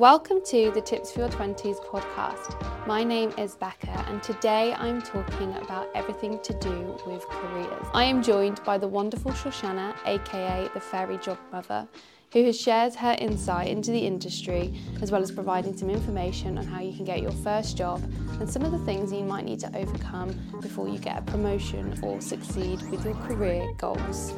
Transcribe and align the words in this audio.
Welcome 0.00 0.40
to 0.46 0.70
the 0.70 0.80
Tips 0.80 1.12
for 1.12 1.20
Your 1.20 1.28
20s 1.28 1.76
podcast. 1.84 2.86
My 2.86 3.04
name 3.04 3.34
is 3.36 3.54
Becca, 3.54 4.02
and 4.08 4.22
today 4.22 4.72
I'm 4.78 5.02
talking 5.02 5.54
about 5.56 5.90
everything 5.94 6.38
to 6.38 6.54
do 6.54 6.98
with 7.06 7.28
careers. 7.28 7.86
I 7.92 8.04
am 8.04 8.22
joined 8.22 8.64
by 8.64 8.78
the 8.78 8.88
wonderful 8.88 9.32
Shoshanna, 9.32 9.94
aka 10.06 10.70
the 10.72 10.80
Fairy 10.80 11.18
Job 11.18 11.36
Mother, 11.52 11.86
who 12.32 12.42
has 12.44 12.58
shared 12.58 12.94
her 12.94 13.14
insight 13.18 13.68
into 13.68 13.90
the 13.90 13.98
industry 13.98 14.72
as 15.02 15.10
well 15.10 15.20
as 15.20 15.30
providing 15.30 15.76
some 15.76 15.90
information 15.90 16.56
on 16.56 16.64
how 16.64 16.80
you 16.80 16.96
can 16.96 17.04
get 17.04 17.20
your 17.20 17.32
first 17.32 17.76
job 17.76 18.02
and 18.40 18.48
some 18.48 18.62
of 18.62 18.72
the 18.72 18.82
things 18.86 19.12
you 19.12 19.24
might 19.24 19.44
need 19.44 19.60
to 19.60 19.76
overcome 19.76 20.34
before 20.62 20.88
you 20.88 20.98
get 20.98 21.18
a 21.18 21.22
promotion 21.30 21.94
or 22.02 22.22
succeed 22.22 22.80
with 22.90 23.04
your 23.04 23.16
career 23.16 23.70
goals. 23.76 24.32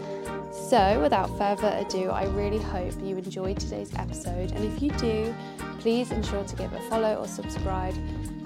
So, 0.52 1.00
without 1.00 1.36
further 1.38 1.74
ado, 1.80 2.10
I 2.10 2.24
really 2.24 2.58
hope 2.58 2.92
you 3.02 3.16
enjoyed 3.16 3.58
today's 3.58 3.90
episode. 3.96 4.52
And 4.52 4.64
if 4.64 4.82
you 4.82 4.90
do, 4.92 5.34
please 5.78 6.10
ensure 6.10 6.44
to 6.44 6.56
give 6.56 6.72
a 6.74 6.80
follow 6.90 7.14
or 7.16 7.26
subscribe 7.26 7.94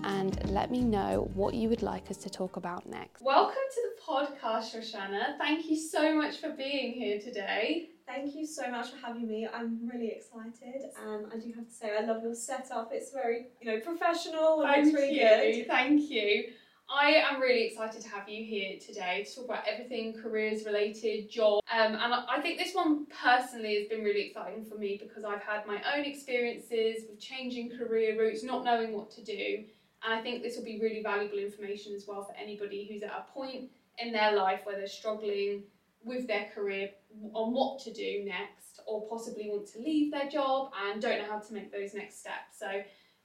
and 0.05 0.49
let 0.51 0.71
me 0.71 0.83
know 0.83 1.29
what 1.35 1.55
you 1.55 1.69
would 1.69 1.83
like 1.83 2.09
us 2.09 2.17
to 2.19 2.31
talk 2.31 2.57
about 2.57 2.89
next. 2.89 3.23
Welcome 3.23 3.57
to 3.75 3.81
the 3.83 4.03
podcast, 4.03 4.73
Shoshanna. 4.73 5.37
Thank 5.39 5.69
you 5.69 5.77
so 5.77 6.15
much 6.15 6.39
for 6.39 6.51
being 6.51 6.93
here 6.93 7.19
today. 7.19 7.91
Thank 8.07 8.37
you 8.37 8.47
so 8.47 8.71
much 8.71 8.91
for 8.91 9.05
having 9.05 9.27
me. 9.27 9.49
I'm 9.53 9.81
really 9.85 10.13
excited, 10.13 10.83
and 11.05 11.27
I 11.35 11.39
do 11.39 11.53
have 11.57 11.67
to 11.67 11.73
say 11.75 11.91
I 11.99 12.05
love 12.05 12.23
your 12.23 12.37
setup. 12.37 12.91
It's 12.93 13.11
very, 13.13 13.47
you 13.61 13.73
know, 13.73 13.81
professional 13.81 14.63
and 14.63 14.71
Thank 14.73 14.87
it's 14.87 14.95
really 14.95 15.15
you. 15.15 15.57
good. 15.59 15.67
Thank 15.67 16.09
you. 16.09 16.45
I 16.89 17.25
am 17.29 17.41
really 17.41 17.65
excited 17.65 18.01
to 18.03 18.09
have 18.09 18.29
you 18.29 18.45
here 18.45 18.79
today 18.79 19.25
to 19.25 19.35
talk 19.35 19.45
about 19.47 19.65
everything 19.67 20.15
careers 20.23 20.65
related, 20.65 21.29
job. 21.29 21.61
Um, 21.73 21.95
and 21.95 22.15
I 22.15 22.41
think 22.41 22.59
this 22.59 22.75
one 22.75 23.07
personally 23.07 23.77
has 23.81 23.89
been 23.89 24.05
really 24.05 24.27
exciting 24.29 24.65
for 24.65 24.77
me 24.77 24.97
because 25.03 25.25
I've 25.25 25.43
had 25.43 25.67
my 25.67 25.83
own 25.97 26.05
experiences 26.05 27.05
with 27.09 27.19
changing 27.19 27.77
career 27.77 28.17
routes, 28.19 28.45
not 28.45 28.65
knowing 28.65 28.93
what 28.93 29.11
to 29.13 29.25
do. 29.25 29.65
And 30.05 30.15
I 30.15 30.23
think 30.23 30.43
this 30.43 30.57
will 30.57 30.65
be 30.65 30.79
really 30.81 31.03
valuable 31.03 31.39
information 31.39 31.93
as 31.95 32.07
well 32.07 32.23
for 32.23 32.35
anybody 32.41 32.89
who's 32.89 33.03
at 33.03 33.11
a 33.11 33.33
point 33.33 33.71
in 33.99 34.13
their 34.13 34.37
life 34.37 34.61
where 34.65 34.77
they're 34.77 34.87
struggling 34.87 35.65
with 36.05 36.29
their 36.29 36.47
career 36.55 36.91
on 37.33 37.53
what 37.53 37.81
to 37.81 37.93
do 37.93 38.25
next, 38.25 38.81
or 38.87 39.09
possibly 39.09 39.49
want 39.51 39.67
to 39.67 39.81
leave 39.81 40.13
their 40.13 40.29
job 40.29 40.71
and 40.87 41.03
don't 41.03 41.19
know 41.19 41.29
how 41.29 41.41
to 41.41 41.53
make 41.53 41.73
those 41.73 41.95
next 41.95 42.21
steps. 42.21 42.61
So 42.61 42.69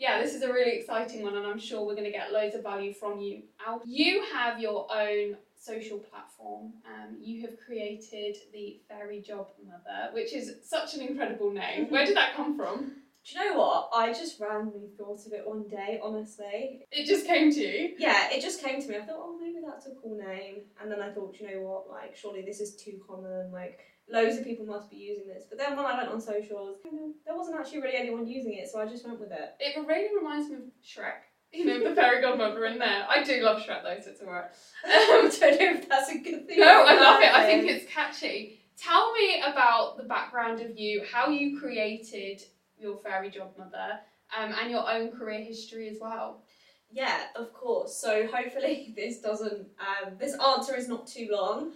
yeah, 0.02 0.20
this 0.20 0.34
is 0.34 0.42
a 0.42 0.52
really 0.52 0.72
exciting 0.80 1.22
one, 1.22 1.38
and 1.38 1.46
I'm 1.46 1.60
sure 1.60 1.86
we're 1.86 1.94
going 1.94 2.06
to 2.06 2.12
get 2.12 2.34
loads 2.34 2.56
of 2.56 2.64
value 2.64 2.92
from 2.92 3.20
you. 3.20 3.44
Out, 3.66 3.84
you 3.86 4.24
have 4.34 4.60
your 4.60 4.88
own 4.92 5.38
social 5.56 6.00
platform. 6.00 6.74
Um, 6.88 7.18
you 7.22 7.42
have 7.42 7.52
created 7.64 8.36
the 8.52 8.82
Fairy 8.90 9.22
Job 9.22 9.50
Mother, 9.64 10.12
which 10.14 10.34
is 10.34 10.56
such 10.64 10.96
an 10.96 11.02
incredible 11.02 11.52
name. 11.52 11.86
Where 11.92 12.04
did 12.04 12.18
that 12.18 12.34
come 12.36 12.58
from? 12.58 12.94
Do 13.24 13.40
you 13.40 13.52
know 13.52 13.60
what? 13.60 13.90
I 13.94 14.12
just 14.12 14.40
randomly 14.40 14.90
thought 14.98 15.24
of 15.28 15.34
it 15.34 15.48
one 15.48 15.68
day. 15.68 16.00
Honestly, 16.02 16.88
It 16.92 17.06
just 17.06 17.28
came 17.28 17.52
to 17.52 17.60
you. 17.60 17.94
yeah, 18.00 18.32
it 18.32 18.42
just 18.42 18.64
came 18.64 18.82
to 18.82 18.88
me. 18.90 18.96
I 18.98 19.02
thought, 19.06 19.20
oh, 19.20 19.38
maybe 19.40 19.60
that's 19.64 19.86
a 19.86 19.92
cool 20.02 20.18
name, 20.18 20.62
and 20.82 20.92
then 20.92 21.00
I 21.00 21.12
thought, 21.12 21.36
you 21.40 21.46
know 21.46 21.62
what? 21.62 21.88
Like, 21.88 22.16
surely 22.18 22.42
this 22.42 22.60
is 22.60 22.76
too 22.76 23.00
common. 23.08 23.52
Like, 23.52 23.78
loads 24.12 24.38
of 24.38 24.44
people 24.44 24.66
must 24.66 24.90
be 24.90 24.98
using 24.98 25.28
this. 25.28 25.44
But 25.50 25.58
then 25.58 25.76
when 25.76 25.86
I 25.86 25.98
went 25.98 26.10
on 26.10 26.22
socials, 26.22 26.78
there 27.26 27.36
wasn't 27.36 27.60
actually 27.60 27.82
really 27.82 27.98
anyone 27.98 28.28
using 28.28 28.54
it, 28.54 28.70
so 28.70 28.80
I 28.80 28.86
just 28.86 29.06
went 29.06 29.20
with 29.20 29.32
it. 29.32 29.56
It 29.60 29.88
really 29.88 30.16
reminds 30.16 30.50
me 30.50 30.56
of 30.56 30.62
Shrek. 30.84 31.24
You 31.54 31.66
know, 31.66 31.90
the 31.90 31.96
fairy 31.96 32.22
godmother 32.22 32.66
in 32.66 32.80
there. 32.80 33.06
I 33.10 33.24
do 33.24 33.42
love 33.42 33.62
Shrek 33.62 33.84
though, 33.84 33.98
so 34.02 34.12
it's 34.12 34.22
alright. 34.22 34.46
I 34.86 35.30
don't 35.30 35.42
know 35.42 35.80
if 35.80 35.90
that's 35.90 36.10
a 36.10 36.18
good 36.18 36.48
thing. 36.48 36.60
No, 36.60 36.86
I 36.86 36.96
love 36.96 37.22
it. 37.22 37.34
I 37.34 37.46
think 37.46 37.70
it's 37.70 37.92
catchy. 37.92 38.60
Tell 38.78 39.12
me 39.14 39.42
about 39.46 39.98
the 39.98 40.04
background 40.04 40.62
of 40.62 40.78
you, 40.78 41.04
how 41.12 41.30
you 41.30 41.60
created 41.60 42.42
your 42.80 42.98
fairy 42.98 43.30
godmother, 43.30 44.00
um, 44.38 44.56
and 44.60 44.72
your 44.72 44.90
own 44.90 45.12
career 45.12 45.42
history 45.42 45.90
as 45.90 45.98
well. 46.00 46.44
Yeah, 46.90 47.20
of 47.36 47.54
course. 47.54 47.98
So 47.98 48.28
hopefully 48.28 48.94
this 48.96 49.20
doesn't 49.20 49.68
um, 49.80 50.14
this 50.20 50.36
answer 50.40 50.76
is 50.76 50.88
not 50.88 51.08
too 51.08 51.30
long. 51.32 51.72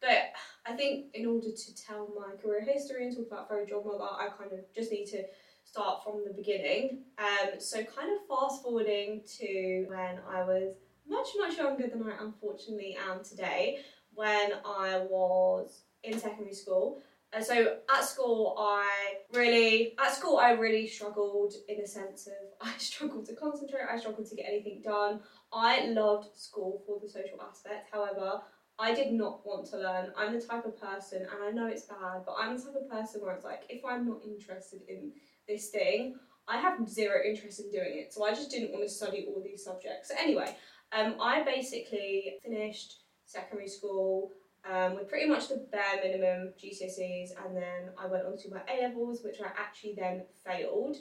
But 0.00 0.32
I 0.70 0.76
think 0.76 1.06
in 1.14 1.26
order 1.26 1.50
to 1.50 1.74
tell 1.74 2.08
my 2.16 2.36
career 2.40 2.62
history 2.62 3.04
and 3.04 3.16
talk 3.16 3.26
about 3.26 3.48
Fairy 3.48 3.66
Job 3.66 3.84
Mother, 3.84 4.04
I 4.04 4.28
kind 4.38 4.52
of 4.52 4.60
just 4.72 4.92
need 4.92 5.06
to 5.06 5.24
start 5.64 6.04
from 6.04 6.22
the 6.24 6.32
beginning. 6.32 7.00
Um, 7.18 7.58
so 7.58 7.82
kind 7.82 8.12
of 8.12 8.18
fast 8.28 8.62
forwarding 8.62 9.22
to 9.38 9.86
when 9.88 10.20
I 10.30 10.44
was 10.44 10.76
much, 11.08 11.26
much 11.38 11.58
younger 11.58 11.88
than 11.88 12.04
I 12.04 12.22
unfortunately 12.22 12.96
am 13.08 13.24
today, 13.24 13.80
when 14.14 14.52
I 14.64 14.98
was 15.10 15.82
in 16.04 16.16
secondary 16.20 16.54
school. 16.54 17.02
Uh, 17.32 17.40
so 17.40 17.78
at 17.92 18.04
school, 18.04 18.54
I 18.56 18.86
really 19.32 19.94
at 19.98 20.12
school 20.12 20.38
I 20.38 20.50
really 20.50 20.86
struggled 20.86 21.54
in 21.68 21.80
the 21.80 21.86
sense 21.86 22.28
of 22.28 22.32
I 22.60 22.76
struggled 22.78 23.26
to 23.26 23.34
concentrate. 23.34 23.82
I 23.90 23.98
struggled 23.98 24.28
to 24.28 24.36
get 24.36 24.46
anything 24.48 24.82
done. 24.84 25.20
I 25.52 25.86
loved 25.86 26.36
school 26.36 26.82
for 26.86 27.00
the 27.00 27.08
social 27.08 27.42
aspect. 27.42 27.88
However, 27.92 28.42
I 28.80 28.94
did 28.94 29.12
not 29.12 29.44
want 29.44 29.66
to 29.70 29.78
learn. 29.78 30.10
I'm 30.16 30.32
the 30.32 30.40
type 30.40 30.64
of 30.64 30.80
person, 30.80 31.20
and 31.22 31.44
I 31.44 31.50
know 31.50 31.66
it's 31.66 31.82
bad, 31.82 32.22
but 32.24 32.34
I'm 32.38 32.56
the 32.56 32.62
type 32.62 32.74
of 32.76 32.88
person 32.88 33.20
where 33.20 33.34
it's 33.34 33.44
like 33.44 33.64
if 33.68 33.84
I'm 33.84 34.08
not 34.08 34.22
interested 34.24 34.80
in 34.88 35.12
this 35.46 35.68
thing, 35.68 36.16
I 36.48 36.58
have 36.58 36.88
zero 36.88 37.20
interest 37.24 37.60
in 37.60 37.70
doing 37.70 37.98
it. 37.98 38.14
So 38.14 38.24
I 38.24 38.30
just 38.30 38.50
didn't 38.50 38.72
want 38.72 38.82
to 38.82 38.88
study 38.88 39.26
all 39.28 39.42
these 39.42 39.62
subjects. 39.62 40.08
So 40.08 40.14
anyway, 40.18 40.56
um, 40.92 41.16
I 41.20 41.42
basically 41.42 42.38
finished 42.42 43.02
secondary 43.26 43.68
school 43.68 44.32
um, 44.68 44.96
with 44.96 45.08
pretty 45.08 45.28
much 45.28 45.48
the 45.48 45.66
bare 45.70 46.02
minimum 46.02 46.54
GCSEs, 46.58 47.30
and 47.44 47.54
then 47.54 47.90
I 47.98 48.06
went 48.06 48.24
on 48.24 48.38
to 48.38 48.50
my 48.50 48.62
A 48.72 48.88
levels, 48.88 49.20
which 49.22 49.40
I 49.42 49.48
actually 49.58 49.94
then 49.98 50.24
failed, 50.44 50.96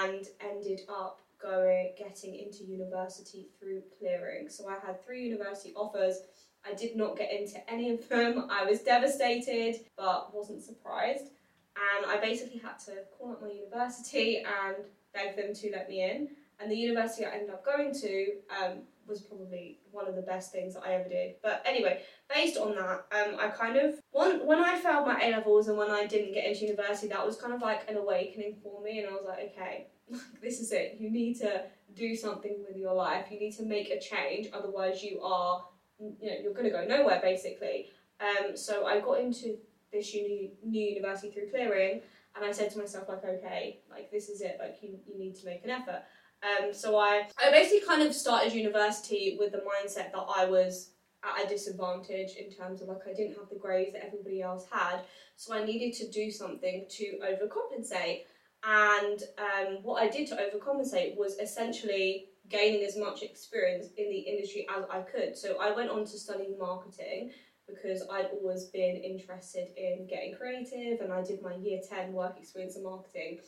and 0.00 0.24
ended 0.40 0.80
up 0.88 1.20
going 1.40 1.92
getting 1.98 2.34
into 2.34 2.64
university 2.64 3.48
through 3.58 3.82
clearing. 3.98 4.48
So 4.48 4.68
I 4.68 4.74
had 4.84 5.04
three 5.04 5.28
university 5.28 5.74
offers. 5.74 6.20
I 6.68 6.74
did 6.74 6.96
not 6.96 7.16
get 7.16 7.32
into 7.32 7.58
any 7.70 7.90
of 7.90 8.08
them. 8.08 8.48
I 8.50 8.64
was 8.64 8.80
devastated, 8.80 9.80
but 9.96 10.34
wasn't 10.34 10.62
surprised. 10.62 11.30
And 11.76 12.06
I 12.06 12.18
basically 12.18 12.58
had 12.58 12.78
to 12.86 12.92
call 13.18 13.32
up 13.32 13.42
my 13.42 13.50
university 13.50 14.38
and 14.38 14.76
beg 15.12 15.36
them 15.36 15.54
to 15.54 15.70
let 15.72 15.88
me 15.88 16.02
in. 16.02 16.28
And 16.60 16.70
the 16.70 16.76
university 16.76 17.24
I 17.24 17.32
ended 17.32 17.50
up 17.50 17.64
going 17.64 17.92
to 17.92 18.26
um, 18.50 18.78
was 19.06 19.20
probably 19.20 19.80
one 19.90 20.06
of 20.06 20.14
the 20.14 20.22
best 20.22 20.52
things 20.52 20.74
that 20.74 20.84
I 20.86 20.94
ever 20.94 21.08
did. 21.08 21.36
But 21.42 21.62
anyway, 21.66 22.02
based 22.32 22.56
on 22.56 22.74
that, 22.76 23.06
um, 23.12 23.36
I 23.38 23.48
kind 23.48 23.76
of 23.76 24.00
when 24.12 24.46
when 24.46 24.58
I 24.58 24.78
failed 24.78 25.06
my 25.06 25.20
A 25.20 25.30
levels 25.30 25.68
and 25.68 25.76
when 25.76 25.90
I 25.90 26.06
didn't 26.06 26.32
get 26.32 26.46
into 26.46 26.66
university, 26.66 27.08
that 27.08 27.26
was 27.26 27.36
kind 27.36 27.52
of 27.52 27.60
like 27.60 27.90
an 27.90 27.96
awakening 27.96 28.56
for 28.62 28.82
me, 28.82 29.00
and 29.00 29.08
I 29.08 29.12
was 29.12 29.24
like, 29.26 29.52
okay, 29.52 29.88
this 30.42 30.60
is 30.60 30.72
it. 30.72 30.96
You 30.98 31.10
need 31.10 31.34
to 31.40 31.64
do 31.94 32.14
something 32.14 32.64
with 32.66 32.76
your 32.76 32.94
life. 32.94 33.26
You 33.30 33.38
need 33.38 33.56
to 33.56 33.64
make 33.64 33.90
a 33.90 34.00
change, 34.00 34.48
otherwise 34.52 35.02
you 35.02 35.20
are, 35.22 35.64
you 35.98 36.30
know, 36.30 36.36
you're 36.42 36.54
gonna 36.54 36.70
go 36.70 36.84
nowhere 36.84 37.20
basically. 37.22 37.90
Um, 38.20 38.56
so 38.56 38.86
I 38.86 39.00
got 39.00 39.20
into 39.20 39.58
this 39.92 40.14
uni, 40.14 40.52
new 40.64 40.82
university 40.82 41.30
through 41.30 41.50
clearing, 41.50 42.00
and 42.36 42.44
I 42.44 42.52
said 42.52 42.70
to 42.72 42.78
myself 42.78 43.08
like, 43.08 43.24
okay, 43.24 43.80
like 43.90 44.10
this 44.10 44.28
is 44.28 44.40
it. 44.40 44.56
Like 44.60 44.78
you 44.82 44.98
you 45.06 45.18
need 45.18 45.34
to 45.36 45.46
make 45.46 45.64
an 45.64 45.70
effort. 45.70 46.02
Um, 46.42 46.74
so 46.74 46.98
I, 46.98 47.28
I 47.42 47.50
basically 47.50 47.86
kind 47.86 48.02
of 48.02 48.14
started 48.14 48.52
university 48.52 49.36
with 49.38 49.52
the 49.52 49.58
mindset 49.58 50.12
that 50.12 50.26
I 50.36 50.44
was 50.44 50.90
at 51.22 51.46
a 51.46 51.48
disadvantage 51.48 52.36
in 52.36 52.50
terms 52.50 52.82
of 52.82 52.88
like 52.88 53.06
I 53.08 53.14
didn't 53.14 53.36
have 53.36 53.48
the 53.48 53.56
grades 53.56 53.94
that 53.94 54.04
everybody 54.04 54.42
else 54.42 54.66
had, 54.70 55.00
so 55.36 55.54
I 55.54 55.64
needed 55.64 55.94
to 55.98 56.10
do 56.10 56.30
something 56.30 56.86
to 56.88 57.18
overcompensate. 57.24 58.22
And 58.66 59.22
um, 59.38 59.82
what 59.82 60.02
I 60.02 60.08
did 60.08 60.26
to 60.28 60.36
overcompensate 60.36 61.16
was 61.16 61.38
essentially 61.38 62.28
gaining 62.48 62.84
as 62.84 62.96
much 62.96 63.22
experience 63.22 63.86
in 63.96 64.10
the 64.10 64.18
industry 64.18 64.66
as 64.76 64.84
I 64.90 65.00
could. 65.00 65.36
So 65.36 65.58
I 65.60 65.72
went 65.72 65.90
on 65.90 66.04
to 66.04 66.18
study 66.18 66.48
marketing 66.58 67.30
because 67.66 68.02
I'd 68.12 68.28
always 68.32 68.64
been 68.64 68.96
interested 68.96 69.68
in 69.76 70.06
getting 70.06 70.34
creative, 70.36 71.00
and 71.00 71.12
I 71.12 71.22
did 71.22 71.40
my 71.42 71.54
year 71.54 71.80
ten 71.88 72.12
work 72.12 72.36
experience 72.38 72.76
in 72.76 72.82
marketing. 72.82 73.38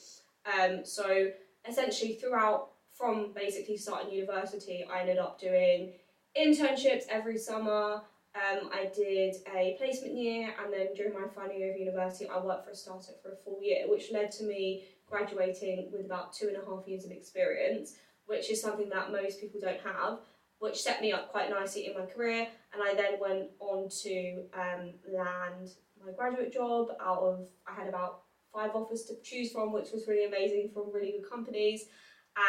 Um, 0.46 0.84
so 0.84 1.30
essentially 1.68 2.14
throughout 2.14 2.70
from 2.96 3.32
basically 3.34 3.76
starting 3.76 4.12
university, 4.12 4.86
I 4.90 5.00
ended 5.00 5.18
up 5.18 5.38
doing 5.38 5.92
internships 6.38 7.04
every 7.10 7.36
summer. 7.36 8.02
Um, 8.34 8.70
I 8.72 8.90
did 8.94 9.36
a 9.54 9.76
placement 9.78 10.14
year, 10.14 10.54
and 10.62 10.72
then 10.72 10.88
during 10.94 11.12
my 11.12 11.26
final 11.34 11.56
year 11.56 11.72
of 11.72 11.78
university, 11.78 12.26
I 12.28 12.38
worked 12.38 12.64
for 12.64 12.70
a 12.70 12.74
startup 12.74 13.22
for 13.22 13.32
a 13.32 13.36
full 13.36 13.60
year, 13.62 13.84
which 13.86 14.12
led 14.12 14.30
to 14.32 14.44
me 14.44 14.84
graduating 15.08 15.90
with 15.92 16.04
about 16.04 16.32
two 16.32 16.48
and 16.48 16.56
a 16.56 16.64
half 16.66 16.86
years 16.86 17.04
of 17.04 17.10
experience, 17.10 17.94
which 18.26 18.50
is 18.50 18.60
something 18.60 18.88
that 18.90 19.12
most 19.12 19.40
people 19.40 19.60
don't 19.60 19.80
have, 19.80 20.18
which 20.58 20.82
set 20.82 21.00
me 21.00 21.12
up 21.12 21.30
quite 21.30 21.50
nicely 21.50 21.86
in 21.86 21.94
my 21.98 22.06
career. 22.06 22.46
And 22.72 22.82
I 22.82 22.94
then 22.94 23.18
went 23.20 23.50
on 23.60 23.88
to 24.02 24.44
um, 24.54 24.92
land 25.12 25.70
my 26.04 26.12
graduate 26.12 26.52
job 26.52 26.88
out 27.00 27.18
of, 27.18 27.46
I 27.66 27.74
had 27.74 27.88
about 27.88 28.22
five 28.52 28.70
offers 28.74 29.04
to 29.04 29.14
choose 29.22 29.52
from, 29.52 29.72
which 29.72 29.92
was 29.92 30.06
really 30.06 30.26
amazing 30.26 30.70
from 30.72 30.92
really 30.92 31.12
good 31.12 31.30
companies. 31.30 31.84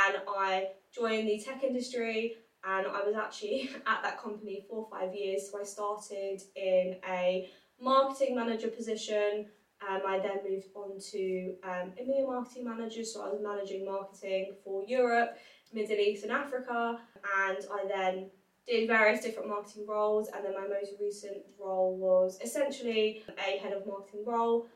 And 0.06 0.18
I 0.28 0.70
joined 0.94 1.28
the 1.28 1.40
tech 1.40 1.64
industry 1.64 2.36
and 2.64 2.88
I 2.88 3.04
was 3.06 3.16
actually 3.16 3.70
at 3.88 4.04
that 4.04 4.22
company 4.22 4.66
for 4.70 4.88
five 4.92 5.14
years. 5.14 5.50
So 5.52 5.60
I 5.60 5.64
started 5.64 6.42
in 6.56 6.98
a 7.08 7.50
marketing 7.80 8.36
manager 8.36 8.70
position 8.70 9.48
Um, 9.82 10.02
I 10.08 10.20
then 10.20 10.40
moved 10.50 10.68
on 10.74 11.00
to 11.12 11.56
um, 11.64 11.92
EMEA 12.02 12.26
marketing 12.26 12.66
manager, 12.66 13.04
so 13.04 13.24
I 13.24 13.30
was 13.30 13.42
managing 13.42 13.86
marketing 13.86 14.56
for 14.64 14.84
Europe, 14.88 15.38
Middle 15.74 15.98
East, 15.98 16.24
and 16.24 16.32
Africa. 16.32 17.00
And 17.46 17.58
I 17.72 17.88
then 17.88 18.30
did 18.68 18.88
various 18.88 19.22
different 19.22 19.50
marketing 19.50 19.86
roles, 19.88 20.30
and 20.30 20.44
then 20.44 20.54
my 20.54 20.68
most 20.68 20.94
recent 21.00 21.38
role 21.60 21.98
was 21.98 22.40
essentially 22.44 23.24
a 23.38 23.58
head 23.58 23.74
of 23.74 23.88
marketing 23.88 24.26
role. 24.26 24.68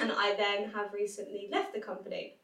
And 0.00 0.12
I 0.12 0.34
then 0.34 0.70
have 0.70 0.92
recently 0.92 1.48
left 1.50 1.74
the 1.74 1.80
company. 1.80 2.36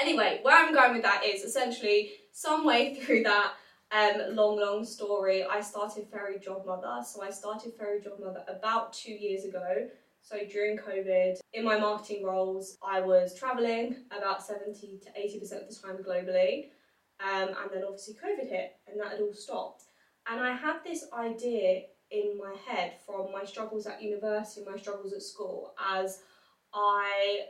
Anyway, 0.00 0.40
where 0.42 0.56
I'm 0.56 0.72
going 0.72 0.94
with 0.94 1.02
that 1.02 1.22
is 1.24 1.42
essentially 1.42 2.12
some 2.32 2.64
way 2.64 2.94
through 2.94 3.24
that 3.24 3.52
um, 3.92 4.34
long, 4.34 4.58
long 4.58 4.84
story, 4.84 5.44
I 5.44 5.60
started 5.60 6.06
Fairy 6.10 6.38
Job 6.38 6.64
Mother. 6.64 7.02
So 7.04 7.22
I 7.22 7.30
started 7.30 7.74
Fairy 7.74 8.00
Job 8.00 8.18
Mother 8.18 8.42
about 8.48 8.92
two 8.94 9.12
years 9.12 9.44
ago. 9.44 9.88
So 10.22 10.38
during 10.50 10.78
COVID, 10.78 11.38
in 11.52 11.64
my 11.64 11.78
marketing 11.78 12.24
roles, 12.24 12.78
I 12.82 13.00
was 13.00 13.38
traveling 13.38 13.96
about 14.16 14.42
70 14.42 15.00
to 15.02 15.10
80% 15.10 15.42
of 15.62 15.68
the 15.68 15.74
time 15.74 15.96
globally. 16.02 16.70
Um, 17.22 17.48
and 17.48 17.70
then 17.72 17.84
obviously 17.84 18.14
COVID 18.14 18.48
hit 18.48 18.76
and 18.88 19.00
that 19.00 19.12
had 19.12 19.20
all 19.20 19.32
stopped. 19.32 19.84
And 20.28 20.40
I 20.40 20.54
had 20.54 20.78
this 20.84 21.04
idea 21.12 21.82
in 22.10 22.38
my 22.38 22.54
head 22.66 22.94
from 23.06 23.32
my 23.32 23.44
struggles 23.44 23.86
at 23.86 24.02
university, 24.02 24.64
my 24.68 24.76
struggles 24.76 25.12
at 25.12 25.22
school, 25.22 25.74
as 25.92 26.20
I 26.74 27.46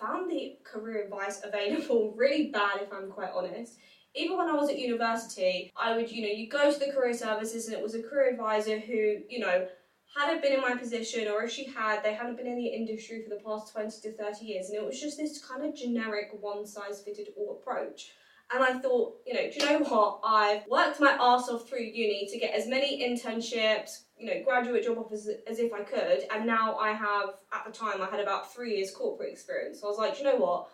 found 0.00 0.30
the 0.30 0.58
career 0.64 1.04
advice 1.04 1.40
available 1.44 2.14
really 2.16 2.48
bad, 2.48 2.80
if 2.82 2.92
I'm 2.92 3.10
quite 3.10 3.30
honest. 3.34 3.78
Even 4.14 4.36
when 4.36 4.48
I 4.48 4.54
was 4.54 4.68
at 4.68 4.78
university, 4.78 5.72
I 5.74 5.96
would, 5.96 6.10
you 6.10 6.22
know, 6.22 6.32
you 6.32 6.48
go 6.48 6.70
to 6.70 6.78
the 6.78 6.92
career 6.92 7.14
services 7.14 7.66
and 7.66 7.74
it 7.74 7.82
was 7.82 7.94
a 7.94 8.02
career 8.02 8.30
advisor 8.30 8.78
who, 8.78 9.20
you 9.28 9.38
know, 9.38 9.66
hadn't 10.14 10.42
been 10.42 10.52
in 10.52 10.60
my 10.60 10.74
position 10.74 11.28
or 11.28 11.44
if 11.44 11.50
she 11.50 11.64
had, 11.64 12.02
they 12.02 12.12
hadn't 12.12 12.36
been 12.36 12.46
in 12.46 12.58
the 12.58 12.66
industry 12.66 13.22
for 13.22 13.30
the 13.30 13.40
past 13.42 13.72
20 13.72 13.88
to 14.02 14.12
30 14.12 14.44
years. 14.44 14.68
And 14.68 14.76
it 14.76 14.84
was 14.84 15.00
just 15.00 15.16
this 15.16 15.42
kind 15.42 15.64
of 15.64 15.74
generic 15.74 16.28
one 16.38 16.66
size 16.66 17.00
fitted 17.00 17.28
all 17.38 17.58
approach. 17.58 18.12
And 18.54 18.62
I 18.62 18.78
thought, 18.78 19.16
you 19.26 19.34
know, 19.34 19.50
do 19.50 19.58
you 19.58 19.70
know 19.70 19.78
what? 19.86 20.20
I've 20.24 20.66
worked 20.68 21.00
my 21.00 21.12
ass 21.12 21.48
off 21.48 21.68
through 21.68 21.80
uni 21.80 22.28
to 22.30 22.38
get 22.38 22.54
as 22.54 22.66
many 22.66 23.02
internships, 23.02 24.02
you 24.18 24.26
know, 24.26 24.42
graduate 24.44 24.84
job 24.84 24.98
offers 24.98 25.28
as 25.46 25.58
if 25.58 25.72
I 25.72 25.82
could. 25.82 26.24
And 26.30 26.46
now 26.46 26.76
I 26.76 26.92
have, 26.92 27.30
at 27.52 27.64
the 27.64 27.72
time, 27.72 28.02
I 28.02 28.06
had 28.10 28.20
about 28.20 28.52
three 28.52 28.76
years 28.76 28.90
corporate 28.90 29.32
experience. 29.32 29.80
So 29.80 29.86
I 29.86 29.90
was 29.90 29.98
like, 29.98 30.18
you 30.18 30.24
know 30.24 30.36
what? 30.36 30.68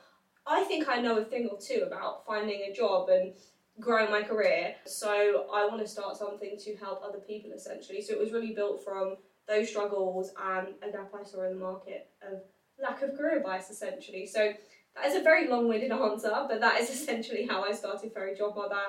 I 0.47 0.65
think 0.65 0.89
I 0.89 1.01
know 1.01 1.19
a 1.19 1.25
thing 1.25 1.49
or 1.51 1.59
two 1.61 1.85
about 1.87 2.27
finding 2.27 2.63
a 2.63 2.73
job 2.73 3.11
and 3.11 3.35
growing 3.79 4.11
my 4.11 4.23
career. 4.23 4.75
So 4.87 5.47
I 5.53 5.67
want 5.67 5.81
to 5.81 5.87
start 5.87 6.17
something 6.17 6.57
to 6.59 6.77
help 6.77 7.03
other 7.05 7.19
people 7.19 7.53
essentially. 7.53 8.03
So 8.03 8.13
it 8.13 8.19
was 8.19 8.33
really 8.33 8.55
built 8.55 8.83
from 8.83 9.17
those 9.47 9.69
struggles 9.69 10.33
and 10.43 10.69
a 10.83 10.91
gap 10.91 11.13
I 11.19 11.23
saw 11.23 11.45
in 11.45 11.59
the 11.59 11.65
market 11.65 12.11
of 12.23 12.41
lack 12.81 13.03
of 13.03 13.17
career 13.17 13.39
advice 13.39 13.71
essentially. 13.71 14.27
So 14.27 14.53
that 14.99 15.09
is 15.09 15.17
a 15.17 15.23
very 15.23 15.49
long-winded 15.49 15.93
answer, 15.93 16.33
but 16.49 16.61
that 16.61 16.81
is 16.81 16.91
essentially 17.01 17.47
how 17.47 17.63
I 17.63 17.73
started 17.73 18.13
Fairy 18.13 18.35
Job 18.37 18.57
Mother. 18.57 18.81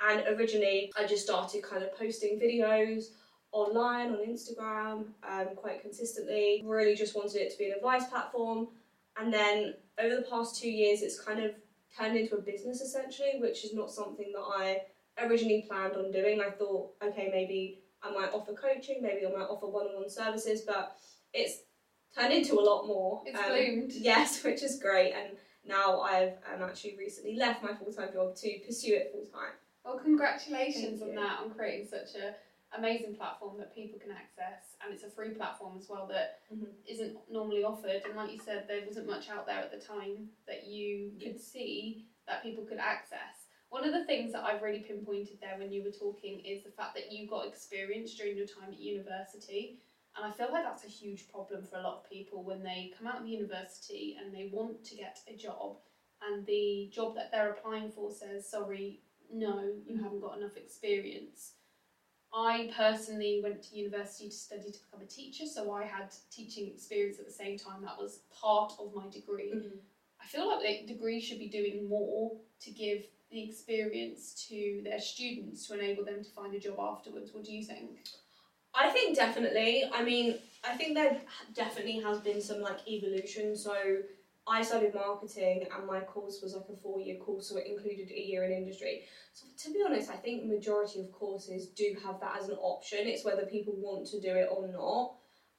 And 0.00 0.24
originally, 0.28 0.90
I 0.96 1.06
just 1.06 1.24
started 1.24 1.62
kind 1.62 1.82
of 1.82 1.94
posting 1.96 2.40
videos 2.40 3.04
online 3.52 4.12
on 4.12 4.18
Instagram 4.18 5.06
um, 5.28 5.54
quite 5.56 5.82
consistently. 5.82 6.62
Really 6.64 6.94
just 6.94 7.14
wanted 7.14 7.42
it 7.42 7.52
to 7.52 7.58
be 7.58 7.66
an 7.66 7.72
advice 7.76 8.06
platform. 8.06 8.68
And 9.18 9.32
then 9.32 9.74
over 9.98 10.16
the 10.16 10.22
past 10.22 10.60
two 10.60 10.70
years, 10.70 11.02
it's 11.02 11.20
kind 11.20 11.42
of 11.42 11.52
turned 11.98 12.16
into 12.16 12.36
a 12.36 12.40
business 12.40 12.80
essentially, 12.80 13.32
which 13.40 13.64
is 13.64 13.74
not 13.74 13.90
something 13.90 14.32
that 14.32 14.40
I 14.40 14.82
originally 15.18 15.66
planned 15.68 15.96
on 15.96 16.10
doing. 16.10 16.40
I 16.40 16.50
thought, 16.50 16.92
okay, 17.04 17.28
maybe 17.30 17.82
I 18.02 18.10
might 18.10 18.32
offer 18.32 18.54
coaching, 18.54 19.02
maybe 19.02 19.26
I 19.26 19.30
might 19.30 19.48
offer 19.50 19.66
one-on-one 19.66 20.08
services, 20.08 20.62
but 20.66 20.96
it's 21.34 21.58
turned 22.16 22.32
into 22.32 22.54
a 22.58 22.62
lot 22.62 22.86
more. 22.86 23.22
It's 23.26 23.38
um, 23.38 23.48
bloomed. 23.48 23.92
Yes, 24.00 24.42
which 24.42 24.62
is 24.62 24.78
great. 24.78 25.12
And 25.12 25.36
now 25.66 26.00
I've 26.00 26.34
um, 26.52 26.62
actually 26.62 26.96
recently 26.98 27.36
left 27.36 27.62
my 27.62 27.74
full 27.74 27.92
time 27.92 28.12
job 28.12 28.34
to 28.36 28.58
pursue 28.66 28.94
it 28.94 29.10
full 29.12 29.26
time. 29.26 29.52
Well, 29.84 29.98
congratulations 29.98 31.02
on 31.02 31.14
that, 31.14 31.40
on 31.42 31.50
creating 31.50 31.88
such 31.88 32.14
a 32.14 32.34
amazing 32.76 33.14
platform 33.16 33.58
that 33.58 33.74
people 33.74 33.98
can 33.98 34.10
access, 34.12 34.76
and 34.82 34.94
it's 34.94 35.02
a 35.02 35.10
free 35.10 35.30
platform 35.30 35.76
as 35.78 35.88
well 35.88 36.06
that 36.06 36.40
mm-hmm. 36.52 37.14
not 37.14 37.22
normally 37.30 37.64
offered. 37.64 38.02
And 38.04 38.16
like 38.16 38.32
you 38.32 38.38
said, 38.38 38.66
there 38.68 38.82
wasn't 38.86 39.08
much 39.08 39.28
out 39.28 39.46
there 39.46 39.58
at 39.58 39.72
the 39.72 39.84
time 39.84 40.28
that 40.46 40.66
you 40.66 41.12
could 41.22 41.40
see 41.40 42.06
that 42.28 42.42
people 42.42 42.64
could 42.64 42.78
access. 42.78 43.48
One 43.70 43.84
of 43.84 43.92
the 43.92 44.04
things 44.04 44.32
that 44.32 44.44
I've 44.44 44.62
really 44.62 44.80
pinpointed 44.80 45.38
there 45.40 45.56
when 45.58 45.72
you 45.72 45.84
were 45.84 45.92
talking 45.92 46.40
is 46.40 46.64
the 46.64 46.70
fact 46.70 46.94
that 46.94 47.12
you 47.12 47.28
got 47.28 47.46
experience 47.46 48.14
during 48.14 48.36
your 48.36 48.46
time 48.46 48.70
at 48.72 48.80
university. 48.80 49.78
And 50.16 50.26
I 50.26 50.30
feel 50.36 50.52
like 50.52 50.64
that's 50.64 50.84
a 50.84 50.88
huge 50.88 51.28
problem 51.30 51.64
for 51.64 51.78
a 51.78 51.82
lot 51.82 51.98
of 51.98 52.10
people 52.10 52.42
when 52.42 52.62
they 52.62 52.92
come 52.98 53.06
out 53.06 53.18
of 53.18 53.24
the 53.24 53.30
university 53.30 54.16
and 54.20 54.34
they 54.34 54.50
want 54.52 54.84
to 54.84 54.96
get 54.96 55.20
a 55.28 55.36
job, 55.36 55.76
and 56.28 56.44
the 56.46 56.90
job 56.92 57.14
that 57.14 57.30
they're 57.30 57.52
applying 57.52 57.90
for 57.90 58.10
says, 58.10 58.50
sorry, 58.50 59.00
no, 59.32 59.72
you 59.86 60.02
haven't 60.02 60.20
got 60.20 60.36
enough 60.36 60.56
experience. 60.56 61.52
I 62.32 62.70
personally 62.76 63.40
went 63.42 63.62
to 63.62 63.76
university 63.76 64.28
to 64.28 64.34
study 64.34 64.70
to 64.72 64.78
become 64.78 65.02
a 65.02 65.06
teacher, 65.06 65.46
so 65.46 65.72
I 65.72 65.84
had 65.84 66.12
teaching 66.30 66.68
experience 66.68 67.18
at 67.18 67.26
the 67.26 67.32
same 67.32 67.58
time. 67.58 67.82
That 67.82 67.98
was 67.98 68.20
part 68.40 68.72
of 68.78 68.94
my 68.94 69.08
degree. 69.08 69.52
Mm-hmm. 69.54 69.78
I 70.22 70.26
feel 70.26 70.48
like 70.48 70.62
the 70.62 70.92
degree 70.92 71.20
should 71.20 71.38
be 71.38 71.48
doing 71.48 71.88
more 71.88 72.32
to 72.60 72.70
give 72.70 73.06
the 73.30 73.42
experience 73.42 74.46
to 74.48 74.82
their 74.84 75.00
students 75.00 75.66
to 75.66 75.78
enable 75.78 76.04
them 76.04 76.22
to 76.22 76.30
find 76.30 76.54
a 76.54 76.60
job 76.60 76.78
afterwards. 76.78 77.32
What 77.32 77.44
do 77.44 77.52
you 77.52 77.64
think? 77.64 78.00
I 78.74 78.88
think 78.90 79.16
definitely. 79.16 79.84
I 79.92 80.02
mean, 80.02 80.38
I 80.64 80.76
think 80.76 80.94
there 80.94 81.20
definitely 81.54 82.00
has 82.00 82.18
been 82.20 82.40
some 82.40 82.60
like 82.60 82.86
evolution. 82.88 83.56
So 83.56 83.74
I 84.46 84.62
studied 84.62 84.94
marketing 84.94 85.66
and 85.74 85.86
my 85.86 86.00
course 86.00 86.40
was 86.42 86.54
like 86.54 86.66
a 86.72 86.76
four 86.76 87.00
year 87.00 87.16
course, 87.16 87.48
so 87.48 87.56
it 87.56 87.66
included 87.66 88.10
a 88.10 88.20
year 88.20 88.44
in 88.44 88.52
industry. 88.52 89.02
So 89.32 89.46
to 89.64 89.72
be 89.72 89.82
honest, 89.84 90.10
I 90.10 90.16
think 90.16 90.44
majority 90.44 91.00
of 91.00 91.12
courses 91.12 91.68
do 91.68 91.96
have 92.04 92.20
that 92.20 92.38
as 92.40 92.48
an 92.48 92.56
option. 92.56 93.00
It's 93.02 93.24
whether 93.24 93.46
people 93.46 93.74
want 93.76 94.06
to 94.08 94.20
do 94.20 94.34
it 94.34 94.48
or 94.50 94.66
not. 94.68 95.14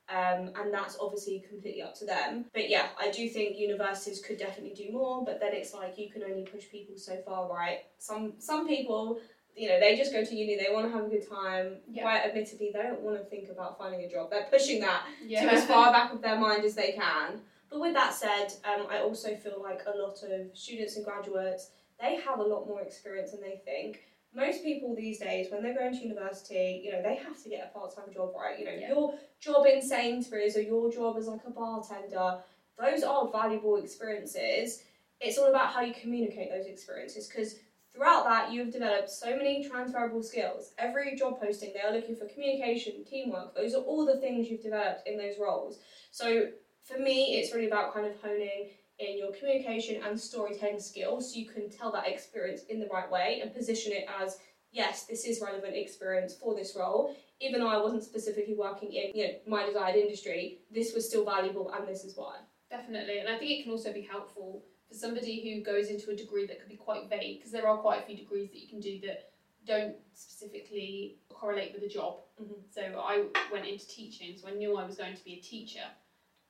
Um, 0.10 0.52
and 0.60 0.74
that's 0.74 0.98
obviously 1.00 1.42
completely 1.48 1.82
up 1.82 1.96
to 2.00 2.06
them. 2.06 2.46
But 2.54 2.70
yeah, 2.70 2.90
I 3.00 3.12
do 3.12 3.30
think 3.30 3.58
universities 3.58 4.22
could 4.22 4.38
definitely 4.38 4.74
do 4.74 4.92
more, 4.92 5.24
but 5.24 5.40
then 5.40 5.54
it's 5.54 5.74
like 5.74 5.98
you 5.98 6.10
can 6.10 6.24
only 6.24 6.44
push 6.44 6.70
people 6.70 6.98
so 6.98 7.16
far, 7.26 7.50
right? 7.50 7.80
Some 7.98 8.34
some 8.40 8.68
people, 8.68 9.22
you 9.56 9.68
know, 9.70 9.80
they 9.80 9.96
just 9.98 10.12
go 10.14 10.24
to 10.24 10.36
uni, 10.36 10.56
they 10.58 10.74
want 10.74 10.88
to 10.88 10.92
have 10.98 11.06
a 11.06 11.10
good 11.10 11.28
time. 11.30 11.78
Yeah. 11.92 12.04
Quite 12.04 12.26
admittedly, 12.26 12.72
they 12.74 12.82
don't 12.82 13.02
want 13.02 13.18
to 13.18 13.24
think 13.26 13.50
about 13.50 13.78
finding 13.78 14.02
a 14.02 14.10
job. 14.10 14.30
They're 14.30 14.48
pushing 14.50 14.80
that 14.82 15.04
Yeah. 15.26 15.46
to 15.46 15.54
as 15.54 15.66
far 15.66 15.92
back 15.98 16.14
of 16.14 16.22
their 16.22 16.38
mind 16.38 16.64
as 16.64 16.76
they 16.76 16.94
can. 16.94 17.42
But 17.70 17.80
with 17.82 17.94
that 17.94 18.14
said, 18.14 18.54
um, 18.66 18.88
I 18.90 19.00
also 19.00 19.36
feel 19.36 19.62
like 19.62 19.82
a 19.86 19.98
lot 19.98 20.22
of 20.24 20.58
students 20.58 20.96
and 20.98 21.06
graduates, 21.06 21.70
they 22.00 22.16
have 22.18 22.40
a 22.40 22.44
lot 22.44 22.68
more 22.68 22.82
experience 22.82 23.32
than 23.32 23.42
they 23.42 23.62
think. 23.64 24.02
Most 24.34 24.64
people 24.64 24.96
these 24.96 25.20
days, 25.20 25.52
when 25.52 25.62
they're 25.62 25.74
going 25.76 25.94
to 25.94 26.02
university, 26.02 26.82
you 26.84 26.92
know, 26.92 27.02
they 27.02 27.16
have 27.16 27.42
to 27.44 27.50
get 27.50 27.70
a 27.74 27.78
part-time 27.78 28.14
job, 28.14 28.32
right? 28.36 28.58
You 28.58 28.66
know, 28.66 28.72
Yeah. 28.72 28.88
your 28.88 29.14
job 29.40 29.66
in 29.66 29.82
Sainsbury's 29.82 30.56
or 30.56 30.62
your 30.62 30.90
job 30.92 31.18
as 31.18 31.28
like 31.28 31.42
a 31.46 31.50
bartender, 31.52 32.42
those 32.78 33.04
are 33.04 33.28
valuable 33.30 33.76
experiences. 33.78 34.84
It's 35.20 35.38
all 35.38 35.48
about 35.50 35.68
how 35.68 35.82
you 35.82 35.94
communicate 35.94 36.50
those 36.50 36.66
experiences 36.66 37.28
because 37.28 37.56
throughout 37.94 38.24
that 38.26 38.52
you've 38.52 38.72
developed 38.72 39.10
so 39.10 39.36
many 39.36 39.68
transferable 39.68 40.24
skills. 40.24 40.74
Every 40.78 41.16
job 41.16 41.40
posting, 41.40 41.74
they 41.74 41.82
are 41.82 41.94
looking 41.94 42.16
for 42.16 42.26
communication, 42.28 43.04
teamwork. 43.04 43.56
Those 43.56 43.74
are 43.74 43.82
all 43.82 44.06
the 44.06 44.18
things 44.18 44.48
you've 44.48 44.64
developed 44.64 45.08
in 45.08 45.18
those 45.18 45.36
roles. 45.40 45.80
So 46.12 46.48
for 46.84 46.98
me, 46.98 47.36
it's 47.36 47.54
really 47.54 47.68
about 47.68 47.94
kind 47.94 48.06
of 48.06 48.20
honing 48.22 48.70
in 49.00 49.18
your 49.18 49.32
communication 49.32 50.02
and 50.04 50.20
storytelling 50.20 50.80
skills 50.80 51.34
so 51.34 51.40
you 51.40 51.48
can 51.48 51.70
tell 51.70 51.92
that 51.92 52.08
experience 52.08 52.64
in 52.70 52.80
the 52.80 52.88
right 52.88 53.10
way 53.10 53.40
and 53.42 53.54
position 53.54 53.92
it 53.92 54.06
as 54.22 54.38
yes, 54.72 55.06
this 55.06 55.26
is 55.26 55.42
relevant 55.42 55.76
experience 55.76 56.36
for 56.36 56.56
this 56.56 56.76
role. 56.78 57.16
Even 57.40 57.60
though 57.60 57.68
I 57.68 57.78
wasn't 57.78 58.04
specifically 58.04 58.56
working 58.56 58.94
in 58.94 59.12
you 59.16 59.28
know, 59.28 59.34
my 59.48 59.66
desired 59.66 59.96
industry, 59.96 60.60
this 60.72 60.94
was 60.94 61.08
still 61.08 61.26
valuable 61.26 61.72
and 61.72 61.88
this 61.88 62.04
is 62.04 62.16
why. 62.16 62.38
Definitely, 62.70 63.20
and 63.20 63.28
I 63.28 63.38
think 63.38 63.52
it 63.52 63.64
can 63.64 63.72
also 63.72 63.92
be 63.92 64.02
helpful 64.02 64.64
for 64.92 64.98
somebody 64.98 65.40
who 65.42 65.64
goes 65.64 65.88
into 65.88 66.12
a 66.12 66.16
degree 66.16 66.46
that 66.46 66.60
could 66.60 66.68
be 66.68 66.76
quite 66.76 67.10
vague 67.10 67.40
because 67.40 67.52
there 67.52 67.68
are 67.68 67.78
quite 67.78 68.04
a 68.04 68.06
few 68.06 68.18
degrees 68.18 68.50
that 68.50 68.60
you 68.60 68.68
can 68.68 68.82
do 68.82 69.00
that 69.00 69.32
don't 69.66 69.96
specifically 70.14 71.18
correlate 71.30 71.74
with 71.74 71.84
a 71.84 71.88
job. 71.88 72.20
Mhm. 72.42 72.62
So 72.72 72.82
I 72.82 73.28
went 73.52 73.68
into 73.68 73.88
teaching, 73.88 74.38
so 74.38 74.48
I 74.48 74.52
knew 74.52 74.76
I 74.76 74.86
was 74.86 74.98
going 74.98 75.16
to 75.16 75.24
be 75.24 75.36
a 75.36 75.42
teacher. 75.42 75.86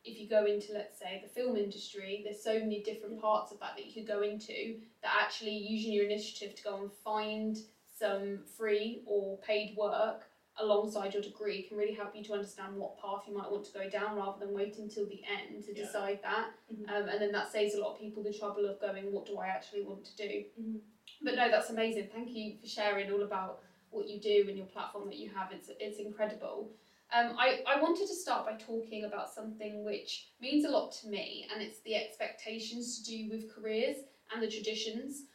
If 0.04 0.20
you 0.20 0.28
go 0.28 0.46
into, 0.46 0.74
let's 0.74 0.98
say, 0.98 1.20
the 1.22 1.30
film 1.30 1.56
industry, 1.56 2.22
there's 2.24 2.42
so 2.42 2.58
many 2.58 2.82
different 2.82 3.22
parts 3.22 3.52
of 3.52 3.60
that 3.60 3.76
that 3.76 3.86
you 3.86 3.94
could 3.94 4.08
go 4.08 4.22
into 4.22 4.82
that 5.04 5.16
actually 5.22 5.56
using 5.56 5.92
your 5.92 6.06
initiative 6.06 6.56
to 6.56 6.64
go 6.64 6.78
and 6.78 6.92
find 6.92 7.58
some 7.86 8.44
free 8.46 9.04
or 9.06 9.38
paid 9.40 9.78
work 9.78 10.31
alongside 10.60 11.14
your 11.14 11.24
degree 11.24 11.64
can 11.64 11.78
really 11.78 11.94
help 11.94 12.16
you 12.16 12.24
to 12.24 12.34
understand 12.34 12.76
what 12.76 13.00
path 13.02 13.24
you 13.28 13.36
might 13.36 13.50
want 13.50 13.66
to 13.66 13.72
go 13.72 13.90
down 13.90 14.18
rather 14.18 14.40
than 14.46 14.54
wait 14.54 14.78
until 14.78 15.06
the 15.06 15.22
end 15.26 15.64
to 15.64 15.74
Yeah. 15.74 15.86
decide 15.86 16.22
that. 16.24 16.54
Mhm. 16.70 16.90
Um, 16.90 17.10
and 17.10 17.22
then 17.22 17.32
that 17.32 17.52
saves 17.52 17.74
a 17.76 17.82
lot 17.82 17.94
of 17.94 18.00
people 18.00 18.22
the 18.22 18.34
trouble 18.34 18.66
of 18.66 18.80
going, 18.80 19.12
what 19.12 19.26
do 19.26 19.38
I 19.38 19.48
actually 19.48 19.82
want 19.84 20.06
to 20.06 20.16
do? 20.18 20.46
Mhm. 20.60 20.82
But 21.22 21.36
no, 21.36 21.50
that's 21.50 21.70
amazing. 21.70 22.10
Thank 22.10 22.32
you 22.32 22.58
for 22.58 22.68
sharing 22.68 23.12
all 23.12 23.22
about 23.24 23.64
what 23.92 24.08
you 24.08 24.20
do 24.20 24.46
and 24.48 24.58
your 24.58 24.68
platform 24.68 25.08
that 25.08 25.18
you 25.18 25.30
have. 25.30 25.52
It's 25.52 25.70
it's 25.80 26.00
incredible. 26.00 26.72
Um, 27.14 27.36
I, 27.38 27.62
I 27.68 27.82
wanted 27.82 28.08
to 28.08 28.16
start 28.16 28.46
by 28.46 28.56
talking 28.56 29.04
about 29.04 29.30
something 29.34 29.84
which 29.84 30.32
means 30.40 30.64
a 30.64 30.70
lot 30.70 30.94
to 30.94 31.08
me, 31.10 31.46
and 31.52 31.62
it's 31.62 31.80
the 31.82 31.96
expectations 31.96 33.00
to 33.00 33.12
do 33.12 33.30
with 33.30 33.54
careers 33.54 33.98
and 34.32 34.42
the 34.42 34.50
traditions. 34.50 35.26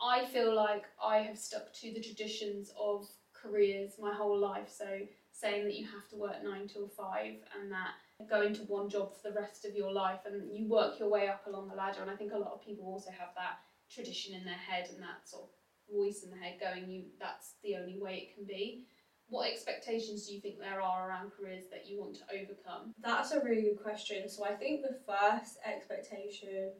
I 0.00 0.26
feel 0.26 0.54
like 0.54 0.84
I 1.02 1.18
have 1.18 1.36
stuck 1.38 1.72
to 1.74 1.92
the 1.92 2.00
traditions 2.00 2.72
of 2.78 3.08
careers 3.44 3.92
my 4.00 4.14
whole 4.14 4.38
life. 4.38 4.72
So, 4.76 4.86
saying 5.32 5.64
that 5.64 5.74
you 5.74 5.84
have 5.86 6.08
to 6.08 6.16
work 6.16 6.42
nine 6.44 6.68
till 6.68 6.88
five 6.88 7.34
and 7.60 7.70
that 7.72 7.90
go 8.30 8.42
into 8.42 8.62
one 8.62 8.88
job 8.88 9.12
for 9.20 9.30
the 9.30 9.40
rest 9.40 9.64
of 9.64 9.74
your 9.74 9.92
life 9.92 10.20
and 10.26 10.56
you 10.56 10.68
work 10.68 10.98
your 11.00 11.08
way 11.10 11.26
up 11.28 11.44
along 11.46 11.68
the 11.68 11.74
ladder. 11.74 12.02
And 12.02 12.10
I 12.10 12.14
think 12.14 12.32
a 12.32 12.38
lot 12.38 12.52
of 12.52 12.64
people 12.64 12.86
also 12.86 13.10
have 13.10 13.34
that 13.34 13.58
tradition 13.90 14.34
in 14.34 14.44
their 14.44 14.54
head 14.54 14.88
and 14.92 15.02
that 15.02 15.28
sort 15.28 15.44
of 15.44 15.48
voice 15.92 16.22
in 16.22 16.30
the 16.30 16.36
head 16.36 16.58
going, 16.60 16.88
you 16.88 17.02
that's 17.18 17.54
the 17.62 17.76
only 17.76 17.98
way 17.98 18.28
it 18.28 18.34
can 18.34 18.44
be. 18.44 18.84
What 19.28 19.50
expectations 19.50 20.26
do 20.26 20.34
you 20.34 20.40
think 20.40 20.58
there 20.58 20.80
are 20.80 21.08
around 21.08 21.32
careers 21.32 21.64
that 21.70 21.86
you 21.88 21.98
want 21.98 22.14
to 22.16 22.22
overcome? 22.32 22.94
That's 23.02 23.32
a 23.32 23.40
really 23.40 23.62
good 23.62 23.82
question. 23.82 24.28
So 24.28 24.44
I 24.44 24.54
think 24.54 24.82
the 24.82 24.98
first 25.06 25.56
expectation, 25.66 26.70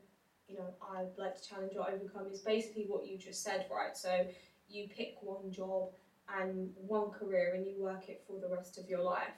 you 0.47 0.57
know, 0.57 0.75
I'd 0.95 1.19
like 1.19 1.41
to 1.41 1.49
challenge 1.49 1.73
or 1.77 1.91
overcome 1.91 2.29
is 2.31 2.41
basically 2.41 2.85
what 2.87 3.07
you 3.07 3.19
just 3.19 3.43
said, 3.43 3.67
right? 3.75 3.97
So 3.97 4.27
you 4.69 4.89
pick 4.89 5.17
one 5.23 5.51
job 5.51 5.93
and 6.39 6.71
one 6.77 7.11
career 7.11 7.53
and 7.55 7.67
you 7.67 7.83
work 7.83 8.09
it 8.09 8.23
for 8.27 8.41
the 8.41 8.49
rest 8.49 8.79
of 8.79 8.89
your 8.89 9.03
life. 9.03 9.35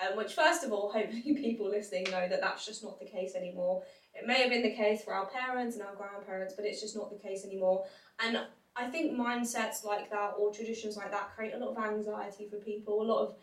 Um, 0.00 0.16
which, 0.16 0.34
first 0.34 0.64
of 0.64 0.72
all, 0.72 0.92
hopefully 0.92 1.34
people 1.34 1.68
listening 1.68 2.04
know 2.04 2.28
that 2.28 2.40
that's 2.40 2.64
just 2.64 2.84
not 2.84 2.98
the 2.98 3.06
case 3.06 3.34
anymore. 3.34 3.82
It 4.14 4.26
may 4.26 4.42
have 4.42 4.50
been 4.50 4.62
the 4.62 4.74
case 4.74 5.02
for 5.02 5.12
our 5.14 5.26
parents 5.26 5.76
and 5.76 5.84
our 5.84 5.94
grandparents, 5.94 6.54
but 6.54 6.64
it's 6.64 6.80
just 6.80 6.96
not 6.96 7.10
the 7.10 7.18
case 7.18 7.44
anymore. 7.44 7.84
And 8.24 8.38
I 8.76 8.88
think 8.88 9.18
mindsets 9.18 9.84
like 9.84 10.10
that 10.10 10.34
or 10.38 10.52
traditions 10.52 10.96
like 10.96 11.10
that 11.10 11.34
create 11.34 11.54
a 11.54 11.58
lot 11.58 11.76
of 11.76 11.84
anxiety 11.84 12.48
for 12.48 12.56
people, 12.56 13.02
a 13.02 13.04
lot 13.04 13.26
of 13.26 13.34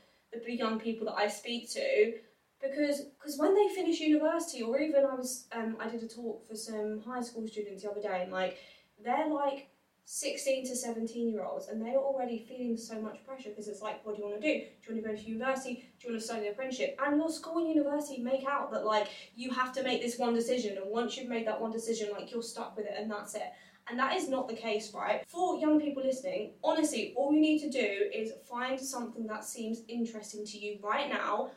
the 0.46 0.54
young 0.54 0.80
people 0.80 1.06
that 1.08 1.16
I 1.16 1.28
speak 1.28 1.72
to, 1.74 2.14
because 2.62 3.02
because 3.02 3.38
when 3.38 3.54
they 3.54 3.74
finish 3.74 4.00
university 4.00 4.64
or 4.64 4.80
even 4.80 5.06
I 5.06 5.16
was 5.16 5.48
um, 5.52 5.78
I 5.80 5.90
did 5.90 6.04
a 6.04 6.08
talk 6.08 6.48
for 6.48 6.56
some 6.56 7.02
high 7.06 7.22
school 7.22 7.48
students 7.48 7.84
the 7.84 7.92
other 7.92 8.02
day 8.02 8.22
and 8.24 8.32
like 8.32 8.58
they're 9.04 9.28
like 9.28 9.70
16 10.06 10.68
to 10.68 10.76
17 10.76 11.30
year 11.30 11.44
olds 11.44 11.68
and 11.68 11.82
they're 11.82 11.98
already 11.98 12.46
feeling 12.48 12.78
so 12.78 13.02
much 13.02 13.26
pressure 13.26 13.50
because 13.50 13.68
it's 13.68 13.82
like 13.82 14.06
what 14.06 14.16
do 14.16 14.22
you 14.22 14.30
want 14.30 14.40
to 14.40 14.48
do 14.48 14.60
do 14.60 14.94
you 14.94 15.02
want 15.02 15.04
to 15.04 15.12
go 15.12 15.16
to 15.16 15.28
university 15.28 15.74
do 16.00 16.08
you 16.08 16.14
want 16.14 16.22
to 16.22 16.28
study 16.28 16.46
an 16.46 16.54
apprenticeship 16.54 16.96
and 17.04 17.18
your 17.18 17.30
school 17.30 17.58
and 17.58 17.70
university 17.70 18.22
make 18.22 18.46
out 18.48 18.72
that 18.72 18.86
like 18.86 19.08
you 19.36 19.50
have 19.50 19.74
to 19.74 19.82
make 19.82 20.04
this 20.04 20.20
one 20.20 20.36
decision 20.36 20.78
and 20.78 20.86
once 20.92 21.18
you've 21.18 21.28
made 21.28 21.48
that 21.48 21.60
one 21.60 21.72
decision 21.72 22.10
like 22.12 22.32
you're 22.32 22.44
stuck 22.44 22.78
with 22.78 22.86
it 22.86 22.94
and 22.98 23.10
that's 23.10 23.34
it 23.34 23.52
and 23.90 24.00
that 24.00 24.16
is 24.16 24.28
not 24.28 24.48
the 24.48 24.56
case, 24.56 24.92
right? 24.96 25.24
For 25.28 25.60
young 25.60 25.80
people 25.80 26.04
listening, 26.04 26.54
honestly, 26.64 27.14
all 27.16 27.32
you 27.32 27.40
need 27.40 27.60
to 27.60 27.70
do 27.70 28.10
is 28.12 28.32
find 28.50 28.80
something 28.80 29.28
that 29.28 29.46
seems 29.46 29.84
interesting 29.88 30.44
to 30.44 30.58
you 30.58 30.80
right 30.82 31.08
now, 31.08 31.52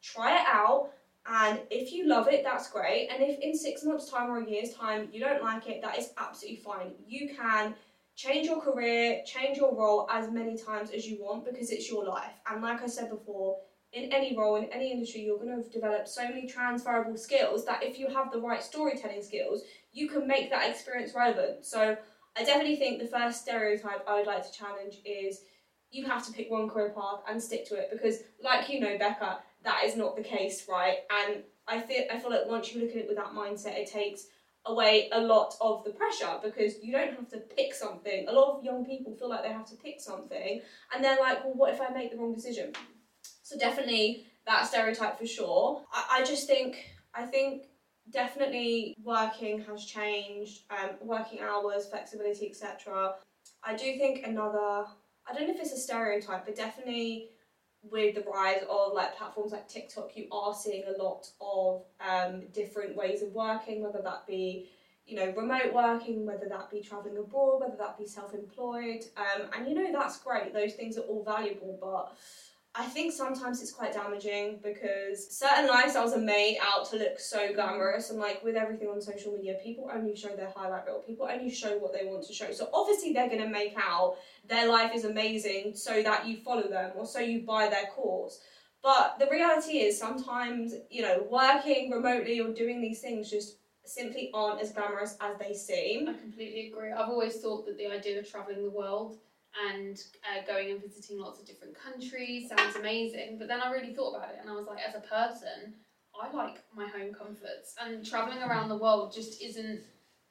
try 0.00 0.34
it 0.34 0.46
out, 0.50 0.92
and 1.26 1.60
if 1.70 1.92
you 1.92 2.06
love 2.06 2.28
it, 2.28 2.42
that's 2.42 2.70
great. 2.70 3.08
And 3.10 3.22
if 3.22 3.38
in 3.38 3.54
six 3.56 3.84
months' 3.84 4.10
time 4.10 4.30
or 4.30 4.38
a 4.38 4.48
year's 4.48 4.72
time 4.74 5.08
you 5.12 5.20
don't 5.20 5.42
like 5.42 5.66
it, 5.68 5.82
that 5.82 5.98
is 5.98 6.12
absolutely 6.18 6.62
fine. 6.62 6.92
You 7.06 7.34
can 7.34 7.74
change 8.16 8.46
your 8.46 8.60
career, 8.60 9.22
change 9.26 9.56
your 9.58 9.74
role 9.74 10.08
as 10.10 10.30
many 10.30 10.56
times 10.56 10.90
as 10.90 11.06
you 11.06 11.22
want 11.22 11.44
because 11.44 11.70
it's 11.70 11.90
your 11.90 12.04
life. 12.04 12.32
And 12.48 12.62
like 12.62 12.82
I 12.82 12.86
said 12.86 13.10
before, 13.10 13.58
in 13.92 14.12
any 14.12 14.36
role, 14.36 14.56
in 14.56 14.64
any 14.72 14.92
industry, 14.92 15.22
you're 15.22 15.38
going 15.38 15.62
to 15.62 15.70
develop 15.70 16.08
so 16.08 16.22
many 16.24 16.46
transferable 16.48 17.16
skills 17.16 17.64
that 17.64 17.82
if 17.82 17.98
you 17.98 18.08
have 18.08 18.32
the 18.32 18.40
right 18.40 18.62
storytelling 18.62 19.22
skills, 19.22 19.62
you 19.92 20.08
can 20.08 20.26
make 20.26 20.50
that 20.50 20.68
experience 20.68 21.14
relevant. 21.14 21.64
So 21.64 21.96
I 22.36 22.44
definitely 22.44 22.76
think 22.76 23.00
the 23.00 23.06
first 23.06 23.42
stereotype 23.42 24.04
I 24.08 24.18
would 24.18 24.26
like 24.26 24.44
to 24.44 24.56
challenge 24.56 24.96
is 25.04 25.42
you 25.90 26.06
have 26.06 26.26
to 26.26 26.32
pick 26.32 26.50
one 26.50 26.68
career 26.68 26.90
path 26.90 27.20
and 27.28 27.40
stick 27.40 27.66
to 27.68 27.76
it 27.76 27.90
because, 27.92 28.18
like 28.42 28.68
you 28.68 28.80
know, 28.80 28.98
Becca, 28.98 29.38
that 29.62 29.84
is 29.84 29.96
not 29.96 30.16
the 30.16 30.22
case, 30.22 30.66
right? 30.68 30.98
And 31.10 31.44
I 31.68 31.80
feel 31.80 32.04
I 32.12 32.18
feel 32.18 32.30
like 32.30 32.48
once 32.48 32.74
you 32.74 32.80
look 32.80 32.90
at 32.90 32.96
it 32.96 33.08
with 33.08 33.16
that 33.16 33.32
mindset, 33.32 33.78
it 33.78 33.90
takes 33.90 34.26
away 34.66 35.08
a 35.12 35.20
lot 35.20 35.54
of 35.60 35.84
the 35.84 35.90
pressure 35.90 36.38
because 36.42 36.82
you 36.82 36.92
don't 36.92 37.14
have 37.14 37.28
to 37.28 37.38
pick 37.38 37.74
something. 37.74 38.26
A 38.28 38.32
lot 38.32 38.58
of 38.58 38.64
young 38.64 38.84
people 38.84 39.14
feel 39.14 39.28
like 39.28 39.42
they 39.42 39.52
have 39.52 39.66
to 39.66 39.76
pick 39.76 40.00
something 40.00 40.60
and 40.94 41.04
they're 41.04 41.18
like, 41.20 41.44
well, 41.44 41.54
what 41.54 41.74
if 41.74 41.80
I 41.80 41.90
make 41.92 42.10
the 42.10 42.16
wrong 42.16 42.34
decision? 42.34 42.72
So 43.42 43.58
definitely 43.58 44.26
that 44.46 44.66
stereotype 44.66 45.18
for 45.18 45.26
sure. 45.26 45.82
I, 45.92 46.20
I 46.20 46.24
just 46.24 46.46
think 46.46 46.76
I 47.14 47.24
think 47.26 47.64
definitely 48.10 48.96
working 49.02 49.60
has 49.62 49.84
changed, 49.84 50.62
um, 50.70 50.90
working 51.00 51.40
hours, 51.40 51.86
flexibility, 51.86 52.48
etc. 52.48 53.14
I 53.62 53.74
do 53.74 53.84
think 53.98 54.26
another 54.26 54.86
I 55.26 55.32
don't 55.32 55.48
know 55.48 55.54
if 55.54 55.60
it's 55.60 55.72
a 55.72 55.78
stereotype, 55.78 56.44
but 56.44 56.54
definitely 56.56 57.30
with 57.90 58.14
the 58.14 58.22
rise 58.22 58.62
of 58.68 58.92
like 58.92 59.16
platforms 59.16 59.52
like 59.52 59.68
TikTok, 59.68 60.16
you 60.16 60.26
are 60.32 60.54
seeing 60.54 60.84
a 60.86 61.02
lot 61.02 61.28
of 61.40 61.82
um, 62.00 62.42
different 62.52 62.96
ways 62.96 63.22
of 63.22 63.32
working, 63.32 63.82
whether 63.82 64.02
that 64.02 64.26
be 64.26 64.70
you 65.06 65.16
know 65.16 65.32
remote 65.36 65.72
working, 65.72 66.24
whether 66.24 66.48
that 66.48 66.70
be 66.70 66.80
traveling 66.80 67.16
abroad, 67.16 67.60
whether 67.60 67.76
that 67.76 67.98
be 67.98 68.06
self-employed, 68.06 69.04
um, 69.16 69.48
and 69.56 69.68
you 69.68 69.74
know 69.74 69.92
that's 69.92 70.18
great. 70.18 70.52
Those 70.52 70.72
things 70.72 70.96
are 70.96 71.02
all 71.02 71.24
valuable, 71.24 71.78
but 71.80 72.16
I 72.76 72.86
think 72.86 73.12
sometimes 73.12 73.62
it's 73.62 73.72
quite 73.72 73.92
damaging 73.92 74.58
because 74.60 75.30
certain 75.30 75.68
lifestyles 75.70 76.12
are 76.12 76.20
made 76.20 76.58
out 76.60 76.90
to 76.90 76.96
look 76.96 77.20
so 77.20 77.52
glamorous 77.54 78.10
and 78.10 78.18
like 78.18 78.42
with 78.42 78.56
everything 78.56 78.88
on 78.88 79.00
social 79.00 79.32
media, 79.32 79.54
people 79.62 79.88
only 79.92 80.16
show 80.16 80.34
their 80.34 80.50
highlight 80.50 80.84
reel. 80.84 80.98
People 80.98 81.28
only 81.30 81.50
show 81.50 81.78
what 81.78 81.92
they 81.92 82.04
want 82.04 82.26
to 82.26 82.32
show. 82.32 82.50
So 82.50 82.68
obviously 82.74 83.12
they're 83.12 83.28
gonna 83.28 83.48
make 83.48 83.74
out 83.76 84.16
their 84.48 84.68
life 84.68 84.90
is 84.92 85.04
amazing 85.04 85.76
so 85.76 86.02
that 86.02 86.26
you 86.26 86.38
follow 86.38 86.68
them 86.68 86.92
or 86.96 87.06
so 87.06 87.20
you 87.20 87.42
buy 87.42 87.68
their 87.68 87.86
course. 87.94 88.40
But 88.82 89.20
the 89.20 89.28
reality 89.30 89.78
is 89.78 89.96
sometimes, 89.96 90.74
you 90.90 91.02
know, 91.02 91.26
working 91.30 91.92
remotely 91.92 92.40
or 92.40 92.52
doing 92.52 92.80
these 92.80 93.00
things 93.00 93.30
just 93.30 93.58
simply 93.84 94.30
aren't 94.34 94.60
as 94.60 94.72
glamorous 94.72 95.16
as 95.20 95.38
they 95.38 95.54
seem. 95.54 96.08
I 96.08 96.14
completely 96.14 96.72
agree. 96.72 96.90
I've 96.90 97.08
always 97.08 97.36
thought 97.36 97.66
that 97.66 97.78
the 97.78 97.86
idea 97.86 98.18
of 98.18 98.28
traveling 98.28 98.64
the 98.64 98.70
world 98.70 99.18
and 99.70 100.02
uh, 100.24 100.44
going 100.46 100.70
and 100.70 100.80
visiting 100.82 101.18
lots 101.18 101.38
of 101.40 101.46
different 101.46 101.74
countries 101.74 102.48
sounds 102.48 102.76
amazing. 102.76 103.38
But 103.38 103.48
then 103.48 103.60
I 103.60 103.70
really 103.70 103.94
thought 103.94 104.14
about 104.14 104.30
it 104.30 104.38
and 104.40 104.48
I 104.50 104.54
was 104.54 104.66
like, 104.66 104.78
as 104.86 104.94
a 104.94 105.00
person, 105.00 105.74
I 106.20 106.30
like 106.30 106.62
my 106.74 106.86
home 106.86 107.12
comforts, 107.12 107.74
and 107.80 108.04
traveling 108.06 108.42
around 108.42 108.68
the 108.68 108.76
world 108.76 109.12
just 109.12 109.42
isn't 109.42 109.80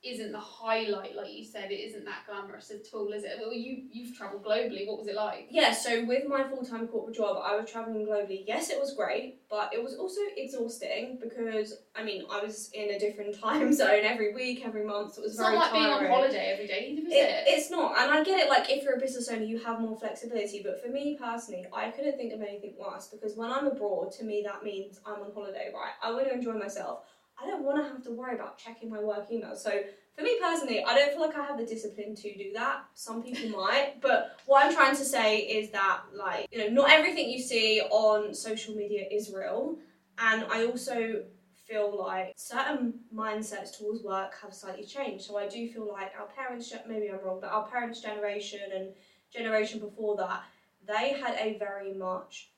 isn't 0.04 0.32
the 0.32 0.40
highlight, 0.40 1.16
like 1.16 1.32
you 1.32 1.44
said. 1.46 1.72
It 1.72 1.76
isn't 1.76 2.04
that 2.06 2.26
glamorous 2.28 2.72
at 2.72 2.86
all, 2.94 3.12
is 3.14 3.24
it? 3.24 3.38
Well, 3.40 3.54
you 3.54 3.84
you've 3.92 4.16
travelled 4.18 4.44
globally. 4.44 4.86
What 4.88 5.00
was 5.00 5.08
it 5.08 5.16
like? 5.16 5.48
Yeah, 5.50 5.72
so 5.72 6.04
with 6.06 6.28
my 6.28 6.44
full 6.44 6.66
time 6.66 6.88
corporate 6.88 7.16
job, 7.16 7.38
I 7.44 7.56
was 7.56 7.70
traveling 7.70 8.06
globally. 8.06 8.44
Yes, 8.46 8.70
it 8.70 8.80
was 8.80 8.94
great, 8.94 9.40
but 9.50 9.72
it 9.74 9.82
was 9.82 9.96
also 9.96 10.20
exhausting 10.36 11.20
because 11.22 11.76
I 11.96 12.04
mean 12.04 12.26
I 12.30 12.44
was 12.44 12.70
in 12.74 12.90
a 12.92 13.00
different 13.00 13.40
time 13.42 13.72
zone 13.74 14.02
every 14.04 14.34
week, 14.34 14.64
every 14.66 14.84
month. 14.84 15.14
So 15.16 15.22
it 15.22 15.24
was 15.24 15.32
It's 15.34 15.42
very 15.42 15.56
not 15.56 15.72
like 15.72 15.74
being 15.74 15.86
on 15.94 16.06
holiday 16.06 16.52
every 16.54 16.68
day, 16.68 16.90
either, 16.92 17.08
is 17.08 17.14
It, 17.14 17.16
it? 17.16 17.44
it's 17.48 17.72
not, 17.72 17.98
and 17.98 18.12
I 18.12 18.24
get 18.24 18.40
it. 18.40 18.50
Like, 18.50 18.70
if 18.70 18.84
you're 18.84 18.96
a 18.96 19.00
business 19.00 19.30
owner, 19.30 19.44
you 19.44 19.60
have 19.60 19.80
more 19.80 19.96
flexibility. 19.98 20.62
But 20.64 20.82
for 20.84 20.90
me 20.90 21.18
personally, 21.20 21.66
I 21.74 21.92
couldn't 21.92 22.18
think 22.18 22.34
of 22.34 22.42
anything 22.42 22.74
worse 22.78 23.08
because 23.08 23.36
when 23.38 23.52
I'm 23.52 23.68
abroad, 23.68 24.12
to 24.14 24.26
me 24.26 24.44
that 24.46 24.64
means 24.64 25.00
I'm 25.06 25.22
on 25.22 25.32
holiday, 25.34 25.72
right? 25.74 25.94
I 26.04 26.12
want 26.12 26.26
to 26.28 26.34
enjoy 26.34 26.54
myself. 26.54 27.04
I 27.44 27.48
don't 27.48 27.64
want 27.64 27.78
to 27.78 27.84
have 27.84 28.04
to 28.04 28.12
worry 28.12 28.36
about 28.36 28.58
checking 28.58 28.90
my 28.90 29.00
work 29.00 29.28
email. 29.32 29.56
So 29.56 29.72
for 30.16 30.22
me 30.22 30.38
personally, 30.42 30.84
I 30.84 30.96
don't 30.96 31.12
feel 31.12 31.22
like 31.22 31.36
I 31.36 31.44
have 31.44 31.58
the 31.58 31.66
discipline 31.66 32.16
to 32.16 32.38
do 32.38 32.52
that. 32.54 32.86
Some 32.94 33.24
people 33.24 33.50
might, 33.62 34.02
but 34.02 34.38
what 34.46 34.66
I'm 34.66 34.74
trying 34.74 34.96
to 34.96 35.06
say 35.06 35.40
is 35.40 35.72
that, 35.72 36.02
like, 36.14 36.48
you 36.52 36.60
know, 36.60 36.82
not 36.82 36.92
everything 36.92 37.30
you 37.30 37.42
see 37.42 37.82
on 37.82 38.34
social 38.34 38.76
media 38.76 39.06
is 39.12 39.32
real, 39.34 39.78
and 40.18 40.46
I 40.50 40.66
also 40.66 41.24
feel 41.68 41.98
like 41.98 42.34
certain 42.36 42.94
mindsets 43.14 43.78
towards 43.78 44.04
work 44.04 44.34
have 44.42 44.54
slightly 44.54 44.86
changed. 44.86 45.26
So 45.26 45.38
I 45.38 45.48
do 45.48 45.68
feel 45.68 45.88
like 45.92 46.14
our 46.20 46.28
parents, 46.28 46.74
maybe 46.88 47.10
I'm 47.10 47.20
wrong, 47.26 47.40
but 47.42 47.50
our 47.52 47.66
parents' 47.68 48.02
generation 48.02 48.60
and 48.74 48.90
generation 49.32 49.80
before 49.80 50.16
that, 50.18 50.44
they 50.86 51.14
had 51.14 51.36
a 51.40 51.58
very 51.58 51.94
much 51.94 52.52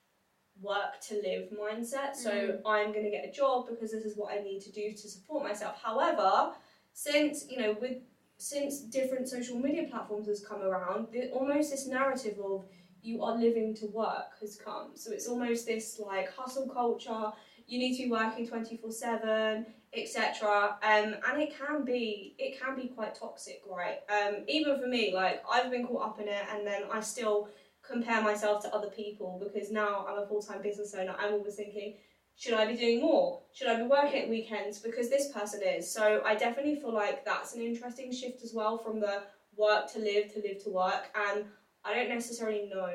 work 0.62 1.00
to 1.08 1.16
live 1.16 1.50
mindset. 1.52 2.16
So 2.16 2.32
Mm. 2.32 2.62
I'm 2.66 2.92
going 2.94 3.04
to 3.06 3.12
get 3.12 3.26
a 3.28 3.32
job 3.32 3.68
because 3.70 3.92
this 3.92 4.06
is 4.06 4.16
what 4.18 4.34
I 4.34 4.42
need 4.42 4.62
to 4.62 4.72
do 4.72 4.92
to 4.92 5.08
support 5.10 5.44
myself. 5.44 5.76
However, 5.82 6.54
since 6.94 7.46
you 7.50 7.58
know 7.60 7.76
with 7.80 7.98
since 8.38 8.82
different 8.82 9.28
social 9.30 9.58
media 9.60 9.88
platforms 9.90 10.28
has 10.28 10.44
come 10.46 10.62
around, 10.62 11.08
the, 11.12 11.30
almost 11.32 11.72
this 11.72 11.88
narrative 11.88 12.38
of 12.44 12.66
you 13.02 13.24
are 13.24 13.38
living 13.38 13.74
to 13.76 13.86
work 13.88 14.40
has 14.42 14.56
come. 14.58 14.92
So 14.96 15.12
it's 15.12 15.28
almost 15.28 15.66
this 15.66 16.00
like 16.00 16.34
hustle 16.34 16.68
culture. 16.68 17.32
You 17.68 17.80
need 17.80 17.98
to 17.98 18.04
be 18.04 18.10
working 18.12 18.48
twenty 18.48 18.78
four 18.78 18.92
seven, 18.92 19.66
etc. 19.94 20.78
Um, 20.84 21.16
and 21.28 21.42
it 21.42 21.54
can 21.58 21.84
be 21.84 22.36
it 22.38 22.60
can 22.62 22.76
be 22.76 22.88
quite 22.90 23.16
toxic, 23.16 23.62
right? 23.70 24.00
Um, 24.10 24.44
even 24.48 24.80
for 24.80 24.88
me, 24.88 25.14
like 25.14 25.44
I've 25.52 25.70
been 25.72 25.86
caught 25.88 26.06
up 26.06 26.20
in 26.20 26.28
it, 26.28 26.44
and 26.54 26.66
then 26.66 26.84
I 26.92 27.02
still 27.02 27.50
compare 27.90 28.22
myself 28.22 28.64
to 28.64 28.74
other 28.74 28.90
people 28.90 29.42
because 29.42 29.72
now 29.72 30.06
I'm 30.08 30.20
a 30.20 30.28
full 30.28 30.42
time 30.42 30.62
business 30.62 30.94
owner. 30.94 31.16
I'm 31.18 31.34
always 31.34 31.56
thinking, 31.56 31.96
should 32.36 32.54
I 32.54 32.66
be 32.66 32.76
doing 32.76 33.02
more? 33.02 33.42
Should 33.54 33.68
I 33.68 33.78
be 33.78 33.88
working 33.88 34.24
at 34.24 34.30
weekends 34.30 34.80
because 34.80 35.10
this 35.10 35.32
person 35.32 35.62
is? 35.64 35.92
So 35.92 36.22
I 36.26 36.36
definitely 36.36 36.76
feel 36.76 36.94
like 36.94 37.24
that's 37.24 37.56
an 37.56 37.62
interesting 37.62 38.12
shift 38.12 38.44
as 38.44 38.54
well 38.54 38.78
from 38.78 39.00
the 39.00 39.24
work 39.56 39.92
to 39.94 40.00
live 40.00 40.34
to 40.34 40.42
live 40.42 40.64
to 40.64 40.70
work. 40.70 41.06
And 41.16 41.46
I 41.84 41.94
don't 41.94 42.10
necessarily 42.10 42.70
know 42.74 42.90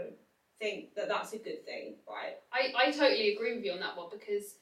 think 0.59 0.95
that 0.95 1.09
that's 1.09 1.33
a 1.33 1.39
good 1.39 1.65
thing, 1.65 1.97
right? 2.07 2.35
I, 2.53 2.89
I 2.89 2.91
totally 2.91 3.35
agree 3.35 3.57
with 3.57 3.65
you 3.65 3.73
on 3.73 3.81
that 3.81 3.97
one 3.97 4.09
because 4.13 4.57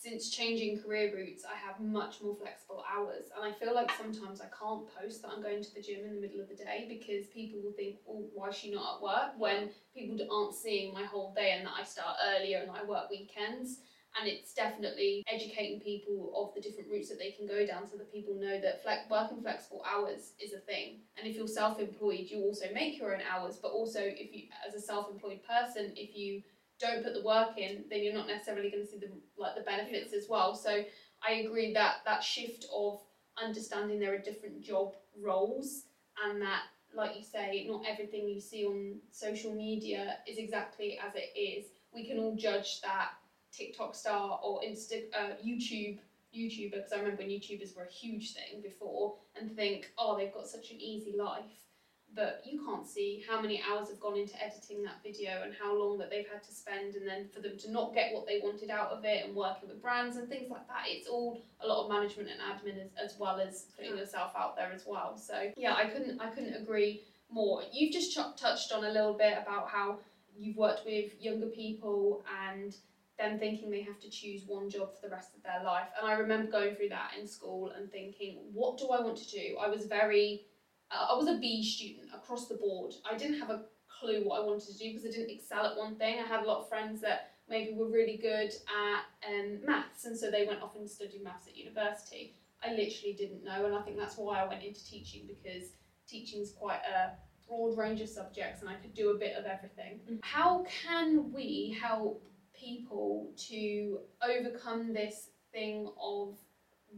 since 0.00 0.30
changing 0.30 0.80
career 0.80 1.12
routes, 1.14 1.44
I 1.44 1.54
have 1.58 1.78
much 1.78 2.22
more 2.22 2.34
flexible 2.34 2.82
hours. 2.90 3.26
And 3.36 3.44
I 3.44 3.52
feel 3.52 3.74
like 3.74 3.90
sometimes 3.92 4.40
I 4.40 4.46
can't 4.46 4.86
post 4.96 5.20
that 5.20 5.28
I'm 5.28 5.42
going 5.42 5.62
to 5.62 5.74
the 5.74 5.82
gym 5.82 6.06
in 6.06 6.14
the 6.14 6.20
middle 6.22 6.40
of 6.40 6.48
the 6.48 6.54
day 6.54 6.86
because 6.88 7.26
people 7.26 7.60
will 7.62 7.72
think, 7.72 7.96
oh, 8.08 8.24
why 8.32 8.48
is 8.48 8.56
she 8.56 8.72
not 8.72 8.96
at 8.96 9.02
work? 9.02 9.32
When 9.36 9.68
people 9.94 10.16
aren't 10.32 10.54
seeing 10.54 10.94
my 10.94 11.04
whole 11.04 11.34
day 11.36 11.52
and 11.52 11.66
that 11.66 11.74
I 11.78 11.84
start 11.84 12.16
earlier 12.34 12.60
and 12.62 12.70
I 12.70 12.82
work 12.82 13.10
weekends. 13.10 13.80
And 14.18 14.26
it's 14.26 14.54
definitely 14.54 15.22
educating 15.32 15.80
people 15.80 16.32
of 16.34 16.52
the 16.54 16.60
different 16.66 16.90
routes 16.90 17.10
that 17.10 17.18
they 17.18 17.30
can 17.30 17.46
go 17.46 17.64
down 17.64 17.86
so 17.86 17.96
that 17.98 18.12
people 18.12 18.34
know 18.34 18.58
that 18.60 18.82
flex- 18.82 19.08
working 19.08 19.40
flexible 19.40 19.84
hours 19.88 20.32
is 20.40 20.52
a 20.52 20.58
thing. 20.58 21.02
And 21.16 21.28
if 21.28 21.36
you're 21.36 21.46
self 21.46 21.78
employed, 21.78 22.26
you 22.28 22.42
also 22.42 22.64
make 22.74 22.98
your 22.98 23.14
own 23.14 23.20
hours, 23.30 23.58
but 23.62 23.68
also 23.70 24.00
if 24.02 24.34
you, 24.34 24.48
as 24.66 24.74
a 24.74 24.80
self 24.80 25.10
employed 25.12 25.40
person, 25.46 25.92
if 25.94 26.16
you 26.16 26.42
don't 26.80 27.04
put 27.04 27.14
the 27.14 27.22
work 27.22 27.58
in, 27.58 27.84
then 27.90 28.02
you're 28.02 28.14
not 28.14 28.26
necessarily 28.26 28.70
going 28.70 28.84
to 28.84 28.90
see 28.90 28.98
the 28.98 29.10
like 29.36 29.54
the 29.54 29.62
benefits 29.62 30.12
as 30.12 30.26
well. 30.28 30.54
So 30.54 30.84
I 31.26 31.32
agree 31.32 31.72
that 31.74 31.96
that 32.04 32.22
shift 32.24 32.66
of 32.74 33.00
understanding 33.42 33.98
there 33.98 34.14
are 34.14 34.18
different 34.18 34.62
job 34.62 34.94
roles 35.20 35.84
and 36.24 36.40
that 36.40 36.62
like 36.94 37.16
you 37.16 37.22
say 37.22 37.66
not 37.68 37.82
everything 37.88 38.28
you 38.28 38.40
see 38.40 38.66
on 38.66 38.96
social 39.10 39.54
media 39.54 40.18
is 40.26 40.38
exactly 40.38 40.98
as 41.06 41.14
it 41.14 41.38
is 41.38 41.66
we 41.94 42.06
can 42.06 42.18
all 42.18 42.34
judge 42.36 42.80
that 42.82 43.10
tiktok 43.52 43.94
star 43.94 44.40
or 44.42 44.60
insta 44.60 45.02
uh, 45.14 45.34
youtube 45.44 45.98
youtuber 46.34 46.74
because 46.74 46.92
i 46.92 46.96
remember 46.96 47.22
when 47.22 47.30
youtubers 47.30 47.76
were 47.76 47.84
a 47.84 47.90
huge 47.90 48.34
thing 48.34 48.60
before 48.62 49.14
and 49.38 49.54
think 49.54 49.90
oh 49.98 50.16
they've 50.16 50.34
got 50.34 50.46
such 50.46 50.70
an 50.70 50.80
easy 50.80 51.16
life 51.16 51.69
but 52.14 52.42
you 52.44 52.64
can't 52.64 52.86
see 52.86 53.24
how 53.28 53.40
many 53.40 53.62
hours 53.70 53.88
have 53.88 54.00
gone 54.00 54.16
into 54.16 54.34
editing 54.42 54.82
that 54.82 55.02
video 55.02 55.42
and 55.44 55.54
how 55.54 55.76
long 55.76 55.98
that 55.98 56.10
they've 56.10 56.28
had 56.32 56.42
to 56.42 56.52
spend 56.52 56.94
and 56.94 57.06
then 57.06 57.28
for 57.32 57.40
them 57.40 57.56
to 57.58 57.70
not 57.70 57.94
get 57.94 58.12
what 58.12 58.26
they 58.26 58.40
wanted 58.42 58.70
out 58.70 58.90
of 58.90 59.04
it 59.04 59.24
and 59.24 59.34
working 59.34 59.68
with 59.68 59.80
brands 59.80 60.16
and 60.16 60.28
things 60.28 60.50
like 60.50 60.66
that 60.66 60.84
it's 60.86 61.08
all 61.08 61.40
a 61.60 61.66
lot 61.66 61.84
of 61.84 61.90
management 61.90 62.28
and 62.28 62.40
admin 62.40 62.82
as, 62.82 63.12
as 63.12 63.18
well 63.18 63.40
as 63.40 63.66
putting 63.76 63.96
yourself 63.96 64.32
out 64.36 64.56
there 64.56 64.72
as 64.72 64.84
well. 64.86 65.16
So 65.16 65.50
yeah 65.56 65.74
i 65.74 65.84
couldn't 65.84 66.20
i 66.20 66.28
couldn't 66.28 66.54
agree 66.54 67.02
more. 67.30 67.62
You've 67.72 67.92
just 67.92 68.12
ch- 68.12 68.40
touched 68.40 68.72
on 68.72 68.84
a 68.84 68.90
little 68.90 69.14
bit 69.14 69.38
about 69.40 69.68
how 69.68 69.98
you've 70.36 70.56
worked 70.56 70.84
with 70.84 71.12
younger 71.20 71.46
people 71.46 72.24
and 72.48 72.74
them 73.18 73.38
thinking 73.38 73.70
they 73.70 73.82
have 73.82 74.00
to 74.00 74.08
choose 74.08 74.42
one 74.46 74.70
job 74.70 74.94
for 74.94 75.06
the 75.06 75.14
rest 75.14 75.36
of 75.36 75.42
their 75.42 75.62
life 75.62 75.88
and 76.00 76.10
i 76.10 76.14
remember 76.14 76.50
going 76.50 76.74
through 76.74 76.88
that 76.88 77.10
in 77.20 77.28
school 77.28 77.70
and 77.76 77.90
thinking 77.92 78.38
what 78.54 78.78
do 78.78 78.88
i 78.88 79.00
want 79.00 79.16
to 79.16 79.30
do? 79.30 79.56
I 79.60 79.68
was 79.68 79.84
very 79.84 80.46
I 80.90 81.14
was 81.16 81.28
a 81.28 81.38
B 81.38 81.62
student 81.64 82.10
across 82.14 82.48
the 82.48 82.54
board. 82.56 82.94
I 83.10 83.16
didn't 83.16 83.38
have 83.38 83.50
a 83.50 83.62
clue 84.00 84.22
what 84.24 84.40
I 84.40 84.44
wanted 84.44 84.66
to 84.68 84.78
do 84.78 84.92
because 84.92 85.04
I 85.06 85.10
didn't 85.10 85.30
excel 85.30 85.64
at 85.66 85.76
one 85.76 85.96
thing. 85.96 86.18
I 86.18 86.26
had 86.26 86.44
a 86.44 86.48
lot 86.48 86.60
of 86.62 86.68
friends 86.68 87.00
that 87.02 87.32
maybe 87.48 87.72
were 87.74 87.88
really 87.88 88.16
good 88.16 88.50
at 88.50 89.30
um, 89.30 89.60
maths, 89.64 90.04
and 90.04 90.18
so 90.18 90.30
they 90.30 90.46
went 90.46 90.62
off 90.62 90.76
and 90.76 90.88
studied 90.88 91.22
maths 91.22 91.46
at 91.48 91.56
university. 91.56 92.34
I 92.62 92.72
literally 92.72 93.14
didn't 93.16 93.44
know, 93.44 93.66
and 93.66 93.74
I 93.74 93.82
think 93.82 93.96
that's 93.96 94.16
why 94.16 94.40
I 94.40 94.48
went 94.48 94.62
into 94.62 94.84
teaching 94.84 95.22
because 95.26 95.70
teaching 96.06 96.40
is 96.42 96.52
quite 96.52 96.80
a 96.80 97.12
broad 97.48 97.76
range 97.76 98.00
of 98.00 98.08
subjects, 98.08 98.60
and 98.60 98.68
I 98.68 98.74
could 98.74 98.94
do 98.94 99.10
a 99.10 99.18
bit 99.18 99.36
of 99.36 99.44
everything. 99.44 100.00
Mhm. 100.08 100.18
How 100.22 100.64
can 100.64 101.32
we 101.32 101.76
help 101.80 102.22
people 102.52 103.32
to 103.48 104.00
overcome 104.22 104.92
this 104.92 105.30
thing 105.52 105.88
of 106.00 106.38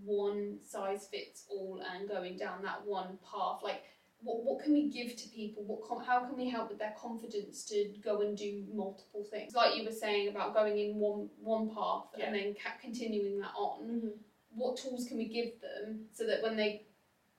one 0.05 0.59
size 0.67 1.07
fits 1.11 1.45
all 1.51 1.83
and 1.95 2.09
going 2.09 2.37
down 2.37 2.63
that 2.63 2.85
one 2.87 3.19
path 3.31 3.61
like 3.63 3.83
what, 4.25 4.43
what 4.45 4.63
can 4.63 4.73
we 4.73 4.89
give 4.89 5.17
to 5.17 5.29
people 5.29 5.63
what 5.65 5.87
com- 5.87 6.03
how 6.05 6.21
can 6.25 6.37
we 6.37 6.49
help 6.49 6.69
with 6.71 6.79
their 6.79 6.95
confidence 6.99 7.65
to 7.65 7.93
go 8.03 8.21
and 8.23 8.37
do 8.37 8.65
multiple 8.73 9.25
things 9.31 9.55
like 9.55 9.77
you 9.77 9.85
were 9.85 9.91
saying 9.91 10.29
about 10.29 10.55
going 10.55 10.79
in 10.79 10.97
one 10.97 11.29
one 11.41 11.69
path 11.75 12.05
Yeah. 12.17 12.27
and 12.27 12.35
then 12.35 12.55
ca- 12.55 12.79
continuing 12.81 13.41
that 13.41 13.53
on 13.57 13.83
Mm-hmm. 13.83 14.09
what 14.55 14.77
tools 14.77 15.07
can 15.07 15.17
we 15.19 15.27
give 15.27 15.61
them 15.61 16.07
so 16.13 16.27
that 16.27 16.43
when 16.43 16.57
they 16.57 16.87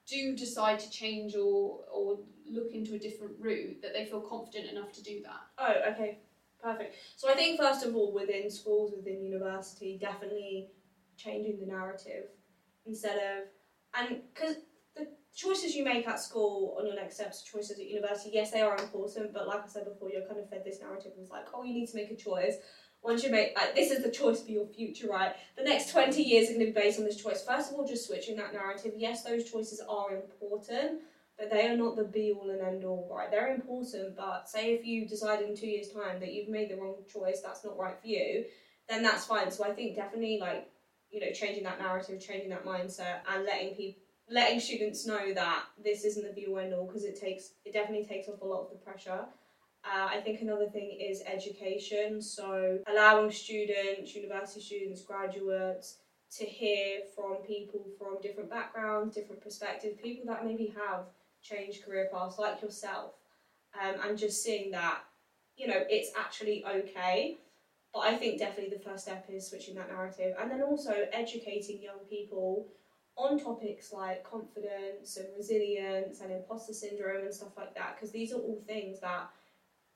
do 0.07 0.35
decide 0.35 0.79
to 0.79 0.89
change 0.91 1.35
or 1.35 1.79
or 1.91 2.19
look 2.45 2.71
into 2.73 2.93
a 2.93 2.99
different 2.99 3.33
route 3.39 3.81
that 3.81 3.93
they 3.93 4.05
feel 4.05 4.19
confident 4.21 4.69
enough 4.69 4.91
to 4.93 5.01
do 5.03 5.21
that 5.23 5.41
Oh, 5.57 5.91
okay, 5.91 6.19
perfect. 6.61 6.95
So 7.15 7.29
I 7.29 7.33
think 7.35 7.57
first 7.59 7.85
of 7.85 7.95
all, 7.95 8.11
within 8.13 8.49
schools, 8.51 8.91
within 8.95 9.23
university, 9.23 9.97
definitely 9.97 10.69
changing 11.17 11.59
the 11.59 11.65
narrative 11.65 12.25
instead 12.85 13.17
of 13.17 13.47
and 13.95 14.21
because 14.33 14.57
the 14.95 15.07
choices 15.35 15.75
you 15.75 15.83
make 15.83 16.07
at 16.07 16.19
school 16.19 16.75
on 16.79 16.85
your 16.85 16.95
next 16.95 17.15
steps, 17.15 17.43
choices 17.43 17.79
at 17.79 17.85
university, 17.85 18.31
yes, 18.33 18.51
they 18.51 18.61
are 18.61 18.77
important. 18.77 19.33
But 19.33 19.47
like 19.47 19.63
I 19.63 19.67
said 19.67 19.85
before, 19.85 20.09
you're 20.09 20.27
kind 20.27 20.39
of 20.39 20.49
fed 20.49 20.63
this 20.65 20.81
narrative 20.81 21.13
of 21.19 21.29
like, 21.29 21.45
oh, 21.53 21.63
you 21.63 21.73
need 21.73 21.89
to 21.89 21.95
make 21.95 22.11
a 22.11 22.15
choice. 22.15 22.55
Once 23.01 23.23
you 23.23 23.29
make 23.31 23.53
like 23.55 23.75
this 23.75 23.91
is 23.91 24.01
the 24.03 24.09
choice 24.09 24.41
for 24.41 24.51
your 24.51 24.65
future, 24.67 25.07
right? 25.09 25.35
The 25.57 25.63
next 25.63 25.91
twenty 25.91 26.23
years 26.23 26.49
are 26.49 26.53
going 26.53 26.67
to 26.67 26.71
be 26.71 26.79
based 26.79 26.99
on 26.99 27.05
this 27.05 27.21
choice. 27.21 27.43
First 27.43 27.71
of 27.71 27.77
all, 27.77 27.85
just 27.85 28.07
switching 28.07 28.37
that 28.37 28.53
narrative. 28.53 28.93
Yes, 28.95 29.23
those 29.23 29.49
choices 29.51 29.81
are 29.89 30.15
important, 30.15 31.01
but 31.37 31.51
they 31.51 31.67
are 31.67 31.75
not 31.75 31.97
the 31.97 32.05
be 32.05 32.31
all 32.31 32.49
and 32.49 32.61
end 32.61 32.85
all, 32.85 33.11
right? 33.13 33.29
They're 33.29 33.53
important, 33.53 34.15
but 34.15 34.47
say 34.47 34.73
if 34.73 34.85
you 34.85 35.05
decide 35.05 35.41
in 35.41 35.55
two 35.55 35.67
years' 35.67 35.89
time 35.89 36.21
that 36.21 36.31
you've 36.31 36.47
made 36.47 36.69
the 36.69 36.77
wrong 36.77 36.95
choice, 37.11 37.41
that's 37.41 37.65
not 37.65 37.77
right 37.77 37.99
for 37.99 38.07
you, 38.07 38.45
then 38.87 39.03
that's 39.03 39.25
fine. 39.25 39.51
So 39.51 39.65
I 39.65 39.71
think 39.71 39.97
definitely 39.97 40.37
like, 40.39 40.69
you 41.13 41.19
know, 41.19 41.31
changing 41.31 41.63
that 41.63 41.79
narrative, 41.79 42.19
changing 42.19 42.49
that 42.49 42.65
mindset, 42.65 43.19
and 43.31 43.45
letting 43.45 43.75
people, 43.75 44.01
letting 44.29 44.59
students 44.59 45.05
know 45.05 45.33
that 45.33 45.63
this 45.81 46.03
isn't 46.03 46.25
the 46.25 46.33
be 46.33 46.47
all 46.47 46.57
end 46.57 46.73
all 46.73 46.87
because 46.87 47.03
it 47.03 47.19
takes, 47.19 47.51
it 47.65 47.71
definitely 47.71 48.05
takes 48.05 48.27
off 48.27 48.41
a 48.41 48.45
lot 48.45 48.61
of 48.61 48.69
the 48.71 48.77
pressure. 48.77 49.25
Uh, 49.85 50.07
I 50.07 50.21
think 50.21 50.41
another 50.41 50.69
thing 50.69 50.97
is 50.99 51.21
education. 51.27 52.21
So 52.21 52.79
allowing 52.87 53.31
students, 53.31 54.15
university 54.15 54.61
students, 54.61 55.03
graduates 55.03 55.97
to 56.37 56.45
hear 56.45 57.01
from 57.15 57.35
people 57.45 57.85
from 57.99 58.17
different 58.21 58.49
backgrounds, 58.49 59.15
different 59.15 59.43
perspectives, 59.43 59.99
people 60.01 60.25
that 60.33 60.45
maybe 60.45 60.73
have 60.75 61.05
changed 61.43 61.85
career 61.85 62.09
paths 62.11 62.39
like 62.39 62.61
yourself, 62.61 63.11
um, 63.79 63.95
and 64.07 64.17
just 64.17 64.41
seeing 64.41 64.71
that, 64.71 65.01
you 65.57 65.67
know, 65.67 65.83
it's 65.89 66.11
actually 66.17 66.65
okay. 66.65 67.37
But 67.93 67.99
I 68.01 68.17
think 68.17 68.39
definitely 68.39 68.75
the 68.75 68.83
first 68.83 69.03
step 69.03 69.25
is 69.29 69.47
switching 69.47 69.75
that 69.75 69.89
narrative, 69.89 70.35
and 70.39 70.49
then 70.51 70.61
also 70.61 70.93
educating 71.13 71.81
young 71.81 71.99
people 72.09 72.67
on 73.15 73.39
topics 73.39 73.93
like 73.93 74.23
confidence 74.23 75.17
and 75.17 75.27
resilience 75.37 76.19
and 76.21 76.31
imposter 76.31 76.73
syndrome 76.73 77.23
and 77.23 77.33
stuff 77.33 77.55
like 77.55 77.75
that, 77.75 77.95
because 77.95 78.11
these 78.11 78.33
are 78.33 78.39
all 78.39 78.63
things 78.67 78.99
that 79.01 79.29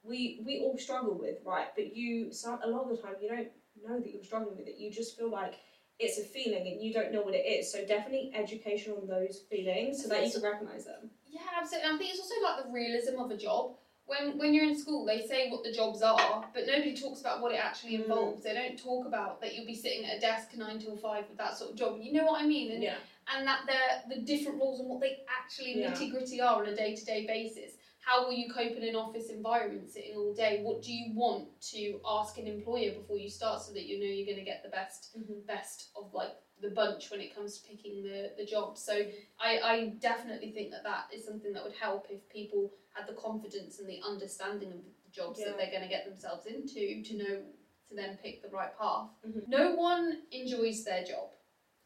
we 0.03 0.41
we 0.45 0.59
all 0.61 0.77
struggle 0.77 1.17
with, 1.17 1.37
right? 1.45 1.67
But 1.75 1.95
you, 1.95 2.31
some, 2.31 2.59
a 2.63 2.67
lot 2.67 2.83
of 2.83 2.89
the 2.89 2.97
time, 3.01 3.15
you 3.21 3.29
don't 3.29 3.49
know 3.85 3.99
that 3.99 4.13
you're 4.13 4.23
struggling 4.23 4.57
with 4.57 4.67
it. 4.67 4.77
You 4.77 4.91
just 4.91 5.17
feel 5.17 5.29
like 5.31 5.55
it's 5.99 6.19
a 6.19 6.23
feeling 6.23 6.67
and 6.67 6.81
you 6.81 6.93
don't 6.93 7.11
know 7.11 7.21
what 7.21 7.33
it 7.33 7.45
is. 7.45 7.71
So 7.71 7.85
definitely 7.85 8.31
education 8.35 8.93
on 8.93 9.07
those 9.07 9.41
feelings 9.49 10.03
so 10.03 10.09
that 10.09 10.25
you 10.25 10.31
can 10.31 10.41
recognize 10.43 10.85
them. 10.85 11.09
Yeah, 11.27 11.41
absolutely. 11.59 11.89
And 11.89 11.95
I 11.95 11.97
think 11.97 12.11
it's 12.11 12.19
also 12.21 12.35
like 12.43 12.65
the 12.65 12.71
realism 12.71 13.19
of 13.19 13.31
a 13.31 13.37
job. 13.37 13.75
When 14.07 14.37
when 14.37 14.53
you're 14.53 14.63
in 14.63 14.77
school, 14.79 15.05
they 15.05 15.21
say 15.27 15.49
what 15.49 15.63
the 15.63 15.71
jobs 15.71 16.01
are, 16.01 16.49
but 16.53 16.65
nobody 16.65 16.95
talks 16.95 17.19
about 17.21 17.41
what 17.41 17.51
it 17.51 17.57
actually 17.63 17.97
Mm. 17.97 18.03
involves. 18.03 18.41
They 18.43 18.53
don't 18.53 18.79
talk 18.79 19.05
about 19.05 19.41
that 19.41 19.53
you'll 19.53 19.65
be 19.65 19.75
sitting 19.75 20.05
at 20.05 20.17
a 20.17 20.19
desk 20.19 20.55
nine 20.55 20.79
till 20.79 20.95
five 20.97 21.27
with 21.27 21.37
that 21.37 21.57
sort 21.57 21.71
of 21.71 21.75
job. 21.75 21.99
You 22.01 22.13
know 22.13 22.25
what 22.25 22.41
I 22.41 22.45
mean? 22.47 22.71
And 22.71 22.81
Yeah. 22.83 22.97
and 23.33 23.45
that 23.45 23.65
they're 23.67 24.03
the 24.15 24.21
different 24.21 24.59
roles 24.59 24.79
and 24.79 24.89
what 24.89 25.01
they 25.01 25.25
actually 25.27 25.81
Yeah. 25.81 25.91
nitty 25.91 26.09
gritty 26.11 26.39
are 26.39 26.61
on 26.61 26.67
a 26.67 26.75
day 26.75 26.95
to 26.95 27.05
day 27.05 27.25
basis. 27.25 27.73
How 27.99 28.23
will 28.23 28.31
you 28.31 28.49
cope 28.49 28.71
in 28.77 28.83
an 28.83 28.95
office 28.95 29.29
environment 29.29 29.91
sitting 29.91 30.15
all 30.15 30.31
day? 30.33 30.61
What 30.63 30.81
do 30.81 30.93
you 30.93 31.13
want 31.13 31.59
to 31.73 31.99
ask 32.05 32.37
an 32.37 32.47
employer 32.47 32.91
before 32.93 33.17
you 33.17 33.29
start 33.29 33.61
so 33.61 33.73
that 33.73 33.85
you 33.85 33.99
know 33.99 34.05
you're 34.05 34.25
going 34.25 34.37
to 34.37 34.49
get 34.53 34.63
the 34.63 34.69
best 34.69 35.17
Mhm. 35.17 35.45
best 35.45 35.89
of 35.97 36.13
like 36.13 36.37
the 36.61 36.69
bunch 36.69 37.11
when 37.11 37.19
it 37.21 37.35
comes 37.35 37.59
to 37.59 37.67
picking 37.67 38.03
the, 38.03 38.31
the 38.37 38.45
job. 38.45 38.77
So 38.77 38.93
I, 39.39 39.59
I 39.59 39.93
definitely 39.99 40.51
think 40.51 40.71
that 40.71 40.83
that 40.83 41.05
is 41.13 41.25
something 41.25 41.53
that 41.53 41.63
would 41.63 41.75
help 41.75 42.07
if 42.09 42.27
people 42.29 42.71
had 42.93 43.07
the 43.07 43.13
confidence 43.13 43.79
and 43.79 43.87
the 43.87 44.01
understanding 44.05 44.69
of 44.69 44.79
the 45.03 45.11
jobs 45.11 45.39
Yeah. 45.39 45.49
that 45.49 45.57
they're 45.57 45.71
going 45.71 45.83
to 45.83 45.87
get 45.89 46.05
themselves 46.05 46.45
into 46.45 47.03
to 47.03 47.17
know 47.17 47.41
to 47.89 47.95
then 47.95 48.17
pick 48.21 48.41
the 48.41 48.49
right 48.49 48.77
path. 48.77 49.07
Mhm. 49.25 49.47
No 49.47 49.75
one 49.75 50.23
enjoys 50.31 50.83
their 50.83 51.03
job. 51.03 51.29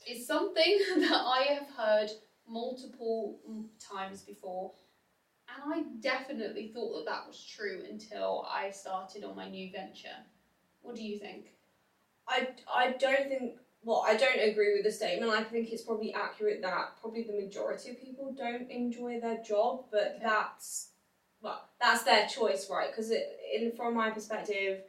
It's 0.06 0.26
something 0.26 0.80
that 0.98 1.22
I 1.26 1.44
have 1.54 1.70
heard 1.70 2.12
multiple 2.48 3.40
mm, 3.48 3.66
times 3.80 4.22
before. 4.24 4.74
And 5.48 5.74
I 5.74 5.84
definitely 6.00 6.70
thought 6.70 6.96
that 6.96 7.06
that 7.06 7.28
was 7.28 7.44
true 7.44 7.84
until 7.90 8.48
I 8.50 8.72
started 8.72 9.24
on 9.24 9.36
my 9.36 9.50
new 9.50 9.72
venture. 9.72 10.16
What 10.82 10.96
do 10.96 11.04
you 11.04 11.20
think? 11.20 11.54
I, 12.28 12.50
I 12.74 12.92
don't 12.94 13.28
think 13.30 13.60
well 13.84 14.04
I 14.08 14.16
don't 14.16 14.40
agree 14.40 14.74
with 14.74 14.84
the 14.84 14.92
statement. 14.92 15.32
I 15.32 15.44
think 15.44 15.72
it's 15.72 15.84
probably 15.84 16.14
accurate 16.14 16.62
that 16.62 16.98
probably 17.02 17.24
the 17.24 17.42
majority 17.44 17.92
of 17.92 18.02
people 18.02 18.34
don't 18.38 18.70
enjoy 18.70 19.20
their 19.20 19.42
job, 19.44 19.86
but 19.92 20.16
Okay. 20.16 20.20
that's 20.24 20.92
well 21.42 21.62
that's 21.82 22.04
their 22.04 22.28
choice, 22.28 22.70
right? 22.70 22.90
Because 22.90 23.12
in 23.12 23.72
from 23.76 23.96
my 23.96 24.10
perspective, 24.12 24.82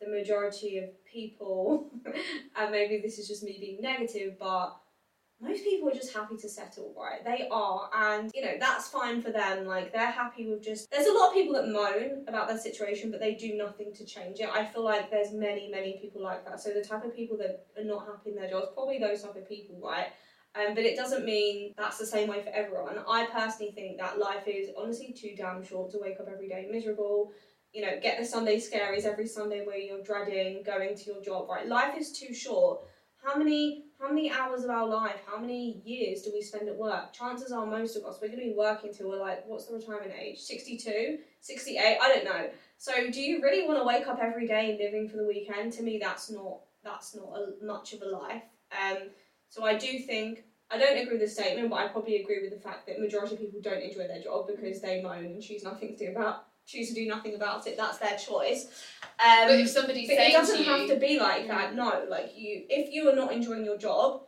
the 0.00 0.08
majority 0.08 0.78
of 0.78 1.04
people, 1.04 1.90
and 2.56 2.70
maybe 2.70 3.00
this 3.00 3.18
is 3.18 3.28
just 3.28 3.42
me 3.42 3.56
being 3.58 3.80
negative, 3.80 4.38
but 4.38 4.76
most 5.44 5.64
people 5.64 5.88
are 5.88 5.94
just 5.94 6.12
happy 6.14 6.36
to 6.36 6.48
settle, 6.48 6.94
right? 6.96 7.24
They 7.24 7.48
are, 7.50 7.90
and 7.94 8.30
you 8.34 8.42
know, 8.42 8.54
that's 8.58 8.88
fine 8.88 9.20
for 9.20 9.30
them. 9.30 9.66
Like, 9.66 9.92
they're 9.92 10.10
happy 10.10 10.46
with 10.46 10.62
just. 10.62 10.90
There's 10.90 11.06
a 11.06 11.12
lot 11.12 11.28
of 11.28 11.34
people 11.34 11.54
that 11.54 11.68
moan 11.68 12.24
about 12.26 12.48
their 12.48 12.58
situation, 12.58 13.10
but 13.10 13.20
they 13.20 13.34
do 13.34 13.54
nothing 13.54 13.92
to 13.94 14.04
change 14.04 14.40
it. 14.40 14.48
I 14.52 14.64
feel 14.64 14.84
like 14.84 15.10
there's 15.10 15.32
many, 15.32 15.68
many 15.70 15.98
people 16.00 16.22
like 16.22 16.44
that. 16.46 16.60
So, 16.60 16.70
the 16.70 16.82
type 16.82 17.04
of 17.04 17.14
people 17.14 17.36
that 17.38 17.66
are 17.78 17.84
not 17.84 18.06
happy 18.06 18.30
in 18.30 18.36
their 18.36 18.48
jobs, 18.48 18.68
probably 18.74 18.98
those 18.98 19.22
type 19.22 19.36
of 19.36 19.48
people, 19.48 19.78
right? 19.82 20.06
Um, 20.56 20.74
but 20.74 20.84
it 20.84 20.96
doesn't 20.96 21.24
mean 21.24 21.74
that's 21.76 21.98
the 21.98 22.06
same 22.06 22.28
way 22.28 22.42
for 22.42 22.50
everyone. 22.50 22.98
I 23.08 23.26
personally 23.26 23.72
think 23.72 23.98
that 23.98 24.18
life 24.18 24.44
is 24.46 24.68
honestly 24.78 25.12
too 25.12 25.34
damn 25.36 25.64
short 25.64 25.90
to 25.92 25.98
wake 25.98 26.20
up 26.20 26.28
every 26.32 26.48
day 26.48 26.68
miserable. 26.70 27.32
You 27.72 27.82
know, 27.82 27.98
get 28.00 28.20
the 28.20 28.24
Sunday 28.24 28.60
scaries 28.60 29.04
every 29.04 29.26
Sunday 29.26 29.66
where 29.66 29.76
you're 29.76 30.02
dreading 30.02 30.62
going 30.62 30.96
to 30.96 31.04
your 31.06 31.20
job. 31.20 31.48
Right, 31.48 31.66
life 31.66 31.98
is 31.98 32.12
too 32.12 32.32
short. 32.32 32.82
How 33.24 33.36
many 33.36 33.86
how 34.04 34.12
many 34.12 34.30
hours 34.30 34.64
of 34.64 34.70
our 34.70 34.86
life, 34.86 35.20
how 35.26 35.40
many 35.40 35.80
years 35.84 36.22
do 36.22 36.30
we 36.32 36.42
spend 36.42 36.68
at 36.68 36.76
work? 36.76 37.12
Chances 37.12 37.52
are 37.52 37.64
most 37.64 37.96
of 37.96 38.04
us 38.04 38.18
we're 38.20 38.28
going 38.28 38.40
to 38.40 38.46
be 38.46 38.54
working 38.56 38.92
till 38.92 39.08
we're 39.08 39.20
like, 39.20 39.44
what's 39.46 39.66
the 39.66 39.74
retirement 39.74 40.12
age? 40.20 40.38
62, 40.38 41.18
68, 41.40 41.98
I 42.00 42.08
don't 42.08 42.24
know. 42.24 42.50
So 42.76 42.92
do 43.10 43.20
you 43.20 43.42
really 43.42 43.66
want 43.66 43.80
to 43.80 43.84
wake 43.84 44.06
up 44.06 44.18
every 44.20 44.46
day 44.46 44.76
living 44.78 45.08
for 45.08 45.16
the 45.16 45.26
weekend? 45.26 45.72
To 45.74 45.82
me, 45.82 45.98
that's 46.02 46.30
not 46.30 46.60
that's 46.82 47.16
not 47.16 47.28
a, 47.34 47.64
much 47.64 47.94
of 47.94 48.02
a 48.02 48.06
life. 48.06 48.42
Um, 48.72 49.08
so 49.48 49.64
I 49.64 49.78
do 49.78 49.98
think 50.00 50.44
I 50.70 50.76
don't 50.76 50.98
agree 50.98 51.12
with 51.12 51.22
the 51.22 51.28
statement, 51.28 51.70
but 51.70 51.76
I 51.76 51.88
probably 51.88 52.16
agree 52.16 52.42
with 52.42 52.50
the 52.50 52.60
fact 52.60 52.86
that 52.86 53.00
majority 53.00 53.36
of 53.36 53.40
people 53.40 53.60
don't 53.62 53.82
enjoy 53.82 54.06
their 54.06 54.20
job 54.20 54.48
because 54.48 54.82
they 54.82 55.00
moan 55.00 55.24
and 55.24 55.42
choose 55.42 55.62
nothing 55.62 55.96
to 55.96 56.06
do 56.06 56.10
about 56.10 56.44
choose 56.66 56.88
to 56.88 56.94
do 56.94 57.06
nothing 57.06 57.34
about 57.34 57.66
it. 57.66 57.76
That's 57.76 57.98
their 57.98 58.16
choice. 58.16 58.66
Um, 59.18 59.48
but 59.48 59.60
if 59.60 59.68
somebody's 59.68 60.08
but 60.08 60.16
saying 60.16 60.30
it 60.30 60.34
doesn't 60.34 60.58
you, 60.58 60.64
have 60.64 60.88
to 60.88 60.96
be 60.96 61.18
like 61.18 61.46
that. 61.48 61.74
No, 61.74 62.04
like 62.08 62.32
you, 62.36 62.64
if 62.68 62.92
you 62.92 63.08
are 63.08 63.14
not 63.14 63.32
enjoying 63.32 63.64
your 63.64 63.78
job, 63.78 64.22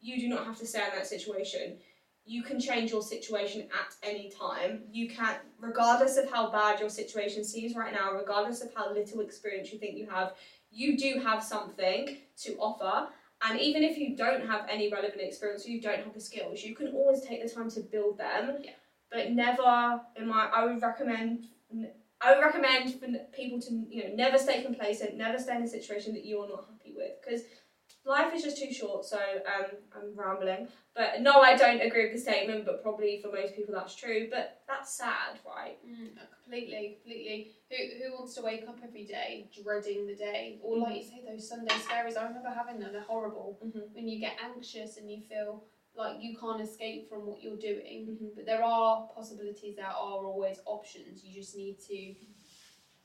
you 0.00 0.18
do 0.18 0.28
not 0.28 0.44
have 0.44 0.58
to 0.58 0.66
stay 0.66 0.80
in 0.80 0.96
that 0.96 1.06
situation. 1.06 1.78
You 2.26 2.42
can 2.42 2.58
change 2.58 2.90
your 2.90 3.02
situation 3.02 3.62
at 3.62 3.94
any 4.02 4.30
time. 4.30 4.84
You 4.90 5.08
can, 5.08 5.36
regardless 5.60 6.16
of 6.16 6.30
how 6.30 6.50
bad 6.50 6.80
your 6.80 6.88
situation 6.88 7.44
seems 7.44 7.74
right 7.74 7.92
now, 7.92 8.12
regardless 8.12 8.62
of 8.62 8.70
how 8.74 8.92
little 8.92 9.20
experience 9.20 9.72
you 9.72 9.78
think 9.78 9.96
you 9.96 10.08
have, 10.08 10.32
you 10.70 10.96
do 10.96 11.20
have 11.20 11.42
something 11.42 12.16
to 12.38 12.56
offer 12.56 13.08
and 13.46 13.60
even 13.60 13.82
if 13.82 13.98
you 13.98 14.16
don't 14.16 14.46
have 14.46 14.66
any 14.70 14.90
relevant 14.90 15.20
experience 15.20 15.66
or 15.66 15.70
you 15.70 15.80
don't 15.80 16.02
have 16.02 16.14
the 16.14 16.20
skills, 16.20 16.62
you 16.62 16.74
can 16.74 16.88
always 16.88 17.20
take 17.20 17.42
the 17.42 17.48
time 17.48 17.70
to 17.70 17.80
build 17.80 18.18
them. 18.18 18.58
Yeah. 18.62 18.70
But 19.12 19.32
never, 19.32 20.00
in 20.16 20.26
my, 20.26 20.46
I 20.46 20.64
would 20.64 20.80
recommend, 20.80 21.46
I 22.20 22.34
would 22.34 22.42
recommend 22.42 22.94
for 22.94 23.06
people 23.34 23.60
to, 23.60 23.84
you 23.90 24.04
know, 24.08 24.14
never 24.14 24.38
stay 24.38 24.62
complacent, 24.62 25.16
never 25.16 25.38
stay 25.38 25.56
in 25.56 25.62
a 25.62 25.68
situation 25.68 26.14
that 26.14 26.24
you 26.24 26.38
are 26.40 26.48
not 26.48 26.66
happy 26.70 26.94
with, 26.96 27.12
because 27.22 27.42
life 28.06 28.32
is 28.34 28.42
just 28.42 28.58
too 28.58 28.72
short. 28.72 29.04
So 29.04 29.18
um, 29.18 29.66
I'm 29.94 30.16
rambling, 30.16 30.68
but 30.94 31.20
no, 31.20 31.40
I 31.40 31.56
don't 31.56 31.80
agree 31.80 32.04
with 32.04 32.14
the 32.14 32.20
statement. 32.20 32.64
But 32.64 32.82
probably 32.82 33.20
for 33.22 33.30
most 33.32 33.56
people 33.56 33.74
that's 33.74 33.94
true. 33.94 34.28
But 34.30 34.62
that's 34.68 34.96
sad, 34.96 35.38
right? 35.46 35.78
Mm, 35.86 36.16
completely, 36.42 36.98
completely. 37.02 37.52
Who 37.70 37.76
who 37.98 38.16
wants 38.18 38.34
to 38.36 38.42
wake 38.42 38.64
up 38.68 38.78
every 38.82 39.04
day 39.04 39.50
dreading 39.62 40.06
the 40.06 40.14
day, 40.14 40.58
or 40.62 40.78
like 40.78 40.96
you 40.96 41.02
say, 41.02 41.22
those 41.26 41.48
Sunday 41.48 41.74
scaries? 41.74 42.16
I 42.16 42.26
remember 42.28 42.50
having 42.54 42.80
them. 42.80 42.92
They're 42.92 43.02
horrible. 43.02 43.58
Mm-hmm. 43.64 43.94
When 43.94 44.08
you 44.08 44.20
get 44.20 44.36
anxious 44.42 44.96
and 44.96 45.10
you 45.10 45.20
feel 45.28 45.64
like 45.96 46.16
you 46.20 46.36
can't 46.36 46.60
escape 46.60 47.08
from 47.08 47.26
what 47.26 47.42
you're 47.42 47.56
doing, 47.56 48.06
Mm-hmm. 48.10 48.26
but 48.36 48.46
there 48.46 48.62
are 48.62 49.08
possibilities. 49.14 49.76
There 49.76 49.86
are 49.86 49.92
always 50.24 50.58
options. 50.66 51.24
You 51.24 51.34
just 51.34 51.56
need 51.56 51.78
to 51.88 52.14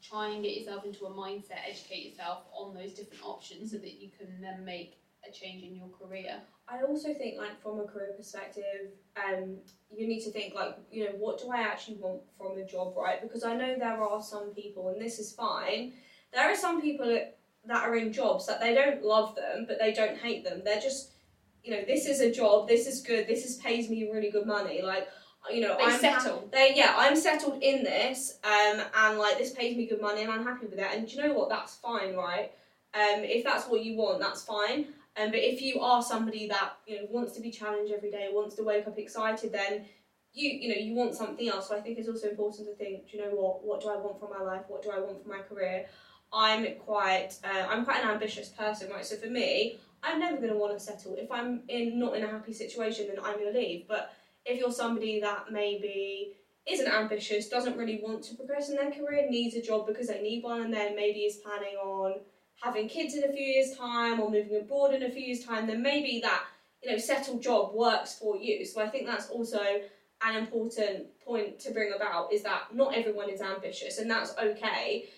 try 0.02 0.30
and 0.30 0.44
get 0.44 0.56
yourself 0.58 0.86
into 0.86 1.06
a 1.06 1.12
mindset, 1.12 1.60
educate 1.70 2.10
yourself 2.12 2.44
on 2.54 2.74
those 2.74 2.94
different 2.94 3.24
options, 3.24 3.72
so 3.72 3.78
that 3.78 4.02
you 4.02 4.10
can 4.18 4.42
then 4.42 4.64
make 4.64 4.98
a 5.28 5.32
change 5.32 5.64
in 5.64 5.76
your 5.76 5.90
career. 5.90 6.36
I 6.68 6.82
also 6.84 7.14
think, 7.14 7.38
like, 7.38 7.62
from 7.62 7.80
a 7.80 7.84
career 7.84 8.14
perspective, 8.16 8.92
um, 9.18 9.58
you 9.92 10.08
need 10.08 10.22
to 10.22 10.32
think, 10.32 10.54
like, 10.54 10.78
you 10.92 11.06
know, 11.06 11.12
what 11.18 11.40
do 11.40 11.52
I 11.52 11.62
actually 11.62 11.98
want 11.98 12.22
from 12.38 12.58
a 12.58 12.66
job, 12.66 12.96
right? 12.96 13.22
Because 13.22 13.44
I 13.44 13.56
know 13.56 13.76
there 13.78 14.02
are 14.02 14.22
some 14.22 14.52
people, 14.52 14.88
and 14.90 15.02
this 15.02 15.20
is 15.20 15.34
fine, 15.34 15.94
there 16.32 16.50
are 16.50 16.56
some 16.56 16.80
people 16.82 17.08
that, 17.08 17.38
that 17.66 17.84
are 17.84 17.96
in 17.96 18.14
jobs 18.14 18.46
that 18.48 18.62
they 18.62 18.74
don't 18.74 19.04
love 19.04 19.36
them, 19.36 19.66
but 19.68 19.80
they 19.80 19.92
don't 19.92 20.18
hate 20.18 20.44
them. 20.44 20.62
They're 20.64 20.80
just, 20.80 21.12
you 21.64 21.72
know, 21.72 21.84
this 21.86 22.06
is 22.06 22.22
a 22.22 22.32
job, 22.32 22.68
this 22.68 22.88
is 22.88 23.02
good, 23.02 23.28
this 23.28 23.46
is 23.46 23.58
pays 23.58 23.90
me 23.90 24.10
really 24.12 24.32
good 24.32 24.46
money. 24.46 24.82
Like, 24.82 25.08
you 25.52 25.62
know, 25.62 25.76
They 25.78 25.84
I'm 25.86 26.00
settle. 26.00 26.50
they 26.52 26.74
yeah, 26.76 26.94
I'm 26.98 27.16
settled 27.16 27.62
in 27.64 27.84
this, 27.84 28.38
um, 28.44 28.82
and 28.96 29.18
like 29.18 29.38
this 29.38 29.54
pays 29.54 29.76
me 29.78 29.86
good 29.88 30.02
money, 30.02 30.22
and 30.24 30.32
I'm 30.32 30.44
happy 30.44 30.66
with 30.66 30.78
that. 30.78 30.96
And 30.96 31.08
do 31.08 31.16
you 31.16 31.28
know 31.28 31.34
what? 31.34 31.50
That's 31.50 31.76
fine, 31.76 32.16
right? 32.16 32.52
Um, 32.94 33.24
if 33.24 33.44
that's 33.44 33.68
what 33.68 33.84
you 33.86 33.96
want, 33.96 34.20
that's 34.20 34.44
fine. 34.44 34.88
Um, 35.18 35.32
but 35.32 35.40
if 35.40 35.62
you 35.62 35.80
are 35.82 36.02
somebody 36.02 36.48
that 36.48 36.74
you 36.88 36.98
know 36.98 37.08
wants 37.10 37.34
to 37.34 37.42
be 37.42 37.52
challenged 37.52 37.92
every 37.94 38.12
day, 38.12 38.30
wants 38.32 38.56
to 38.56 38.64
wake 38.64 38.88
up 38.88 38.98
excited, 38.98 39.52
then 39.52 39.86
you 40.34 40.50
you 40.50 40.70
know 40.70 40.76
you 40.80 40.94
want 40.94 41.16
something 41.16 41.48
else. 41.48 41.70
So 41.70 41.78
I 41.78 41.82
think 41.82 41.98
it's 41.98 42.10
also 42.10 42.30
important 42.30 42.68
to 42.68 42.76
think, 42.76 43.10
do 43.10 43.18
you 43.18 43.24
know 43.24 43.32
what? 43.32 43.64
What 43.64 43.82
do 43.82 43.90
I 43.90 43.96
want 43.98 44.20
from 44.20 44.30
my 44.38 44.44
life? 44.44 44.64
What 44.68 44.82
do 44.84 44.92
I 44.92 45.00
want 45.00 45.22
from 45.22 45.32
my 45.32 45.40
career? 45.40 45.86
I'm 46.32 46.76
quite 46.76 47.32
uh, 47.44 47.66
I'm 47.70 47.86
quite 47.86 48.04
an 48.04 48.10
ambitious 48.12 48.50
person, 48.50 48.90
right? 48.92 49.06
So 49.06 49.16
for 49.16 49.28
me, 49.28 49.80
I'm 50.04 50.20
never 50.20 50.38
going 50.38 50.50
to 50.50 50.58
want 50.58 50.74
to 50.74 50.80
settle. 50.80 51.16
If 51.18 51.32
I'm 51.32 51.64
in 51.68 52.00
not 52.00 52.16
in 52.16 52.24
a 52.24 52.28
happy 52.28 52.54
situation, 52.54 53.08
then 53.08 53.18
I'm 53.24 53.40
going 53.40 53.54
to 53.54 53.60
leave. 53.60 53.88
But 53.88 54.14
if 54.46 54.60
you're 54.60 54.72
somebody 54.72 55.20
that 55.22 55.52
maybe 55.52 56.34
isn't 56.68 56.88
ambitious, 56.88 57.50
doesn't 57.50 57.78
really 57.78 58.00
want 58.02 58.24
to 58.24 58.36
progress 58.36 58.70
in 58.70 58.76
their 58.76 58.92
career, 58.92 59.28
needs 59.30 59.56
a 59.56 59.62
job 59.62 59.88
because 59.88 60.08
they 60.08 60.22
need 60.22 60.44
one, 60.44 60.62
and 60.62 60.74
then 60.74 60.96
maybe 60.96 61.20
is 61.20 61.38
planning 61.38 61.76
on 61.76 62.16
having 62.62 62.88
kids 62.88 63.16
in 63.16 63.24
a 63.24 63.34
few 63.34 63.44
years' 63.44 63.76
time 63.76 64.20
or 64.20 64.30
moving 64.30 64.58
abroad 64.58 64.94
in 64.94 65.04
a 65.04 65.10
few 65.10 65.22
years' 65.22 65.44
time, 65.44 65.68
then 65.68 65.82
maybe 65.82 66.20
that 66.22 66.44
you 66.84 66.92
know 66.92 66.98
settled 66.98 67.42
job 67.42 67.74
works 67.74 68.18
for 68.18 68.38
you. 68.38 68.66
So 68.66 68.82
I 68.82 68.88
think 68.88 69.06
that's 69.06 69.30
also 69.30 69.62
an 70.22 70.36
important 70.36 71.08
point 71.26 71.60
to 71.60 71.72
bring 71.72 71.94
about 71.96 72.34
is 72.34 72.44
that 72.44 72.74
not 72.74 72.94
everyone 72.94 73.30
is 73.30 73.42
ambitious, 73.42 73.98
and 73.98 74.10
that's 74.10 74.36
okay. 74.38 75.10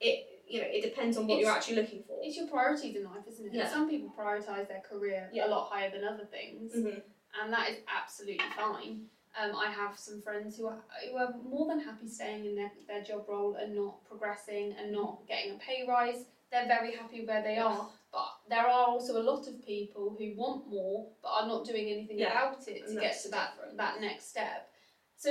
It 0.00 0.27
you 0.48 0.60
know 0.60 0.66
it 0.68 0.82
depends 0.82 1.16
on 1.16 1.26
what 1.26 1.34
It's- 1.38 1.46
you're 1.46 1.56
actually 1.56 1.76
looking 1.76 2.02
for. 2.02 2.18
It's 2.22 2.36
your 2.36 2.46
priorities 2.48 2.96
in 2.96 3.04
life, 3.04 3.26
isn't 3.28 3.46
it? 3.46 3.52
Yeah. 3.54 3.68
Some 3.68 3.88
people 3.88 4.12
prioritise 4.16 4.66
their 4.68 4.80
career 4.80 5.28
Yeah. 5.32 5.46
a 5.46 5.48
lot 5.48 5.68
higher 5.70 5.90
than 5.90 6.04
other 6.04 6.24
things, 6.26 6.72
Mhm. 6.74 7.02
and 7.40 7.52
that 7.52 7.70
is 7.70 7.78
absolutely 7.86 8.44
fine. 8.56 9.08
Um, 9.38 9.54
I 9.54 9.70
have 9.70 9.96
some 9.98 10.20
friends 10.20 10.56
who 10.56 10.66
are, 10.66 10.82
who 11.08 11.16
are 11.16 11.32
more 11.44 11.66
than 11.68 11.78
happy 11.80 12.08
staying 12.08 12.44
in 12.46 12.56
their, 12.56 12.72
their 12.88 13.02
job 13.02 13.28
role 13.28 13.54
and 13.54 13.74
not 13.74 14.02
progressing 14.04 14.72
and 14.72 14.90
not 14.90 15.26
getting 15.28 15.54
a 15.54 15.58
pay 15.58 15.86
rise. 15.86 16.24
They're 16.50 16.66
very 16.66 16.92
happy 16.96 17.24
where 17.24 17.42
they 17.42 17.58
are. 17.58 17.88
But 18.10 18.28
there 18.48 18.66
are 18.66 18.86
also 18.88 19.20
a 19.20 19.22
lot 19.22 19.46
of 19.46 19.64
people 19.64 20.16
who 20.18 20.34
want 20.34 20.66
more 20.66 21.10
but 21.22 21.28
are 21.28 21.46
not 21.46 21.66
doing 21.66 21.88
anything 21.90 22.18
Yeah, 22.18 22.30
about 22.48 22.66
it 22.66 22.80
to 22.86 22.90
and 22.90 23.00
get 23.00 23.20
to 23.22 23.28
that 23.28 23.54
different. 23.54 23.76
that 23.76 24.00
next 24.00 24.30
step. 24.30 24.72
So 25.16 25.30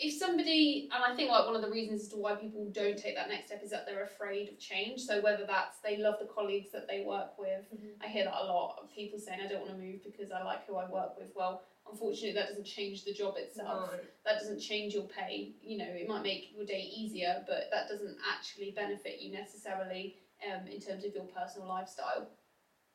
if 0.00 0.18
somebody, 0.18 0.88
and 0.94 1.04
I 1.04 1.14
think 1.14 1.30
like 1.30 1.46
one 1.46 1.54
of 1.56 1.62
the 1.62 1.70
reasons 1.70 2.02
as 2.02 2.08
to 2.08 2.16
why 2.16 2.34
people 2.34 2.66
don't 2.72 2.96
take 2.96 3.14
that 3.16 3.28
next 3.28 3.46
step 3.48 3.62
is 3.62 3.70
that 3.70 3.84
they're 3.86 4.04
afraid 4.04 4.48
of 4.48 4.58
change. 4.58 5.02
So 5.02 5.20
whether 5.20 5.44
that's 5.46 5.78
they 5.84 5.98
love 5.98 6.16
the 6.18 6.26
colleagues 6.26 6.70
that 6.72 6.88
they 6.88 7.02
work 7.02 7.38
with, 7.38 7.64
Mhm. 7.74 7.94
I 8.00 8.08
hear 8.08 8.24
that 8.24 8.34
a 8.42 8.46
lot 8.46 8.78
of 8.82 8.90
people 8.90 9.18
saying 9.18 9.40
I 9.40 9.46
don't 9.46 9.60
want 9.60 9.72
to 9.72 9.78
move 9.78 10.02
because 10.02 10.30
I 10.32 10.42
like 10.42 10.66
who 10.66 10.76
I 10.76 10.88
work 10.88 11.18
with. 11.18 11.34
Well, 11.36 11.62
unfortunately, 11.88 12.32
that 12.32 12.48
doesn't 12.48 12.64
change 12.64 13.04
the 13.04 13.12
job 13.12 13.36
itself. 13.36 13.92
No. 13.92 14.00
That 14.24 14.38
doesn't 14.38 14.60
change 14.60 14.94
your 14.94 15.04
pay. 15.04 15.52
You 15.60 15.78
know, 15.78 15.88
it 15.88 16.08
might 16.08 16.22
make 16.22 16.52
your 16.54 16.64
day 16.64 16.82
easier, 16.82 17.44
but 17.46 17.68
that 17.70 17.88
doesn't 17.88 18.16
actually 18.26 18.70
benefit 18.70 19.20
you 19.20 19.32
necessarily 19.32 20.16
um, 20.50 20.66
in 20.66 20.80
terms 20.80 21.04
of 21.04 21.14
your 21.14 21.24
personal 21.24 21.68
lifestyle. 21.68 22.26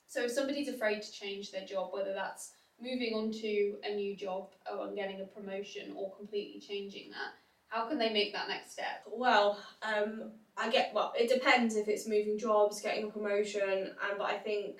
So 0.08 0.24
if 0.24 0.32
somebody's 0.32 0.70
afraid 0.70 1.02
to 1.02 1.12
change 1.12 1.52
their 1.52 1.66
job, 1.66 1.94
whether 1.94 2.14
that's 2.14 2.54
moving 2.82 3.14
on 3.14 3.32
to 3.32 3.76
a 3.84 3.96
new 3.96 4.16
job 4.16 4.50
or 4.72 4.92
getting 4.94 5.22
a 5.22 5.26
promotion 5.26 5.94
or 5.96 6.14
completely 6.16 6.60
changing 6.60 7.12
that, 7.12 7.34
how 7.68 7.88
can 7.88 7.98
they 7.98 8.12
make 8.12 8.34
that 8.34 8.48
next 8.48 8.74
step? 8.74 9.04
Well, 9.08 9.60
um, 9.82 10.32
I 10.58 10.70
get 10.70 10.94
well. 10.94 11.14
It 11.18 11.30
depends 11.30 11.76
if 11.76 11.88
it's 11.88 12.08
moving 12.08 12.38
jobs, 12.38 12.82
getting 12.82 13.06
a 13.06 13.12
promotion, 13.12 13.92
and 14.10 14.18
but 14.18 14.26
I 14.26 14.38
think 14.38 14.78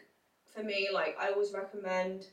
for 0.54 0.64
me, 0.64 0.90
like 0.94 1.18
I 1.20 1.32
always 1.32 1.52
recommend 1.54 2.28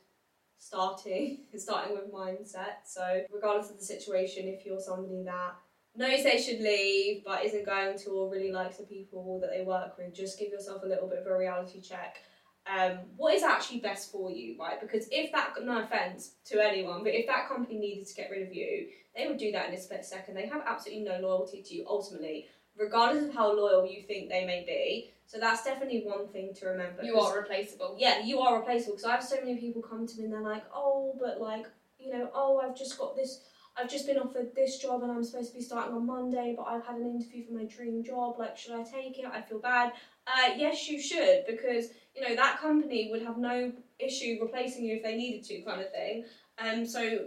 starting 0.58 1.38
starting 1.56 1.94
with 1.94 2.12
mindset. 2.12 2.84
So 2.84 3.22
regardless 3.32 3.70
of 3.70 3.78
the 3.78 3.84
situation, 3.84 4.46
if 4.46 4.64
you're 4.64 4.80
somebody 4.80 5.22
that 5.24 5.54
knows 5.94 6.24
they 6.24 6.40
should 6.40 6.60
leave 6.60 7.22
but 7.24 7.44
isn't 7.44 7.66
going 7.66 7.98
to 7.98 8.10
or 8.10 8.30
really 8.30 8.52
likes 8.52 8.78
the 8.78 8.84
people 8.84 9.40
that 9.40 9.50
they 9.50 9.64
work 9.64 9.98
with, 9.98 10.14
just 10.14 10.38
give 10.38 10.50
yourself 10.50 10.82
a 10.84 10.86
little 10.86 11.08
bit 11.08 11.18
of 11.18 11.26
a 11.26 11.36
reality 11.36 11.80
check. 11.80 12.18
Um, 12.66 12.98
what 13.16 13.34
is 13.34 13.42
actually 13.42 13.80
best 13.80 14.12
for 14.12 14.30
you, 14.30 14.56
right? 14.58 14.80
Because 14.80 15.08
if 15.10 15.32
that, 15.32 15.54
no 15.62 15.82
offense 15.82 16.34
to 16.46 16.60
anyone, 16.60 17.02
but 17.02 17.12
if 17.12 17.26
that 17.26 17.48
company 17.48 17.78
needed 17.78 18.06
to 18.06 18.14
get 18.14 18.30
rid 18.30 18.46
of 18.46 18.54
you, 18.54 18.86
they 19.16 19.26
would 19.26 19.36
do 19.36 19.52
that 19.52 19.68
in 19.68 19.74
a 19.74 19.80
split 19.80 20.04
second. 20.04 20.34
They 20.34 20.46
have 20.46 20.62
absolutely 20.66 21.04
no 21.04 21.18
loyalty 21.18 21.62
to 21.62 21.74
you 21.74 21.84
ultimately, 21.88 22.46
regardless 22.76 23.24
of 23.24 23.34
how 23.34 23.52
loyal 23.52 23.86
you 23.86 24.02
think 24.02 24.28
they 24.28 24.46
may 24.46 24.64
be. 24.64 25.10
So 25.26 25.38
that's 25.38 25.64
definitely 25.64 26.02
one 26.04 26.28
thing 26.28 26.52
to 26.60 26.66
remember. 26.66 27.02
You 27.02 27.18
are 27.18 27.38
replaceable. 27.38 27.96
yeah, 27.98 28.22
you 28.22 28.40
are 28.40 28.58
replaceable. 28.58 28.96
Because 28.96 29.10
I 29.10 29.12
have 29.12 29.24
so 29.24 29.36
many 29.36 29.56
people 29.56 29.82
come 29.82 30.06
to 30.06 30.18
me 30.18 30.24
and 30.24 30.32
they're 30.32 30.40
like, 30.40 30.64
oh, 30.74 31.16
but 31.18 31.40
like, 31.40 31.66
you 31.98 32.12
know, 32.12 32.30
oh, 32.34 32.58
I've 32.58 32.76
just 32.76 32.98
got 32.98 33.16
this, 33.16 33.40
I've 33.76 33.90
just 33.90 34.06
been 34.06 34.18
offered 34.18 34.54
this 34.54 34.78
job 34.78 35.02
and 35.02 35.10
I'm 35.10 35.24
supposed 35.24 35.52
to 35.52 35.58
be 35.58 35.62
starting 35.64 35.94
on 35.94 36.06
Monday, 36.06 36.54
but 36.56 36.64
I've 36.64 36.84
had 36.84 36.96
an 36.96 37.06
interview 37.06 37.46
for 37.46 37.54
my 37.54 37.64
dream 37.64 38.04
job. 38.04 38.38
Like, 38.38 38.56
should 38.56 38.74
I 38.74 38.82
take 38.82 39.18
it? 39.18 39.24
I 39.32 39.40
feel 39.40 39.58
bad. 39.58 39.92
Uh, 40.26 40.50
yes, 40.56 40.88
you 40.88 41.00
should, 41.00 41.44
because 41.46 41.86
you 42.14 42.26
know 42.26 42.36
that 42.36 42.58
company 42.60 43.08
would 43.10 43.22
have 43.22 43.38
no 43.38 43.72
issue 43.98 44.38
replacing 44.40 44.84
you 44.84 44.96
if 44.96 45.02
they 45.02 45.16
needed 45.16 45.42
to, 45.44 45.62
kind 45.62 45.80
of 45.80 45.90
thing. 45.90 46.24
Um, 46.58 46.86
so 46.86 47.26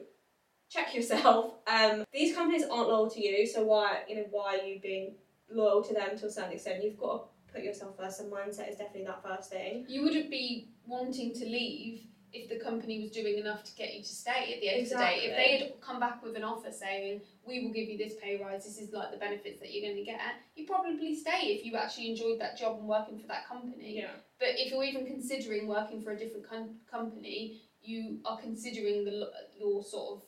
check 0.70 0.94
yourself. 0.94 1.54
Um, 1.68 2.06
these 2.14 2.36
companies 2.36 2.64
aren't 2.64 2.90
loyal 2.90 3.10
to 3.10 3.20
you, 3.20 3.46
so 3.48 3.64
why 3.64 4.04
you 4.08 4.16
know 4.16 4.26
why 4.30 4.60
are 4.60 4.64
you 4.64 4.80
being 4.80 5.16
loyal 5.50 5.84
to 5.84 5.94
them 5.96 6.16
to 6.18 6.28
a 6.28 6.32
certain 6.32 6.54
extent? 6.54 6.84
You've 6.84 6.98
got 6.98 7.28
to 7.48 7.54
put 7.54 7.64
yourself 7.64 7.98
first, 7.98 8.20
and 8.20 8.32
mindset 8.32 8.70
is 8.70 8.78
definitely 8.78 9.06
that 9.06 9.24
first 9.24 9.50
thing. 9.50 9.86
You 9.90 10.04
wouldn't 10.04 10.30
be 10.30 10.70
wanting 10.86 11.34
to 11.34 11.46
leave 11.46 12.06
if 12.36 12.50
the 12.50 12.60
company 12.60 13.02
was 13.02 13.12
doing 13.12 13.38
enough 13.38 13.64
to 13.64 13.76
get 13.76 13.94
you 13.94 14.04
to 14.04 14.10
stay 14.10 14.54
at 14.54 14.62
the 14.62 14.70
end 14.70 14.82
Exactly. 14.82 15.16
of 15.16 15.22
the 15.22 15.28
day. 15.28 15.32
If 15.32 15.38
they 15.38 15.66
had 15.66 15.82
come 15.82 16.00
back 16.00 16.22
with 16.22 16.36
an 16.36 16.44
offer 16.44 16.72
saying, 16.72 17.22
we 17.48 17.64
will 17.64 17.72
give 17.72 17.88
you 17.88 17.98
this 17.98 18.14
pay 18.22 18.42
rise, 18.44 18.66
this 18.66 18.78
is 18.78 18.92
like 18.92 19.12
the 19.12 19.18
benefits 19.18 19.60
that 19.62 19.74
you're 19.74 19.90
going 19.90 20.04
to 20.04 20.04
get, 20.04 20.20
you'd 20.56 20.68
probably 20.68 21.16
stay 21.16 21.56
if 21.56 21.66
you 21.66 21.76
actually 21.78 22.10
enjoyed 22.12 22.40
that 22.40 22.58
job 22.58 22.80
and 22.80 22.88
working 22.88 23.20
for 23.20 23.28
that 23.28 23.48
company. 23.48 24.00
Yeah. 24.00 24.12
But 24.40 24.50
if 24.58 24.72
you're 24.72 24.84
even 24.84 25.06
considering 25.06 25.68
working 25.68 26.02
for 26.02 26.12
a 26.12 26.18
different 26.18 26.50
com- 26.50 26.76
company, 26.92 27.62
you 27.82 28.20
are 28.26 28.38
considering 28.38 29.06
the 29.06 29.32
your 29.58 29.84
sort 29.84 30.18
of 30.18 30.24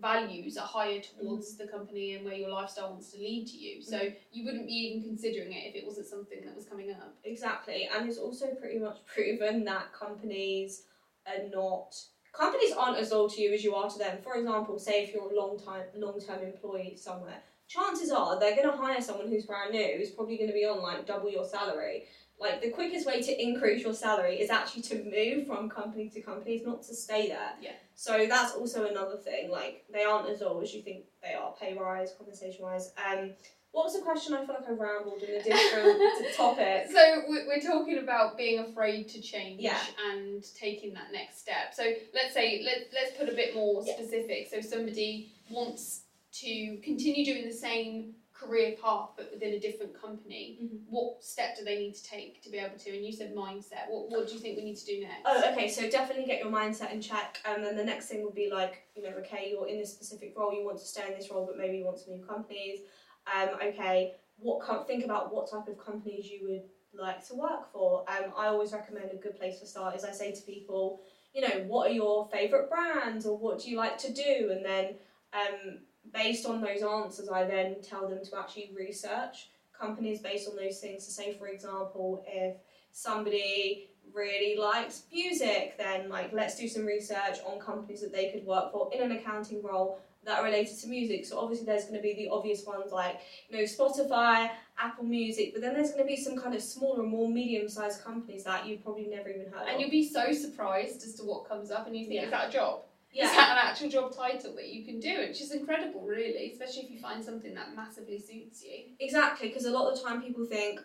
values 0.00 0.56
are 0.56 0.66
higher 0.66 0.98
mm-hmm. 0.98 1.20
towards 1.20 1.56
the 1.56 1.66
company 1.66 2.14
and 2.14 2.24
where 2.24 2.34
your 2.34 2.48
lifestyle 2.48 2.90
wants 2.90 3.12
to 3.12 3.18
lead 3.18 3.46
to 3.48 3.56
you. 3.56 3.82
So 3.82 3.98
mm-hmm. 3.98 4.14
you 4.32 4.44
wouldn't 4.44 4.66
be 4.66 4.72
even 4.72 5.02
considering 5.02 5.52
it 5.52 5.66
if 5.68 5.74
it 5.74 5.84
wasn't 5.86 6.06
something 6.06 6.38
that 6.44 6.54
was 6.56 6.64
coming 6.64 6.90
up. 6.92 7.14
Exactly, 7.24 7.88
and 7.94 8.08
it's 8.08 8.18
also 8.18 8.46
pretty 8.54 8.78
much 8.78 8.98
proven 9.06 9.64
that 9.64 9.92
companies 9.92 10.84
are 11.26 11.48
not 11.48 11.94
companies 12.32 12.72
aren't 12.72 12.98
as 12.98 13.10
loyal 13.10 13.28
to 13.28 13.40
you 13.40 13.52
as 13.52 13.64
you 13.64 13.74
are 13.74 13.90
to 13.90 13.98
them. 13.98 14.18
For 14.22 14.34
example, 14.34 14.78
say 14.78 15.04
if 15.04 15.14
you're 15.14 15.30
a 15.30 15.34
long 15.34 15.58
time 15.58 15.84
long 15.96 16.20
term 16.20 16.42
employee 16.42 16.96
somewhere, 16.96 17.42
chances 17.68 18.10
are 18.10 18.38
they're 18.38 18.56
going 18.56 18.70
to 18.70 18.76
hire 18.76 19.00
someone 19.00 19.28
who's 19.28 19.46
brand 19.46 19.72
new, 19.72 19.96
who's 19.98 20.10
probably 20.10 20.36
going 20.36 20.50
to 20.50 20.54
be 20.54 20.64
on 20.64 20.82
like 20.82 21.06
double 21.06 21.30
your 21.30 21.44
salary. 21.44 22.04
Like 22.38 22.62
the 22.62 22.70
quickest 22.70 23.06
way 23.06 23.20
to 23.20 23.42
increase 23.42 23.82
your 23.82 23.92
salary 23.92 24.40
is 24.40 24.48
actually 24.48 24.82
to 24.82 25.04
move 25.04 25.46
from 25.46 25.68
company 25.68 26.08
to 26.08 26.22
company, 26.22 26.54
it's 26.54 26.66
not 26.66 26.82
to 26.84 26.94
stay 26.94 27.28
there. 27.28 27.52
Yeah. 27.60 27.72
So 27.94 28.26
that's 28.26 28.54
also 28.54 28.86
another 28.86 29.18
thing. 29.18 29.50
Like 29.50 29.84
they 29.92 30.04
aren't 30.04 30.28
as 30.30 30.40
loyal 30.40 30.62
as 30.62 30.72
you 30.72 30.80
think 30.80 31.04
they 31.22 31.34
are, 31.34 31.52
pay 31.60 31.76
rise, 31.76 32.14
compensation 32.16 32.64
wise. 32.64 32.92
Um, 32.96 33.32
what 33.72 33.84
was 33.84 33.94
the 33.94 34.00
question? 34.02 34.34
I 34.34 34.44
feel 34.44 34.56
like 34.58 34.68
I 34.68 34.72
rambled 34.72 35.22
in 35.22 35.34
the 35.38 35.42
different 35.44 36.00
topics. 36.36 36.92
So 36.92 37.22
we- 37.28 37.46
we're 37.46 37.60
talking 37.60 37.98
about 37.98 38.36
being 38.36 38.58
afraid 38.58 39.08
to 39.10 39.20
change 39.20 39.60
Yeah. 39.60 39.80
and 40.10 40.44
taking 40.56 40.92
that 40.94 41.12
next 41.12 41.38
step. 41.40 41.72
So 41.72 41.84
let's 42.12 42.34
say 42.34 42.62
let 42.64 42.88
let's 42.92 43.16
put 43.16 43.28
a 43.28 43.34
bit 43.34 43.54
more 43.54 43.82
Yeah. 43.86 43.94
specific. 43.94 44.48
So 44.50 44.60
somebody 44.60 45.32
wants 45.50 46.02
to 46.32 46.78
continue 46.82 47.24
doing 47.24 47.46
the 47.46 47.54
same 47.54 48.14
career 48.32 48.74
path 48.82 49.10
but 49.18 49.30
within 49.30 49.52
a 49.52 49.60
different 49.60 49.92
company. 50.00 50.58
Mhm. 50.62 50.80
What 50.88 51.22
step 51.22 51.58
do 51.58 51.62
they 51.64 51.76
need 51.78 51.94
to 51.94 52.02
take 52.02 52.42
to 52.42 52.48
be 52.50 52.56
able 52.56 52.78
to? 52.78 52.90
And 52.96 53.04
you 53.04 53.12
said 53.12 53.34
mindset. 53.36 53.88
What 53.88 54.08
what 54.10 54.26
do 54.26 54.32
you 54.34 54.40
think 54.40 54.56
we 54.56 54.64
need 54.64 54.78
to 54.78 54.86
do 54.86 55.00
next? 55.02 55.20
Oh, 55.26 55.52
okay. 55.52 55.68
So 55.68 55.88
definitely 55.90 56.24
get 56.24 56.40
your 56.42 56.50
mindset 56.50 56.90
in 56.92 57.00
check, 57.02 57.38
and 57.44 57.62
then 57.64 57.76
the 57.76 57.84
next 57.84 58.06
thing 58.08 58.24
would 58.24 58.34
be 58.34 58.48
like, 58.50 58.82
you 58.96 59.02
know, 59.02 59.10
okay, 59.18 59.50
you're 59.50 59.68
in 59.68 59.78
this 59.78 59.92
specific 59.92 60.36
role, 60.38 60.52
you 60.54 60.64
want 60.64 60.78
to 60.78 60.84
stay 60.86 61.06
in 61.06 61.14
this 61.18 61.30
role, 61.30 61.44
but 61.46 61.56
maybe 61.58 61.76
you 61.78 61.84
want 61.84 61.98
to 62.02 62.10
move 62.10 62.26
companies. 62.26 62.80
Um, 63.26 63.50
okay, 63.62 64.14
what 64.36 64.60
com- 64.60 64.84
think 64.86 65.04
about 65.04 65.32
what 65.32 65.50
type 65.50 65.68
of 65.68 65.78
companies 65.78 66.26
you 66.26 66.48
would 66.48 66.62
like 66.92 67.26
to 67.28 67.34
work 67.34 67.72
for. 67.72 68.04
Um, 68.08 68.32
I 68.36 68.46
always 68.46 68.72
recommend 68.72 69.10
a 69.12 69.16
good 69.16 69.38
place 69.38 69.60
to 69.60 69.66
start 69.66 69.94
is 69.94 70.04
I 70.04 70.12
say 70.12 70.32
to 70.32 70.42
people, 70.42 71.02
you 71.34 71.42
know, 71.42 71.64
what 71.66 71.90
are 71.90 71.94
your 71.94 72.28
favorite 72.32 72.68
brands 72.68 73.26
or 73.26 73.38
what 73.38 73.60
do 73.60 73.70
you 73.70 73.76
like 73.76 73.98
to 73.98 74.12
do, 74.12 74.50
and 74.50 74.64
then 74.64 74.94
um, 75.32 75.78
based 76.12 76.46
on 76.46 76.60
those 76.60 76.82
answers, 76.82 77.28
I 77.28 77.44
then 77.44 77.76
tell 77.82 78.08
them 78.08 78.24
to 78.24 78.38
actually 78.38 78.72
research 78.76 79.50
companies 79.78 80.20
based 80.20 80.48
on 80.48 80.56
those 80.56 80.80
things. 80.80 81.06
So, 81.06 81.22
say 81.22 81.34
for 81.34 81.46
example, 81.46 82.24
if 82.26 82.56
somebody 82.92 83.90
really 84.12 84.58
likes 84.58 85.04
music, 85.12 85.76
then 85.78 86.08
like 86.08 86.32
let's 86.32 86.58
do 86.58 86.66
some 86.66 86.84
research 86.84 87.38
on 87.46 87.60
companies 87.60 88.00
that 88.00 88.12
they 88.12 88.30
could 88.30 88.44
work 88.44 88.72
for 88.72 88.90
in 88.92 89.02
an 89.02 89.12
accounting 89.12 89.62
role 89.62 90.00
that 90.24 90.38
are 90.38 90.44
related 90.44 90.78
to 90.78 90.86
music. 90.86 91.24
So 91.26 91.38
obviously 91.38 91.66
there's 91.66 91.84
going 91.84 91.96
to 91.96 92.02
be 92.02 92.14
the 92.14 92.28
obvious 92.28 92.64
ones 92.66 92.92
like 92.92 93.20
you 93.48 93.56
know 93.56 93.62
Spotify, 93.64 94.50
Apple 94.78 95.04
Music, 95.04 95.52
but 95.52 95.62
then 95.62 95.74
there's 95.74 95.90
going 95.90 96.02
to 96.02 96.06
be 96.06 96.16
some 96.16 96.36
kind 96.36 96.54
of 96.54 96.62
smaller, 96.62 97.02
more 97.02 97.28
medium-sized 97.28 98.02
companies 98.04 98.44
that 98.44 98.66
you've 98.66 98.82
probably 98.82 99.06
never 99.06 99.28
even 99.30 99.46
heard 99.46 99.62
of. 99.62 99.68
and 99.68 99.76
of. 99.76 99.80
you'll 99.80 99.90
be 99.90 100.06
so 100.08 100.32
surprised 100.32 101.02
as 101.04 101.14
to 101.14 101.22
what 101.22 101.48
comes 101.48 101.70
up, 101.70 101.86
and 101.86 101.96
you 101.96 102.04
think, 102.06 102.14
Yeah. 102.16 102.24
is 102.24 102.30
that 102.30 102.48
a 102.48 102.52
job? 102.52 102.82
Yeah. 103.12 103.24
Is 103.24 103.32
that 103.32 103.50
an 103.50 103.68
actual 103.68 103.88
job 103.88 104.14
title 104.14 104.54
that 104.54 104.68
you 104.68 104.84
can 104.84 105.00
do? 105.00 105.18
Which 105.18 105.40
is 105.40 105.50
incredible, 105.52 106.02
really, 106.02 106.52
especially 106.52 106.82
if 106.82 106.90
you 106.92 107.00
find 107.00 107.24
something 107.24 107.54
that 107.54 107.74
massively 107.74 108.18
suits 108.20 108.62
you. 108.62 108.84
exactly. 109.00 109.48
Because 109.48 109.64
a 109.64 109.70
lot 109.70 109.90
of 109.90 109.98
the 109.98 110.04
time 110.06 110.22
people 110.22 110.44
think. 110.44 110.80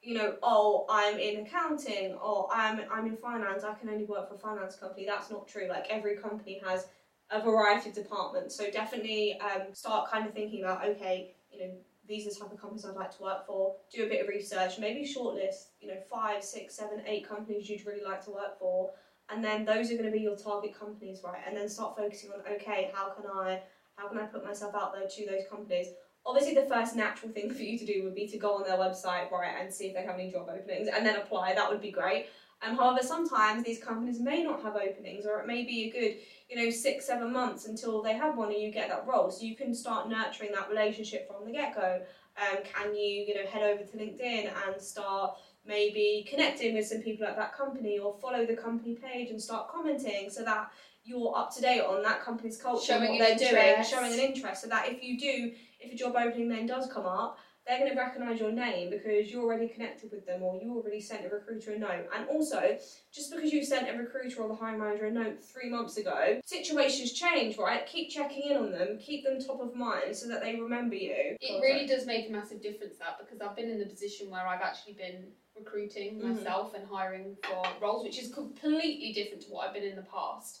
You 0.00 0.14
know, 0.14 0.36
oh, 0.44 0.86
I'm 0.88 1.18
in 1.18 1.44
accounting, 1.44 2.14
or 2.14 2.48
I'm 2.52 2.80
I'm 2.90 3.06
in 3.06 3.16
finance. 3.16 3.64
I 3.64 3.74
can 3.74 3.88
only 3.88 4.04
work 4.04 4.28
for 4.28 4.36
a 4.36 4.38
finance 4.38 4.76
company. 4.76 5.04
That's 5.04 5.28
not 5.28 5.48
true. 5.48 5.66
Like 5.68 5.86
every 5.90 6.16
company 6.16 6.62
has 6.64 6.86
a 7.30 7.40
variety 7.40 7.90
of 7.90 7.94
departments. 7.94 8.56
So 8.56 8.70
definitely 8.70 9.38
um, 9.40 9.74
start 9.74 10.10
kind 10.10 10.26
of 10.26 10.32
thinking 10.32 10.64
about 10.64 10.86
okay, 10.86 11.34
you 11.52 11.60
know, 11.60 11.70
these 12.06 12.26
are 12.26 12.30
the 12.30 12.36
type 12.36 12.52
of 12.52 12.60
companies 12.60 12.84
I'd 12.84 12.96
like 12.96 13.14
to 13.16 13.22
work 13.22 13.46
for. 13.46 13.76
Do 13.92 14.06
a 14.06 14.08
bit 14.08 14.22
of 14.22 14.28
research, 14.28 14.78
maybe 14.78 15.06
shortlist, 15.06 15.66
you 15.80 15.88
know, 15.88 15.98
five, 16.10 16.42
six, 16.42 16.74
seven, 16.74 17.02
eight 17.06 17.28
companies 17.28 17.68
you'd 17.68 17.86
really 17.86 18.02
like 18.02 18.24
to 18.24 18.30
work 18.30 18.58
for, 18.58 18.90
and 19.30 19.44
then 19.44 19.64
those 19.64 19.90
are 19.90 19.94
going 19.94 20.06
to 20.06 20.12
be 20.12 20.20
your 20.20 20.36
target 20.36 20.78
companies, 20.78 21.20
right? 21.22 21.40
And 21.46 21.56
then 21.56 21.68
start 21.68 21.96
focusing 21.96 22.30
on 22.30 22.40
okay, 22.54 22.90
how 22.94 23.10
can 23.10 23.24
I 23.26 23.62
how 23.96 24.08
can 24.08 24.18
I 24.18 24.26
put 24.26 24.44
myself 24.44 24.74
out 24.74 24.94
there 24.94 25.08
to 25.08 25.26
those 25.26 25.42
companies? 25.50 25.88
Obviously, 26.24 26.54
the 26.54 26.66
first 26.66 26.96
natural 26.96 27.32
thing 27.32 27.50
for 27.54 27.62
you 27.62 27.78
to 27.78 27.84
do 27.84 28.04
would 28.04 28.14
be 28.14 28.26
to 28.28 28.38
go 28.38 28.54
on 28.54 28.64
their 28.64 28.78
website, 28.78 29.30
right, 29.30 29.54
and 29.60 29.72
see 29.72 29.88
if 29.88 29.94
they 29.94 30.02
have 30.02 30.14
any 30.14 30.30
job 30.30 30.48
openings, 30.48 30.88
and 30.88 31.04
then 31.04 31.16
apply. 31.16 31.54
That 31.54 31.70
would 31.70 31.82
be 31.82 31.90
great. 31.90 32.28
Um, 32.66 32.76
however, 32.76 33.06
sometimes 33.06 33.64
these 33.64 33.82
companies 33.82 34.18
may 34.20 34.42
not 34.42 34.62
have 34.62 34.74
openings, 34.76 35.26
or 35.26 35.40
it 35.40 35.46
may 35.46 35.64
be 35.64 35.84
a 35.84 35.90
good 35.90 36.16
you 36.48 36.56
know, 36.56 36.70
six, 36.70 37.06
seven 37.06 37.32
months 37.32 37.66
until 37.66 38.02
they 38.02 38.14
have 38.14 38.36
one 38.36 38.50
and 38.50 38.60
you 38.60 38.70
get 38.70 38.88
that 38.88 39.06
role. 39.06 39.30
So 39.30 39.44
you 39.44 39.54
can 39.54 39.74
start 39.74 40.08
nurturing 40.08 40.52
that 40.52 40.70
relationship 40.70 41.28
from 41.28 41.44
the 41.44 41.52
get 41.52 41.74
go. 41.74 42.00
Um, 42.40 42.58
can 42.64 42.94
you, 42.94 43.24
you 43.26 43.34
know, 43.34 43.48
head 43.50 43.62
over 43.62 43.82
to 43.82 43.96
LinkedIn 43.96 44.50
and 44.66 44.80
start 44.80 45.34
maybe 45.66 46.26
connecting 46.28 46.74
with 46.74 46.86
some 46.86 47.02
people 47.02 47.26
at 47.26 47.36
that 47.36 47.54
company 47.54 47.98
or 47.98 48.16
follow 48.22 48.46
the 48.46 48.56
company 48.56 48.94
page 48.94 49.28
and 49.30 49.42
start 49.42 49.68
commenting 49.68 50.30
so 50.30 50.42
that 50.44 50.70
you're 51.04 51.36
up 51.36 51.54
to 51.54 51.60
date 51.60 51.80
on 51.80 52.02
that 52.02 52.22
company's 52.22 52.60
culture 52.60 52.92
and 52.92 53.04
Showing 53.04 53.18
what 53.18 53.38
they're 53.38 53.50
doing, 53.50 53.62
interest. 53.68 53.90
showing 53.90 54.12
an 54.12 54.18
interest 54.18 54.62
so 54.62 54.68
that 54.68 54.88
if 54.88 55.02
you 55.02 55.18
do, 55.18 55.52
if 55.80 55.92
a 55.92 55.96
job 55.96 56.14
opening 56.16 56.48
then 56.48 56.66
does 56.66 56.90
come 56.90 57.04
up, 57.06 57.38
they're 57.68 57.78
going 57.78 57.90
to 57.90 57.96
recognise 57.96 58.40
your 58.40 58.50
name 58.50 58.88
because 58.88 59.30
you're 59.30 59.42
already 59.42 59.68
connected 59.68 60.10
with 60.10 60.24
them 60.26 60.42
or 60.42 60.58
you 60.60 60.74
already 60.74 61.00
sent 61.00 61.26
a 61.26 61.28
recruiter 61.28 61.74
a 61.74 61.78
note. 61.78 62.08
And 62.16 62.26
also, 62.28 62.78
just 63.12 63.30
because 63.30 63.52
you 63.52 63.62
sent 63.62 63.94
a 63.94 63.98
recruiter 63.98 64.40
or 64.40 64.48
the 64.48 64.54
hiring 64.54 64.80
manager 64.80 65.04
a 65.04 65.10
note 65.10 65.44
three 65.44 65.68
months 65.68 65.98
ago, 65.98 66.40
situations 66.46 67.12
change, 67.12 67.58
right? 67.58 67.86
Keep 67.86 68.08
checking 68.10 68.50
in 68.50 68.56
on 68.56 68.72
them, 68.72 68.98
keep 68.98 69.22
them 69.22 69.38
top 69.38 69.60
of 69.60 69.76
mind 69.76 70.16
so 70.16 70.28
that 70.28 70.42
they 70.42 70.58
remember 70.58 70.94
you. 70.94 71.36
It 71.40 71.60
really 71.60 71.86
does 71.86 72.06
make 72.06 72.30
a 72.30 72.32
massive 72.32 72.62
difference 72.62 72.96
that 72.96 73.18
because 73.18 73.42
I've 73.42 73.54
been 73.54 73.68
in 73.70 73.78
the 73.78 73.86
position 73.86 74.30
where 74.30 74.46
I've 74.46 74.62
actually 74.62 74.94
been 74.94 75.26
recruiting 75.54 76.18
Mhm. 76.20 76.36
myself 76.36 76.72
and 76.72 76.86
hiring 76.86 77.36
for 77.42 77.62
roles, 77.82 78.02
which 78.02 78.18
is 78.18 78.32
completely 78.32 79.12
different 79.12 79.42
to 79.42 79.50
what 79.50 79.68
I've 79.68 79.74
been 79.74 79.82
in 79.84 79.96
the 79.96 80.02
past. 80.02 80.60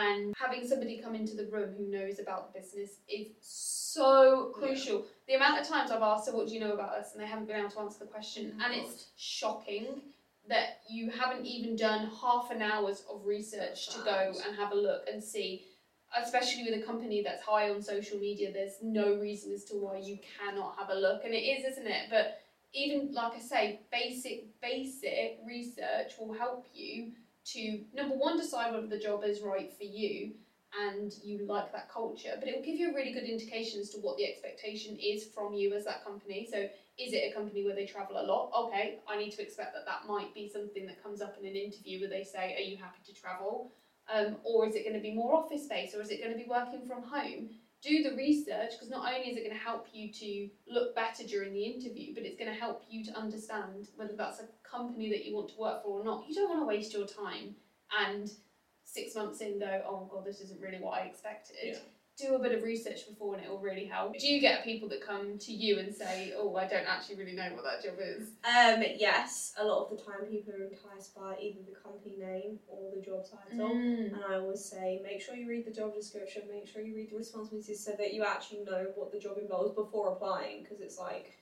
And 0.00 0.34
having 0.36 0.66
somebody 0.66 0.98
come 0.98 1.14
into 1.14 1.36
the 1.36 1.46
room 1.46 1.74
who 1.76 1.86
knows 1.86 2.18
about 2.18 2.52
the 2.52 2.60
business 2.60 2.98
is 3.08 3.28
so 3.40 4.50
crucial. 4.54 5.06
The 5.28 5.34
amount 5.34 5.60
of 5.60 5.68
times 5.68 5.90
I've 5.90 6.02
asked, 6.02 6.26
"So, 6.26 6.36
what 6.36 6.48
do 6.48 6.54
you 6.54 6.60
know 6.60 6.72
about 6.72 6.94
us?" 6.94 7.12
and 7.12 7.22
they 7.22 7.26
haven't 7.26 7.46
been 7.46 7.56
able 7.56 7.70
to 7.70 7.80
answer 7.80 8.00
the 8.00 8.10
question, 8.10 8.58
Oh 8.60 8.64
and 8.64 8.74
it's 8.74 9.08
shocking 9.16 10.02
that 10.48 10.80
you 10.90 11.10
haven't 11.10 11.46
even 11.46 11.76
done 11.76 12.10
half 12.20 12.50
an 12.50 12.60
hour's 12.60 13.04
of 13.08 13.24
research 13.24 13.88
to 13.90 13.98
go 14.04 14.34
and 14.46 14.56
have 14.56 14.72
a 14.72 14.74
look 14.74 15.08
and 15.10 15.22
see 15.22 15.64
especially 16.16 16.64
with 16.64 16.80
a 16.82 16.86
company 16.86 17.22
that's 17.22 17.42
high 17.42 17.70
on 17.70 17.82
social 17.82 18.18
media, 18.18 18.52
there's 18.52 18.76
no 18.82 19.14
reason 19.14 19.52
as 19.52 19.64
to 19.64 19.74
why 19.74 19.98
you 19.98 20.18
cannot 20.38 20.76
have 20.78 20.90
a 20.90 20.94
look, 20.94 21.24
and 21.24 21.34
it 21.34 21.38
is, 21.38 21.64
isn't 21.72 21.86
it? 21.86 22.06
But 22.10 22.40
even 22.72 23.12
like 23.12 23.34
I 23.34 23.38
say, 23.38 23.80
basic 23.90 24.60
basic 24.60 25.38
research 25.46 26.14
will 26.18 26.32
help 26.32 26.66
you 26.74 27.12
to 27.46 27.84
number 27.92 28.16
one 28.16 28.38
decide 28.38 28.72
whether 28.72 28.86
the 28.86 28.98
job 28.98 29.24
is 29.24 29.40
right 29.42 29.72
for 29.76 29.84
you 29.84 30.32
and 30.80 31.12
you 31.22 31.46
like 31.46 31.70
that 31.72 31.88
culture, 31.88 32.34
but 32.38 32.48
it 32.48 32.56
will 32.56 32.64
give 32.64 32.74
you 32.74 32.90
a 32.90 32.94
really 32.94 33.12
good 33.12 33.24
indication 33.24 33.80
as 33.80 33.90
to 33.90 33.98
what 33.98 34.16
the 34.16 34.26
expectation 34.26 34.96
is 34.96 35.24
from 35.34 35.54
you 35.54 35.72
as 35.72 35.84
that 35.84 36.04
company. 36.04 36.48
So 36.50 36.58
is 36.98 37.12
it 37.12 37.30
a 37.30 37.34
company 37.34 37.64
where 37.64 37.74
they 37.74 37.86
travel 37.86 38.18
a 38.18 38.26
lot? 38.26 38.50
Okay, 38.56 38.98
I 39.06 39.16
need 39.16 39.30
to 39.32 39.42
expect 39.42 39.74
that 39.74 39.86
that 39.86 40.08
might 40.08 40.34
be 40.34 40.48
something 40.48 40.86
that 40.86 41.02
comes 41.02 41.20
up 41.20 41.36
in 41.40 41.46
an 41.46 41.54
interview 41.54 42.00
where 42.00 42.10
they 42.10 42.24
say, 42.24 42.54
"Are 42.56 42.60
you 42.60 42.76
happy 42.76 43.00
to 43.06 43.14
travel?" 43.14 43.72
Um, 44.08 44.36
or 44.42 44.66
is 44.66 44.74
it 44.74 44.84
going 44.84 44.96
to 44.96 45.00
be 45.00 45.14
more 45.14 45.34
office 45.34 45.64
space, 45.64 45.94
or 45.94 46.00
is 46.00 46.10
it 46.10 46.20
going 46.20 46.32
to 46.32 46.38
be 46.38 46.48
working 46.48 46.86
from 46.86 47.02
home? 47.04 47.50
Do 47.84 48.02
the 48.02 48.16
research 48.16 48.72
because 48.72 48.88
not 48.88 49.12
only 49.12 49.28
is 49.28 49.36
it 49.36 49.44
going 49.44 49.56
to 49.56 49.62
help 49.62 49.88
you 49.92 50.10
to 50.12 50.48
look 50.66 50.94
better 50.94 51.22
during 51.24 51.52
the 51.52 51.62
interview, 51.62 52.14
but 52.14 52.22
it's 52.22 52.38
going 52.38 52.50
to 52.50 52.58
help 52.58 52.82
you 52.88 53.04
to 53.04 53.12
understand 53.12 53.88
whether 53.96 54.14
that's 54.16 54.40
a 54.40 54.48
company 54.68 55.10
that 55.10 55.26
you 55.26 55.34
want 55.34 55.50
to 55.50 55.58
work 55.58 55.82
for 55.82 56.00
or 56.00 56.04
not. 56.04 56.24
You 56.26 56.34
don't 56.34 56.48
want 56.48 56.62
to 56.62 56.66
waste 56.66 56.94
your 56.94 57.06
time 57.06 57.54
and 58.06 58.30
six 58.84 59.14
months 59.14 59.40
in 59.42 59.58
go, 59.58 59.82
oh 59.86 60.08
god, 60.10 60.24
this 60.24 60.40
isn't 60.40 60.60
really 60.60 60.78
what 60.78 60.94
I 60.94 61.06
expected. 61.06 61.56
Yeah. 61.62 61.78
Do 62.16 62.34
a 62.36 62.38
bit 62.38 62.52
of 62.52 62.62
research 62.62 63.08
before 63.08 63.34
and 63.34 63.44
it 63.44 63.50
will 63.50 63.58
really 63.58 63.84
help. 63.84 64.16
Do 64.18 64.28
you 64.28 64.40
get 64.40 64.62
people 64.62 64.88
that 64.90 65.00
come 65.00 65.36
to 65.38 65.52
you 65.52 65.78
and 65.80 65.94
say, 65.94 66.32
"Oh, 66.36 66.54
I 66.56 66.66
don't 66.66 66.86
actually 66.86 67.16
really 67.16 67.32
know 67.32 67.50
what 67.54 67.64
that 67.64 67.82
job 67.82 67.98
is"? 67.98 68.28
Um, 68.44 68.84
yes, 68.96 69.52
a 69.58 69.64
lot 69.64 69.84
of 69.84 69.96
the 69.96 70.02
time 70.04 70.26
people 70.30 70.54
are 70.54 70.62
enticed 70.64 71.14
by 71.14 71.36
either 71.40 71.60
the 71.62 71.74
company 71.74 72.16
name 72.16 72.60
or 72.68 72.92
the 72.94 73.02
job 73.02 73.24
title. 73.28 73.70
Mm. 73.74 74.12
And 74.12 74.20
I 74.28 74.36
always 74.36 74.64
say, 74.64 75.00
make 75.02 75.20
sure 75.20 75.34
you 75.34 75.48
read 75.48 75.66
the 75.66 75.72
job 75.72 75.94
description, 75.94 76.42
make 76.48 76.68
sure 76.68 76.82
you 76.82 76.94
read 76.94 77.10
the 77.10 77.16
responsibilities 77.16 77.84
so 77.84 77.92
that 77.98 78.14
you 78.14 78.22
actually 78.22 78.64
know 78.64 78.92
what 78.94 79.10
the 79.10 79.18
job 79.18 79.38
involves 79.38 79.74
before 79.74 80.12
applying 80.12 80.62
because 80.62 80.80
it's 80.80 80.98
like 80.98 81.32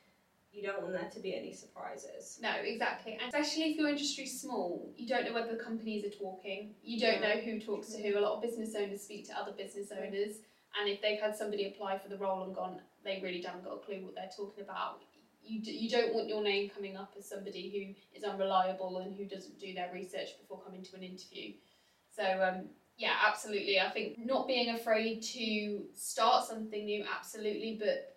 you 0.52 0.62
don't 0.62 0.82
want 0.82 0.92
there 0.92 1.08
to 1.10 1.20
be 1.20 1.34
any 1.34 1.52
surprises. 1.52 2.38
No, 2.42 2.52
exactly. 2.62 3.14
And 3.14 3.22
especially 3.22 3.70
if 3.70 3.76
your 3.76 3.88
industry's 3.88 4.38
small, 4.38 4.92
you 4.96 5.08
don't 5.08 5.24
know 5.24 5.32
whether 5.32 5.56
the 5.56 5.62
companies 5.62 6.04
are 6.04 6.10
talking. 6.10 6.74
You 6.82 7.00
don't 7.00 7.22
Yeah. 7.22 7.34
know 7.34 7.40
who 7.40 7.58
talks 7.58 7.88
to 7.94 8.02
who. 8.02 8.18
A 8.18 8.20
lot 8.20 8.36
of 8.36 8.42
business 8.42 8.74
owners 8.74 9.02
speak 9.02 9.26
to 9.28 9.38
other 9.38 9.52
business 9.52 9.90
owners, 9.90 10.40
and 10.78 10.88
if 10.88 11.02
they've 11.02 11.20
had 11.20 11.36
somebody 11.36 11.68
apply 11.68 11.98
for 11.98 12.08
the 12.08 12.16
role 12.16 12.44
and 12.44 12.54
gone, 12.54 12.80
they 13.04 13.20
really 13.22 13.42
haven't 13.42 13.64
got 13.64 13.74
a 13.74 13.78
clue 13.78 14.04
what 14.04 14.14
they're 14.14 14.30
talking 14.36 14.64
about. 14.64 15.00
You, 15.42 15.60
d- 15.60 15.72
you 15.72 15.90
don't 15.90 16.14
want 16.14 16.28
your 16.28 16.42
name 16.42 16.70
coming 16.70 16.96
up 16.96 17.14
as 17.18 17.28
somebody 17.28 17.94
who 17.94 18.18
is 18.18 18.24
unreliable 18.24 18.98
and 18.98 19.14
who 19.14 19.24
doesn't 19.24 19.58
do 19.58 19.74
their 19.74 19.90
research 19.92 20.28
before 20.40 20.62
coming 20.62 20.82
to 20.84 20.96
an 20.96 21.02
interview. 21.02 21.54
So 22.14 22.22
um, 22.22 22.66
yeah, 22.96 23.14
absolutely. 23.26 23.80
I 23.80 23.90
think 23.90 24.18
not 24.24 24.46
being 24.46 24.70
afraid 24.74 25.22
to 25.22 25.82
start 25.94 26.46
something 26.46 26.84
new, 26.84 27.04
absolutely, 27.18 27.76
but 27.78 28.16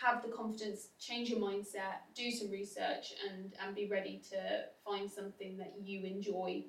have 0.00 0.22
the 0.22 0.28
confidence, 0.28 0.88
change 0.98 1.28
your 1.28 1.38
mindset, 1.38 2.00
do 2.14 2.30
some 2.30 2.50
research, 2.50 3.12
and 3.28 3.52
and 3.64 3.74
be 3.74 3.86
ready 3.86 4.22
to 4.30 4.64
find 4.84 5.10
something 5.10 5.58
that 5.58 5.74
you 5.82 6.06
enjoy 6.06 6.64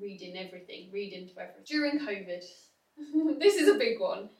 reading 0.00 0.36
everything, 0.36 0.90
read 0.92 1.12
into 1.12 1.38
everything. 1.38 1.64
During 1.66 1.98
COVID, 2.00 2.44
this 3.38 3.56
is 3.56 3.68
a 3.68 3.78
big 3.78 4.00
one. 4.00 4.30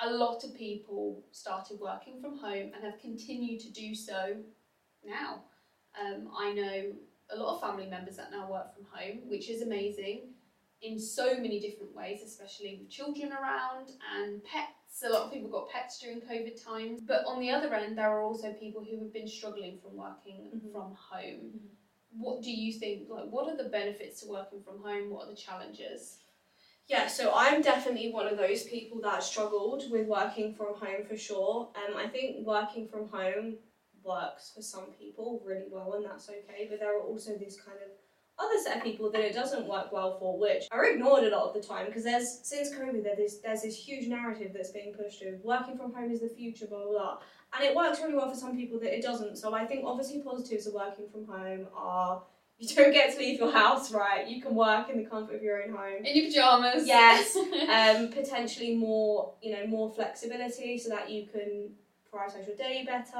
A 0.00 0.10
lot 0.10 0.42
of 0.44 0.54
people 0.54 1.22
started 1.30 1.78
working 1.80 2.20
from 2.20 2.38
home 2.38 2.72
and 2.74 2.82
have 2.84 2.98
continued 2.98 3.60
to 3.60 3.70
do 3.72 3.94
so 3.94 4.36
now. 5.04 5.44
Um, 6.00 6.28
I 6.36 6.52
know 6.52 6.92
a 7.30 7.36
lot 7.36 7.54
of 7.54 7.60
family 7.60 7.86
members 7.86 8.16
that 8.16 8.30
now 8.32 8.50
work 8.50 8.74
from 8.74 8.84
home, 8.90 9.20
which 9.28 9.48
is 9.48 9.62
amazing 9.62 10.34
in 10.82 10.98
so 10.98 11.36
many 11.36 11.60
different 11.60 11.94
ways, 11.94 12.20
especially 12.22 12.78
with 12.80 12.90
children 12.90 13.32
around 13.32 13.92
and 14.18 14.42
pets. 14.44 15.02
A 15.04 15.08
lot 15.08 15.22
of 15.22 15.32
people 15.32 15.48
got 15.48 15.70
pets 15.70 15.98
during 16.00 16.20
COVID 16.20 16.62
times. 16.62 17.00
But 17.06 17.24
on 17.26 17.40
the 17.40 17.50
other 17.50 17.72
end, 17.74 17.96
there 17.96 18.10
are 18.10 18.22
also 18.22 18.52
people 18.52 18.84
who 18.84 18.98
have 18.98 19.12
been 19.12 19.28
struggling 19.28 19.78
from 19.78 19.96
working 19.96 20.50
Mhm. 20.52 20.72
from 20.72 20.94
home. 20.94 21.60
Mhm. 21.60 22.20
What 22.20 22.42
do 22.42 22.50
you 22.52 22.72
think? 22.72 23.08
Like, 23.08 23.28
what 23.30 23.48
are 23.48 23.56
the 23.56 23.70
benefits 23.70 24.20
to 24.20 24.28
working 24.28 24.62
from 24.62 24.82
home? 24.82 25.10
What 25.10 25.26
are 25.26 25.30
the 25.30 25.36
challenges? 25.36 26.18
Yeah, 26.88 27.06
so 27.06 27.32
I'm 27.34 27.62
definitely 27.62 28.12
one 28.12 28.26
of 28.26 28.36
those 28.36 28.64
people 28.64 29.00
that 29.02 29.22
struggled 29.22 29.90
with 29.90 30.06
working 30.06 30.54
from 30.54 30.74
home 30.74 31.06
for 31.08 31.16
sure. 31.16 31.70
Um, 31.76 31.96
I 31.96 32.06
think 32.06 32.46
working 32.46 32.86
from 32.88 33.08
home 33.08 33.56
works 34.02 34.52
for 34.54 34.60
some 34.60 34.92
people 34.98 35.42
really 35.46 35.66
well, 35.70 35.94
and 35.94 36.04
that's 36.04 36.28
okay. 36.28 36.66
But 36.68 36.80
there 36.80 36.98
are 36.98 37.02
also 37.02 37.38
this 37.38 37.58
kind 37.58 37.78
of 37.82 37.90
other 38.38 38.58
set 38.62 38.78
of 38.78 38.82
people 38.82 39.10
that 39.12 39.20
it 39.22 39.32
doesn't 39.32 39.66
work 39.66 39.92
well 39.92 40.18
for, 40.18 40.38
which 40.38 40.64
are 40.72 40.84
ignored 40.84 41.24
a 41.24 41.30
lot 41.30 41.48
of 41.48 41.54
the 41.54 41.66
time 41.66 41.86
because 41.86 42.04
there's 42.04 42.40
since 42.42 42.74
COVID 42.74 43.02
there's 43.02 43.16
this, 43.16 43.38
there's 43.38 43.62
this 43.62 43.76
huge 43.76 44.08
narrative 44.08 44.50
that's 44.52 44.72
being 44.72 44.92
pushed 44.92 45.22
of 45.22 45.40
working 45.42 45.78
from 45.78 45.94
home 45.94 46.10
is 46.10 46.20
the 46.20 46.28
future, 46.28 46.66
blah 46.66 46.82
blah 46.82 46.90
blah, 46.90 47.18
and 47.56 47.64
it 47.64 47.74
works 47.74 48.00
really 48.00 48.14
well 48.14 48.28
for 48.28 48.36
some 48.36 48.56
people 48.56 48.78
that 48.80 48.94
it 48.94 49.02
doesn't. 49.02 49.36
So 49.36 49.54
I 49.54 49.64
think 49.64 49.84
obviously 49.86 50.20
positives 50.20 50.66
of 50.66 50.74
working 50.74 51.06
from 51.10 51.26
home 51.26 51.66
are 51.74 52.22
you 52.58 52.74
don't 52.74 52.92
get 52.92 53.12
to 53.12 53.18
leave 53.18 53.40
your 53.40 53.50
house, 53.50 53.92
right? 53.92 54.28
You 54.28 54.40
can 54.40 54.54
work 54.54 54.88
in 54.88 54.98
the 54.98 55.04
comfort 55.04 55.36
of 55.36 55.42
your 55.42 55.62
own 55.62 55.70
home 55.70 56.04
In 56.04 56.16
your 56.16 56.26
pajamas? 56.26 56.86
Yes. 56.86 57.36
um, 57.68 58.08
potentially 58.08 58.76
more, 58.76 59.34
you 59.42 59.52
know, 59.52 59.66
more 59.66 59.92
flexibility 59.92 60.78
so 60.78 60.90
that 60.90 61.10
you 61.10 61.26
can 61.26 61.72
prioritize 62.14 62.46
your 62.46 62.56
day 62.56 62.84
better. 62.86 63.16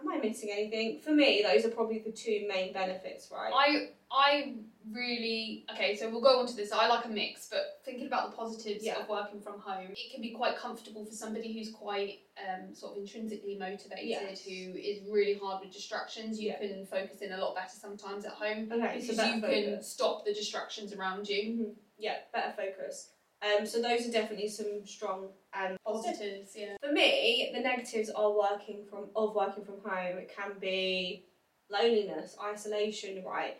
Am 0.00 0.08
I 0.10 0.18
missing 0.22 0.50
anything? 0.52 1.00
For 1.00 1.12
me, 1.12 1.44
those 1.46 1.64
are 1.64 1.70
probably 1.70 1.98
the 2.00 2.12
two 2.12 2.46
main 2.48 2.72
benefits, 2.72 3.30
right? 3.32 3.52
I 3.54 3.90
I 4.10 4.54
really 4.90 5.66
okay. 5.72 5.94
So 5.96 6.08
we'll 6.08 6.22
go 6.22 6.40
on 6.40 6.46
to 6.46 6.56
this. 6.56 6.72
I 6.72 6.88
like 6.88 7.04
a 7.04 7.08
mix, 7.08 7.48
but 7.50 7.80
thinking 7.84 8.06
about 8.06 8.30
the 8.30 8.36
positives 8.36 8.84
Yeah. 8.84 9.00
of 9.00 9.08
working 9.08 9.40
from 9.40 9.60
home, 9.60 9.90
it 9.90 10.12
can 10.12 10.22
be 10.22 10.30
quite 10.30 10.56
comfortable 10.56 11.04
for 11.04 11.12
somebody 11.12 11.52
who's 11.58 11.70
quite 11.74 12.20
um, 12.38 12.74
sort 12.74 12.92
of 12.92 13.02
intrinsically 13.02 13.58
motivated, 13.58 14.08
Yes. 14.08 14.40
who 14.44 14.50
is 14.50 15.02
really 15.10 15.34
hard 15.34 15.62
with 15.62 15.72
distractions. 15.72 16.40
You 16.40 16.48
Yeah. 16.50 16.58
can 16.58 16.86
focus 16.86 17.20
in 17.20 17.32
a 17.32 17.36
lot 17.36 17.54
better 17.54 17.76
sometimes 17.76 18.24
at 18.24 18.32
home 18.32 18.72
okay, 18.72 18.98
because 19.00 19.16
better 19.16 19.34
you 19.36 19.42
can 19.72 19.82
stop 19.82 20.24
the 20.24 20.32
distractions 20.32 20.92
around 20.94 21.28
you. 21.28 21.42
Mhm. 21.42 21.74
Yeah, 21.98 22.18
better 22.32 22.52
focus. 22.52 23.10
Um, 23.42 23.66
so 23.66 23.80
those 23.82 24.08
are 24.08 24.10
definitely 24.12 24.48
some 24.48 24.84
strong 24.86 25.32
positives. 25.52 25.78
Positives, 25.84 26.52
yeah. 26.56 26.76
For 26.82 26.92
me, 26.92 27.50
the 27.54 27.60
negatives 27.60 28.10
are 28.10 28.30
working 28.30 28.84
from 28.88 29.06
of 29.16 29.34
working 29.34 29.64
from 29.64 29.80
home. 29.84 30.18
It 30.18 30.32
can 30.34 30.52
be 30.60 31.24
loneliness, 31.70 32.36
isolation, 32.42 33.22
right? 33.24 33.56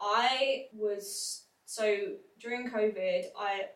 I 0.00 0.66
was 0.72 1.44
so 1.64 1.96
during 2.40 2.70
COVID, 2.70 3.24
I 3.38 3.66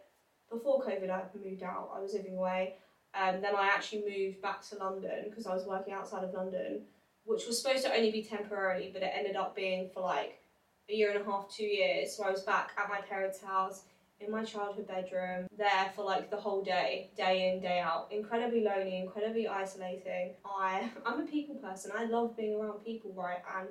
before 0.51 0.83
COVID 0.83 1.11
I 1.11 1.23
moved 1.43 1.63
out, 1.63 1.91
I 1.95 2.01
was 2.01 2.15
living 2.15 2.37
away. 2.37 2.75
Um, 3.15 3.41
then 3.41 3.57
I 3.57 3.67
actually 3.67 4.05
moved 4.07 4.41
back 4.41 4.67
to 4.69 4.77
London 4.77 5.27
because 5.29 5.47
I 5.47 5.55
was 5.55 5.67
working 5.67 5.93
outside 5.93 6.23
of 6.23 6.33
London, 6.33 6.83
which 7.25 7.47
was 7.47 7.61
supposed 7.61 7.85
to 7.85 7.93
only 7.93 8.13
be 8.13 8.23
temporarily, 8.23 8.91
but 8.93 9.03
it 9.03 9.13
ended 9.17 9.37
up 9.37 9.57
being 9.57 9.91
for 9.93 10.01
like 10.01 10.41
a 10.89 10.95
year 10.95 11.11
and 11.11 11.21
a 11.21 11.25
half, 11.25 11.49
two 11.49 11.65
years. 11.65 12.17
So 12.17 12.25
I 12.25 12.31
was 12.31 12.43
back 12.43 12.71
at 12.79 12.89
my 12.89 13.01
parents' 13.01 13.43
house 13.43 13.83
in 14.21 14.31
my 14.31 14.45
childhood 14.45 14.87
bedroom, 14.87 15.47
there 15.57 15.93
for 15.97 16.05
like 16.05 16.31
the 16.31 16.37
whole 16.37 16.63
day, 16.63 17.11
day 17.17 17.51
in, 17.51 17.61
day 17.61 17.81
out. 17.81 18.09
Incredibly 18.11 18.63
lonely, 18.63 18.99
incredibly 18.99 19.49
isolating. 19.49 20.35
I 20.45 20.91
I'm 21.07 21.21
a 21.21 21.27
people 21.27 21.57
person. 21.57 21.93
I 21.97 22.05
love 22.05 22.37
being 22.37 22.55
around 22.55 22.85
people, 22.85 23.13
right? 23.17 23.39
And 23.59 23.69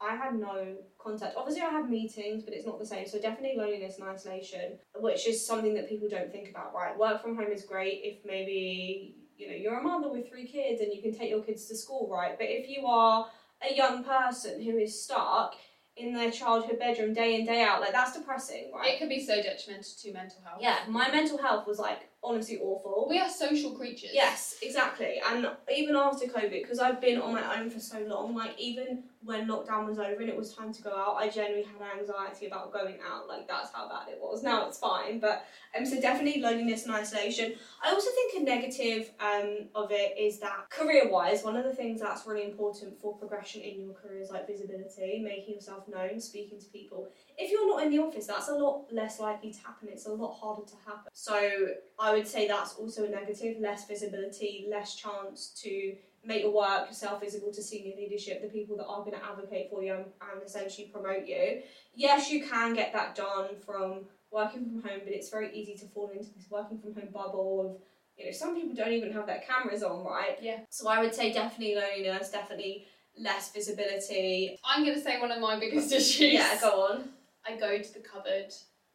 I 0.00 0.16
had 0.16 0.34
no 0.34 0.76
contact. 0.98 1.36
Obviously, 1.36 1.62
I 1.62 1.70
have 1.70 1.88
meetings, 1.88 2.42
but 2.42 2.52
it's 2.52 2.66
not 2.66 2.80
the 2.80 2.86
same. 2.86 3.06
So 3.06 3.20
definitely 3.20 3.56
loneliness 3.56 3.98
and 3.98 4.08
isolation, 4.08 4.78
which 4.96 5.28
is 5.28 5.46
something 5.46 5.74
that 5.74 5.88
people 5.88 6.08
don't 6.08 6.32
think 6.32 6.50
about, 6.50 6.74
right? 6.74 6.98
Work 6.98 7.22
from 7.22 7.36
home 7.36 7.52
is 7.52 7.64
great 7.64 8.00
if 8.02 8.24
maybe 8.24 9.16
you 9.36 9.48
know 9.48 9.54
you're 9.54 9.78
a 9.78 9.82
mother 9.82 10.10
with 10.10 10.28
three 10.28 10.46
kids 10.46 10.80
and 10.80 10.92
you 10.92 11.00
can 11.00 11.16
take 11.16 11.30
your 11.30 11.42
kids 11.42 11.66
to 11.66 11.76
school, 11.76 12.08
right? 12.10 12.36
But 12.36 12.48
if 12.48 12.68
you 12.68 12.86
are 12.86 13.26
a 13.62 13.72
young 13.72 14.02
person 14.02 14.60
who 14.60 14.76
is 14.78 15.04
stuck 15.04 15.54
in 15.96 16.14
their 16.14 16.30
childhood 16.30 16.78
bedroom 16.78 17.12
day 17.12 17.38
in 17.38 17.46
day 17.46 17.62
out, 17.62 17.80
like 17.80 17.92
that's 17.92 18.16
depressing, 18.16 18.70
right? 18.74 18.94
It 18.94 18.98
can 18.98 19.08
be 19.08 19.24
so 19.24 19.42
detrimental 19.42 19.90
to 20.02 20.12
mental 20.12 20.38
health. 20.44 20.58
Yeah, 20.60 20.78
my 20.88 21.10
mental 21.10 21.38
health 21.38 21.66
was 21.66 21.78
like 21.78 22.08
honestly 22.22 22.58
awful. 22.60 23.06
We 23.08 23.18
are 23.18 23.28
social 23.28 23.72
creatures. 23.72 24.10
Yes, 24.12 24.58
exactly. 24.62 25.20
And 25.26 25.48
even 25.74 25.96
after 25.96 26.26
COVID, 26.26 26.62
because 26.62 26.78
I've 26.78 27.00
been 27.00 27.20
on 27.20 27.32
my 27.34 27.58
own 27.58 27.70
for 27.70 27.80
so 27.80 28.00
long, 28.00 28.34
like 28.34 28.58
even 28.58 29.04
when 29.24 29.46
lockdown 29.46 29.86
was 29.86 29.98
over 29.98 30.20
and 30.20 30.28
it 30.28 30.36
was 30.36 30.54
time 30.54 30.72
to 30.72 30.82
go 30.82 30.90
out, 30.90 31.16
I 31.16 31.28
generally 31.28 31.62
had 31.64 31.98
anxiety 31.98 32.46
about 32.46 32.72
going 32.72 32.98
out. 33.06 33.28
Like 33.28 33.46
that's 33.46 33.72
how 33.72 33.88
bad 33.88 34.08
it 34.08 34.18
was. 34.20 34.42
Now 34.42 34.66
it's 34.66 34.78
fine, 34.78 35.20
but 35.20 35.44
um, 35.76 35.86
so 35.86 36.00
definitely 36.00 36.40
loneliness 36.40 36.84
and 36.84 36.94
isolation. 36.94 37.54
I 37.82 37.90
also 37.90 38.10
think 38.10 38.42
a 38.42 38.44
negative 38.44 39.10
um 39.20 39.68
of 39.74 39.90
it 39.90 40.18
is 40.18 40.38
that 40.40 40.70
career-wise, 40.70 41.44
one 41.44 41.56
of 41.56 41.64
the 41.64 41.74
things 41.74 42.00
that's 42.00 42.26
really 42.26 42.44
important 42.44 43.00
for 43.00 43.16
progression 43.16 43.62
in 43.62 43.80
your 43.80 43.92
career 43.94 44.20
is 44.20 44.30
like 44.30 44.46
visibility, 44.46 45.20
making 45.22 45.54
yourself 45.54 45.86
known, 45.88 46.20
speaking 46.20 46.58
to 46.58 46.66
people. 46.66 47.08
If 47.38 47.50
you're 47.50 47.68
not 47.68 47.84
in 47.84 47.90
the 47.90 47.98
office, 47.98 48.26
that's 48.26 48.48
a 48.48 48.54
lot 48.54 48.92
less 48.92 49.20
likely 49.20 49.52
to 49.52 49.58
happen. 49.60 49.88
It's 49.90 50.06
a 50.06 50.12
lot 50.12 50.34
harder 50.34 50.62
to 50.62 50.76
happen. 50.84 51.10
So 51.12 51.68
I 51.98 52.12
would 52.12 52.26
say 52.26 52.48
that's 52.48 52.74
also 52.74 53.04
a 53.04 53.08
negative, 53.08 53.58
less 53.60 53.86
visibility, 53.86 54.66
less 54.68 54.96
chance 54.96 55.48
to 55.62 55.94
make 56.24 56.42
your 56.42 56.52
work 56.52 56.88
yourself 56.88 57.20
visible 57.20 57.52
to 57.52 57.62
senior 57.62 57.96
leadership, 57.96 58.42
the 58.42 58.48
people 58.48 58.76
that 58.76 58.86
are 58.86 59.00
going 59.00 59.12
to 59.12 59.24
advocate 59.24 59.68
for 59.70 59.82
you 59.82 59.94
and, 59.94 60.04
and 60.04 60.42
essentially 60.44 60.86
promote 60.86 61.26
you. 61.26 61.62
Yes, 61.94 62.30
you 62.30 62.46
can 62.46 62.74
get 62.74 62.92
that 62.92 63.14
done 63.14 63.56
from 63.64 64.06
working 64.30 64.64
from 64.64 64.82
home, 64.88 65.00
but 65.04 65.12
it's 65.12 65.30
very 65.30 65.52
easy 65.54 65.74
to 65.74 65.86
fall 65.86 66.10
into 66.10 66.32
this 66.34 66.46
working 66.50 66.78
from 66.78 66.94
home 66.94 67.08
bubble 67.12 67.60
of, 67.60 67.82
you 68.16 68.26
know, 68.26 68.32
some 68.32 68.54
people 68.54 68.74
don't 68.74 68.92
even 68.92 69.12
have 69.12 69.26
their 69.26 69.42
cameras 69.46 69.82
on, 69.82 70.04
right? 70.04 70.38
Yeah. 70.40 70.60
So 70.70 70.88
I 70.88 71.00
would 71.00 71.14
say 71.14 71.32
definitely 71.32 71.74
loneliness, 71.74 72.30
definitely 72.30 72.86
less 73.18 73.52
visibility. 73.52 74.56
I'm 74.64 74.84
going 74.84 74.94
to 74.94 75.02
say 75.02 75.20
one 75.20 75.32
of 75.32 75.40
my 75.40 75.58
biggest 75.58 75.92
issues. 75.92 76.32
Yeah, 76.32 76.58
go 76.60 76.86
on. 76.92 77.08
I 77.44 77.56
go 77.56 77.78
to 77.78 77.94
the 77.94 78.00
cupboard 78.00 78.52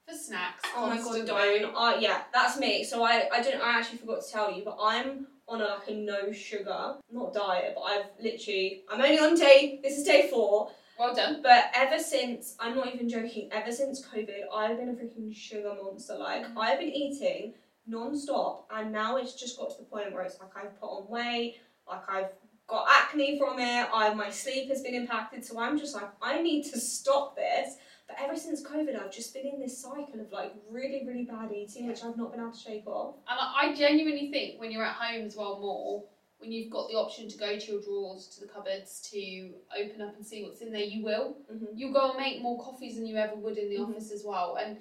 for 0.07 0.15
snacks. 0.15 0.63
Oh 0.75 0.87
my 0.87 0.97
god, 0.97 1.25
don't. 1.27 1.75
Uh, 1.75 1.97
yeah, 1.99 2.21
that's 2.33 2.57
me. 2.57 2.83
So 2.83 3.03
I, 3.03 3.27
I 3.31 3.41
didn't. 3.41 3.61
I 3.61 3.77
actually 3.77 3.97
forgot 3.97 4.21
to 4.23 4.31
tell 4.31 4.51
you, 4.51 4.63
but 4.63 4.77
I'm 4.81 5.27
on 5.47 5.61
a, 5.61 5.65
like 5.65 5.87
a 5.87 5.93
no 5.93 6.31
sugar, 6.31 6.95
not 7.11 7.33
diet, 7.33 7.73
but 7.75 7.81
I've 7.81 8.05
literally. 8.21 8.83
I'm 8.89 9.01
only 9.01 9.19
on 9.19 9.35
day. 9.35 9.79
This 9.83 9.97
is 9.97 10.03
day 10.03 10.27
four. 10.29 10.71
Well 10.99 11.13
done. 11.13 11.41
But 11.43 11.65
ever 11.75 11.99
since, 11.99 12.55
I'm 12.59 12.75
not 12.75 12.93
even 12.93 13.07
joking. 13.07 13.49
Ever 13.51 13.71
since 13.71 14.05
COVID, 14.05 14.43
I've 14.53 14.77
been 14.77 14.89
a 14.89 14.93
freaking 14.93 15.33
sugar 15.35 15.73
monster. 15.81 16.15
Like 16.15 16.45
Mm. 16.45 16.57
I've 16.57 16.79
been 16.79 16.89
eating 16.89 17.53
non-stop, 17.85 18.67
and 18.71 18.91
now 18.91 19.17
it's 19.17 19.33
just 19.33 19.57
got 19.57 19.69
to 19.71 19.77
the 19.77 19.83
point 19.83 20.11
where 20.11 20.23
it's 20.23 20.39
like 20.39 20.49
I've 20.57 20.79
put 20.79 20.87
on 20.87 21.07
weight. 21.09 21.57
Like 21.87 22.09
I've 22.09 22.31
got 22.67 22.85
acne 22.89 23.37
from 23.39 23.59
it. 23.59 23.87
I 23.93 24.13
my 24.13 24.29
sleep 24.29 24.69
has 24.69 24.81
been 24.81 24.95
impacted. 24.95 25.45
So 25.45 25.59
I'm 25.59 25.77
just 25.77 25.95
like 25.95 26.09
I 26.21 26.41
need 26.41 26.63
to 26.71 26.79
stop 26.79 27.35
this 27.35 27.77
But 28.07 28.17
ever 28.21 28.35
since 28.37 28.63
COVID, 28.63 28.99
I've 28.99 29.11
just 29.11 29.33
been 29.33 29.45
in 29.45 29.59
this 29.59 29.77
cycle 29.77 30.19
of 30.21 30.31
like 30.31 30.53
really, 30.69 31.03
really 31.05 31.23
bad 31.25 31.51
eating, 31.51 31.87
which 31.87 32.03
I've 32.03 32.17
not 32.17 32.31
been 32.31 32.39
able 32.39 32.51
to 32.51 32.57
shake 32.59 32.87
off. 32.87 33.15
And 33.29 33.37
I 33.39 33.73
genuinely 33.75 34.31
think 34.31 34.59
when 34.59 34.71
you're 34.71 34.85
at 34.85 34.95
home 34.95 35.25
as 35.25 35.35
well 35.35 35.59
more, 35.59 36.03
when 36.39 36.51
you've 36.51 36.69
got 36.71 36.87
the 36.87 36.95
option 36.95 37.27
to 37.27 37.37
go 37.37 37.57
to 37.57 37.71
your 37.71 37.81
drawers, 37.81 38.27
to 38.27 38.41
the 38.41 38.47
cupboards, 38.47 39.01
to 39.11 39.49
open 39.77 40.01
up 40.01 40.15
and 40.15 40.25
see 40.25 40.43
what's 40.43 40.61
in 40.61 40.71
there, 40.71 40.83
you 40.83 41.03
will. 41.03 41.35
Mm-hmm. 41.51 41.65
You'll 41.75 41.93
go 41.93 42.11
and 42.11 42.17
make 42.19 42.41
more 42.41 42.63
coffees 42.63 42.95
than 42.95 43.07
you 43.07 43.17
ever 43.17 43.35
would 43.35 43.57
in 43.57 43.69
the 43.69 43.77
Mhm. 43.77 43.89
office 43.89 44.11
as 44.11 44.23
well. 44.23 44.55
And 44.57 44.77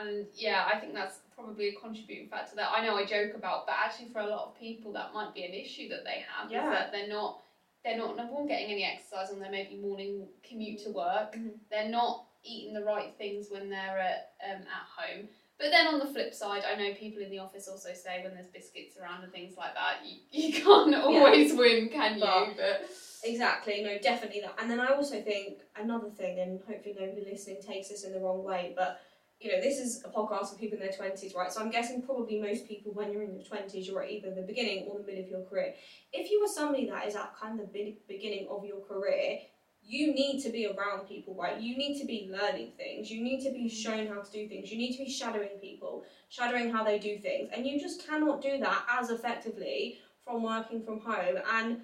and 0.00 0.26
yeah, 0.32 0.70
I 0.72 0.78
think 0.80 0.94
that's 0.94 1.18
probably 1.34 1.68
a 1.68 1.72
contributing 1.74 2.26
factor 2.28 2.56
that 2.56 2.70
I 2.74 2.82
know 2.86 2.96
I 2.96 3.04
joke 3.04 3.34
about, 3.34 3.66
but 3.66 3.74
actually 3.78 4.08
for 4.08 4.20
a 4.20 4.26
lot 4.26 4.46
of 4.48 4.58
people 4.58 4.90
that 4.92 5.12
might 5.12 5.34
be 5.34 5.44
an 5.44 5.52
issue 5.52 5.90
that 5.90 6.02
they 6.04 6.24
have 6.26 6.50
Yeah. 6.50 6.64
is 6.66 6.78
that 6.78 6.92
they're 6.92 7.08
not 7.08 7.42
they're 7.84 7.98
not 7.98 8.16
number 8.16 8.32
one 8.32 8.46
getting 8.46 8.70
any 8.70 8.84
exercise 8.84 9.30
on 9.32 9.40
their 9.40 9.50
maybe 9.50 9.74
morning 9.76 10.28
commute 10.44 10.78
to 10.84 10.90
work. 10.90 11.34
Mhm. 11.34 11.58
They're 11.68 11.88
not 11.88 12.26
eating 12.44 12.74
the 12.74 12.82
right 12.84 13.12
things 13.18 13.48
when 13.50 13.68
they're 13.70 13.98
at 13.98 14.32
um, 14.48 14.62
at 14.62 14.86
home. 14.96 15.28
But 15.58 15.70
then 15.70 15.86
on 15.86 15.98
the 16.00 16.06
flip 16.06 16.34
side, 16.34 16.62
I 16.66 16.74
know 16.76 16.92
people 16.94 17.22
in 17.22 17.30
the 17.30 17.38
office 17.38 17.68
also 17.68 17.90
say 17.94 18.22
when 18.24 18.34
there's 18.34 18.48
biscuits 18.48 18.96
around 19.00 19.22
and 19.22 19.32
things 19.32 19.54
like 19.56 19.74
that, 19.74 19.98
you, 20.04 20.18
you 20.48 20.52
can't 20.62 20.94
always 20.94 21.52
win, 21.54 21.88
can 21.88 22.14
you? 22.14 22.20
But- 22.20 22.56
But 22.56 22.90
Exactly, 23.24 23.84
no, 23.84 23.96
definitely 24.02 24.40
that. 24.40 24.56
And 24.58 24.68
then 24.68 24.80
I 24.80 24.86
also 24.86 25.22
think 25.22 25.58
another 25.76 26.10
thing, 26.10 26.40
and 26.40 26.60
hopefully 26.66 26.96
nobody 26.98 27.24
listening 27.30 27.62
takes 27.62 27.88
this 27.90 28.02
in 28.02 28.12
the 28.12 28.18
wrong 28.18 28.42
way, 28.42 28.72
but 28.76 29.00
you 29.38 29.50
know, 29.52 29.60
this 29.60 29.78
is 29.78 30.02
a 30.04 30.08
podcast 30.08 30.50
for 30.52 30.58
people 30.58 30.78
in 30.78 30.84
their 30.84 30.92
twenties, 30.92 31.32
right? 31.34 31.52
So 31.52 31.60
I'm 31.60 31.70
guessing 31.70 32.02
probably 32.02 32.40
most 32.40 32.66
people 32.66 32.92
when 32.92 33.12
you're 33.12 33.22
in 33.22 33.34
your 33.34 33.44
twenties, 33.44 33.86
you're 33.86 34.02
at 34.02 34.10
either 34.10 34.34
the 34.34 34.42
beginning 34.42 34.86
or 34.88 34.98
the 34.98 35.04
middle 35.04 35.22
of 35.22 35.28
your 35.30 35.42
career. 35.44 35.72
If 36.12 36.30
you 36.32 36.42
are 36.44 36.48
somebody 36.52 36.88
that 36.90 37.06
is 37.06 37.14
at 37.14 37.34
kind 37.40 37.60
of 37.60 37.72
the 37.72 37.96
beginning 38.08 38.48
of 38.50 38.64
your 38.64 38.80
career, 38.80 39.38
you 39.84 40.14
need 40.14 40.40
to 40.42 40.50
be 40.50 40.66
around 40.66 41.08
people, 41.08 41.34
right? 41.34 41.60
You 41.60 41.76
need 41.76 41.98
to 42.00 42.06
be 42.06 42.30
learning 42.30 42.72
things. 42.76 43.10
You 43.10 43.22
need 43.22 43.42
to 43.44 43.50
be 43.50 43.66
mm-hmm. 43.66 43.68
shown 43.68 44.06
how 44.06 44.20
to 44.22 44.30
do 44.30 44.48
things. 44.48 44.70
You 44.70 44.78
need 44.78 44.92
to 44.92 45.04
be 45.04 45.10
shadowing 45.10 45.58
people, 45.60 46.04
shadowing 46.28 46.72
how 46.72 46.84
they 46.84 46.98
do 46.98 47.18
things, 47.18 47.50
and 47.54 47.66
you 47.66 47.80
just 47.80 48.06
cannot 48.06 48.40
do 48.40 48.58
that 48.58 48.84
as 48.90 49.10
effectively 49.10 49.98
from 50.24 50.42
working 50.42 50.82
from 50.82 51.00
home. 51.00 51.36
And 51.52 51.80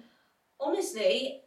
honestly, 0.59 1.41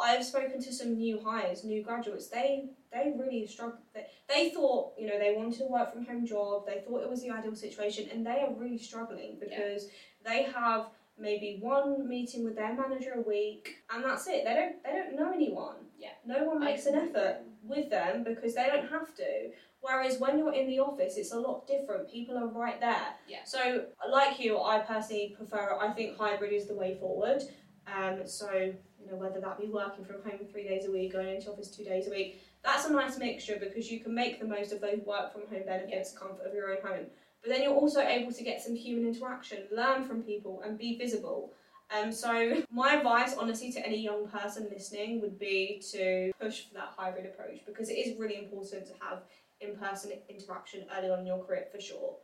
I've 0.00 0.24
spoken 0.24 0.62
to 0.62 0.72
some 0.72 0.96
new 0.96 1.20
hires, 1.20 1.64
new 1.64 1.82
graduates. 1.82 2.28
They 2.28 2.70
they 2.92 3.12
really 3.16 3.46
struggled. 3.46 3.80
They, 3.94 4.06
they 4.28 4.50
thought 4.50 4.94
you 4.98 5.06
know 5.06 5.18
they 5.18 5.34
wanted 5.36 5.62
a 5.62 5.66
work 5.66 5.92
from 5.92 6.06
home 6.06 6.26
job. 6.26 6.66
They 6.66 6.80
thought 6.86 7.02
it 7.02 7.10
was 7.10 7.22
the 7.22 7.30
ideal 7.30 7.54
situation, 7.54 8.08
and 8.12 8.24
they 8.24 8.40
are 8.40 8.52
really 8.52 8.78
struggling 8.78 9.36
because 9.40 9.88
they 10.24 10.44
have 10.44 10.86
maybe 11.18 11.58
one 11.60 12.08
meeting 12.08 12.44
with 12.44 12.56
their 12.56 12.74
manager 12.74 13.14
a 13.16 13.20
week, 13.20 13.76
and 13.90 14.04
that's 14.04 14.26
it. 14.26 14.44
They 14.44 14.54
don't 14.54 14.82
they 14.84 14.92
don't 14.92 15.16
know 15.16 15.32
anyone. 15.32 15.76
Yeah. 15.98 16.10
no 16.24 16.44
one 16.44 16.60
makes 16.60 16.86
an 16.86 16.94
effort 16.94 17.38
with 17.64 17.90
them 17.90 18.22
because 18.22 18.54
they 18.54 18.66
don't 18.66 18.88
have 18.88 19.14
to. 19.16 19.50
Whereas 19.80 20.18
when 20.18 20.38
you're 20.38 20.52
in 20.52 20.68
the 20.68 20.78
office, 20.80 21.16
it's 21.16 21.32
a 21.32 21.38
lot 21.38 21.66
different. 21.66 22.10
People 22.10 22.36
are 22.36 22.46
right 22.46 22.80
there. 22.80 23.14
Yeah. 23.28 23.38
So, 23.44 23.86
like 24.10 24.40
you, 24.40 24.60
I 24.60 24.80
personally 24.80 25.34
prefer. 25.36 25.78
I 25.80 25.92
think 25.92 26.16
hybrid 26.16 26.52
is 26.52 26.66
the 26.66 26.74
way 26.74 26.96
forward. 26.98 27.42
Um, 27.86 28.26
so 28.26 28.52
you 28.52 29.10
know 29.10 29.16
whether 29.16 29.40
that 29.40 29.58
be 29.58 29.68
working 29.68 30.04
from 30.04 30.16
home 30.22 30.46
three 30.50 30.68
days 30.68 30.86
a 30.86 30.90
week, 30.90 31.12
going 31.12 31.28
into 31.28 31.50
office 31.50 31.70
two 31.70 31.84
days 31.84 32.06
a 32.06 32.10
week, 32.10 32.42
that's 32.64 32.86
a 32.86 32.92
nice 32.92 33.18
mixture 33.18 33.56
because 33.58 33.90
you 33.90 34.00
can 34.00 34.14
make 34.14 34.40
the 34.40 34.46
most 34.46 34.72
of 34.72 34.80
those 34.80 35.00
work 35.06 35.32
from 35.32 35.42
home 35.42 35.64
benefits, 35.66 36.16
comfort 36.16 36.46
of 36.46 36.54
your 36.54 36.70
own 36.72 36.82
home. 36.82 37.06
But 37.42 37.50
then 37.50 37.62
you're 37.62 37.74
also 37.74 38.00
able 38.00 38.32
to 38.32 38.42
get 38.42 38.60
some 38.60 38.74
human 38.74 39.06
interaction, 39.06 39.64
learn 39.74 40.04
from 40.04 40.22
people, 40.22 40.62
and 40.64 40.78
be 40.78 40.98
visible. 40.98 41.52
Um, 41.90 42.12
so 42.12 42.62
my 42.70 42.94
advice, 42.94 43.34
honestly, 43.38 43.72
to 43.72 43.86
any 43.86 43.98
young 44.02 44.28
person 44.28 44.68
listening 44.72 45.20
would 45.20 45.38
be 45.38 45.82
to 45.92 46.32
push 46.40 46.66
for 46.68 46.74
that 46.74 46.92
hybrid 46.96 47.26
approach 47.26 47.60
because 47.66 47.88
it 47.88 47.94
is 47.94 48.18
really 48.18 48.36
important 48.36 48.86
to 48.86 48.92
have 49.00 49.22
in-person 49.60 50.12
interaction 50.28 50.84
early 50.96 51.10
on 51.10 51.20
in 51.20 51.26
your 51.26 51.44
career 51.44 51.66
for 51.72 51.80
sure. 51.80 52.16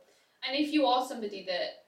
And 0.47 0.57
if 0.57 0.71
you 0.71 0.85
are 0.85 1.05
somebody 1.05 1.45
that 1.47 1.85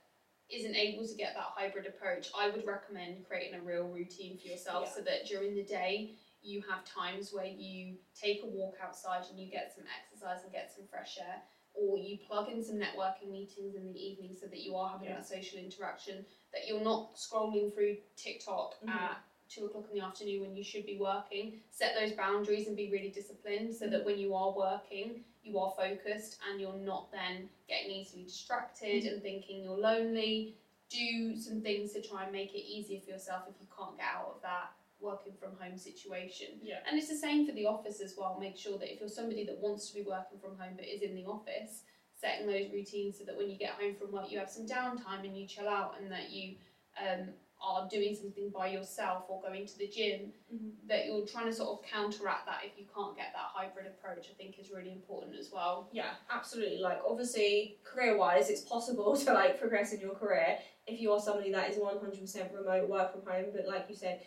isn't 0.50 0.76
able 0.76 1.06
to 1.06 1.16
get 1.16 1.36
that 1.36 1.46
hybrid 1.56 1.86
approach, 1.86 2.30
I 2.38 2.50
would 2.50 2.66
recommend 2.66 3.28
creating 3.28 3.60
a 3.60 3.62
real 3.62 3.84
routine 3.88 4.38
for 4.38 4.48
yourself 4.48 4.86
Yeah. 4.88 4.96
so 4.96 5.02
that 5.02 5.26
during 5.28 5.56
the 5.56 5.64
day 5.64 6.16
you 6.42 6.62
have 6.70 6.86
times 6.86 7.34
where 7.34 7.46
you 7.46 7.98
take 8.16 8.44
a 8.44 8.48
walk 8.48 8.76
outside 8.82 9.26
and 9.30 9.40
you 9.40 9.52
get 9.52 9.74
some 9.76 9.84
exercise 10.00 10.44
and 10.44 10.52
get 10.52 10.72
some 10.74 10.88
fresh 10.88 11.18
air, 11.20 11.42
or 11.78 11.98
you 11.98 12.18
plug 12.18 12.50
in 12.50 12.64
some 12.64 12.76
networking 12.78 13.30
meetings 13.32 13.76
in 13.76 13.94
the 13.94 14.00
evening 14.00 14.34
so 14.34 14.48
that 14.48 14.60
you 14.60 14.76
are 14.76 14.90
having 14.90 15.10
Yeah. 15.10 15.16
that 15.18 15.28
social 15.28 15.60
interaction, 15.60 16.26
that 16.52 16.68
you're 16.68 16.82
not 16.82 17.16
scrolling 17.16 17.74
through 17.74 17.98
TikTok 18.16 18.80
Mhm. 18.82 18.90
at 18.90 19.22
two 19.50 19.66
o'clock 19.66 19.86
in 19.90 19.98
the 20.00 20.04
afternoon 20.04 20.42
when 20.42 20.56
you 20.56 20.64
should 20.64 20.86
be 20.86 20.98
working. 20.98 21.62
Set 21.72 21.96
those 21.96 22.12
boundaries 22.14 22.68
and 22.68 22.76
be 22.76 22.90
really 22.90 23.10
disciplined 23.10 23.74
so 23.76 23.88
that 23.88 24.04
when 24.04 24.18
you 24.18 24.34
are 24.36 24.52
working, 24.52 25.24
you 25.44 25.58
are 25.60 25.72
focused 25.72 26.40
and 26.50 26.60
you're 26.60 26.74
not 26.74 27.12
then 27.12 27.50
getting 27.68 27.92
easily 27.92 28.24
distracted 28.24 29.06
and 29.06 29.22
thinking 29.22 29.64
you're 29.64 29.78
lonely. 29.78 30.56
Do 30.90 31.36
some 31.36 31.62
things 31.62 31.94
to 31.94 32.02
try 32.02 32.24
and 32.24 32.32
make 32.32 32.54
it 32.56 32.60
easier 32.60 33.00
for 33.02 33.12
yourself 33.12 33.48
if 33.48 33.56
you 33.62 33.68
can't 33.76 33.96
get 33.98 34.06
out 34.08 34.34
of 34.36 34.42
that 34.42 34.72
working 35.08 35.34
from 35.40 35.52
home 35.60 35.78
situation. 35.78 36.60
Yeah. 36.62 36.80
And 36.88 37.00
it's 37.00 37.10
the 37.10 37.16
same 37.18 37.46
for 37.48 37.54
the 37.54 37.66
office 37.66 38.02
as 38.02 38.16
well. 38.18 38.38
Make 38.40 38.58
sure 38.58 38.78
that 38.78 38.92
if 38.94 39.00
you're 39.00 39.10
somebody 39.10 39.46
that 39.46 39.58
wants 39.60 39.88
to 39.90 39.96
be 39.96 40.04
working 40.04 40.40
from 40.40 40.58
home 40.58 40.74
but 40.76 40.86
is 40.86 41.02
in 41.02 41.16
the 41.16 41.26
office, 41.26 41.84
setting 42.20 42.48
those 42.48 42.72
routines 42.74 43.18
so 43.18 43.24
that 43.26 43.38
when 43.38 43.50
you 43.50 43.58
get 43.58 43.72
home 43.72 43.96
from 44.00 44.12
work, 44.12 44.32
you 44.32 44.38
have 44.40 44.50
some 44.50 44.66
downtime 44.66 45.24
and 45.24 45.38
you 45.38 45.48
chill 45.48 45.70
out 45.70 45.96
and 46.02 46.12
that 46.12 46.30
you 46.32 46.56
um, 47.02 47.28
are 47.62 47.88
doing 47.90 48.14
something 48.16 48.50
by 48.54 48.68
yourself 48.68 49.24
or 49.30 49.42
going 49.42 49.66
to 49.66 49.78
the 49.80 49.88
gym, 49.88 50.32
Mhm. 50.54 50.72
that 50.88 51.06
you're 51.06 51.26
trying 51.26 51.46
to 51.48 51.54
sort 51.54 51.70
of 51.80 51.86
counteract 51.86 52.46
that 52.46 52.62
if 52.66 52.78
you 52.78 52.86
can't 52.94 53.16
get 53.16 53.28
that 53.34 53.48
hybrid 53.54 53.88
approach, 53.88 54.28
I 54.32 54.34
think 54.36 54.60
is 54.60 54.70
really 54.72 54.92
important 54.92 55.36
as 55.36 55.52
well. 55.52 55.90
Yeah, 55.92 56.14
absolutely. 56.30 56.80
Like 56.80 57.00
obviously, 57.08 57.78
career-wise, 57.84 58.50
it's 58.50 58.62
possible 58.62 59.16
to 59.24 59.34
like 59.34 59.60
progress 59.60 59.94
in 59.94 60.00
your 60.02 60.16
career 60.16 60.60
if 60.86 61.02
you 61.02 61.12
are 61.12 61.20
somebody 61.20 61.52
that 61.52 61.70
is 61.70 61.78
one 61.78 61.98
hundred 62.00 62.22
percent 62.22 62.52
remote, 62.54 62.88
work 62.88 63.12
from 63.12 63.24
home. 63.32 63.48
But 63.54 63.68
like 63.68 63.86
you 63.90 63.96
said, 63.96 64.22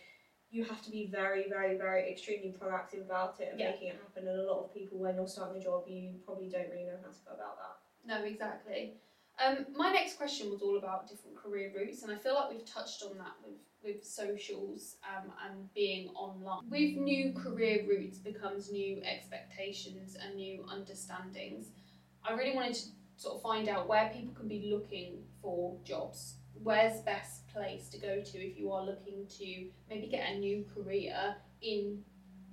you 0.51 0.65
have 0.65 0.83
to 0.83 0.91
be 0.91 1.07
very, 1.07 1.49
very, 1.49 1.77
very 1.77 2.11
extremely 2.11 2.53
proactive 2.61 3.03
about 3.03 3.39
it 3.41 3.51
and 3.51 3.61
Yeah. 3.61 3.71
making 3.71 3.89
it 3.89 3.97
happen. 3.97 4.27
And 4.27 4.41
a 4.41 4.53
lot 4.53 4.65
of 4.65 4.75
people, 4.75 4.99
when 4.99 5.15
you're 5.15 5.29
starting 5.29 5.61
a 5.61 5.65
job, 5.65 5.87
you 5.87 6.21
probably 6.25 6.49
don't 6.49 6.69
really 6.71 6.85
know 6.85 6.99
how 7.03 7.11
to 7.13 7.21
go 7.25 7.35
about 7.35 7.57
that. 7.59 7.77
No, 8.05 8.25
exactly. 8.25 8.97
Um, 9.39 9.67
my 9.75 9.91
next 9.93 10.17
question 10.17 10.51
was 10.51 10.61
all 10.61 10.77
about 10.77 11.09
different 11.09 11.37
career 11.37 11.73
routes, 11.75 12.03
and 12.03 12.13
I 12.13 12.17
feel 12.17 12.35
like 12.35 12.51
we've 12.51 12.65
touched 12.67 13.03
on 13.03 13.17
that 13.19 13.37
with, 13.43 13.59
with 13.83 14.05
socials 14.05 14.97
um, 15.05 15.33
and 15.47 15.73
being 15.73 16.09
online. 16.11 16.69
With 16.69 16.97
new 16.97 17.33
career 17.33 17.87
routes 17.89 18.19
becomes 18.19 18.71
new 18.71 19.01
expectations 19.03 20.17
and 20.17 20.35
new 20.35 20.67
understandings. 20.69 21.69
I 22.23 22.35
really 22.35 22.55
wanted 22.55 22.75
to 22.75 22.89
sort 23.17 23.37
of 23.37 23.43
find 23.43 23.69
out 23.69 23.89
where 23.89 24.11
people 24.15 24.35
can 24.35 24.49
be 24.49 24.69
looking 24.71 25.25
for 25.41 25.79
jobs. 25.85 26.40
Where's 26.63 27.01
best 27.01 27.49
place 27.49 27.89
to 27.89 27.99
go 27.99 28.21
to 28.21 28.39
if 28.39 28.59
you 28.59 28.71
are 28.73 28.85
looking 28.85 29.27
to 29.39 29.67
maybe 29.89 30.07
get 30.09 30.29
a 30.31 30.39
new 30.39 30.65
career 30.75 31.35
in 31.63 32.03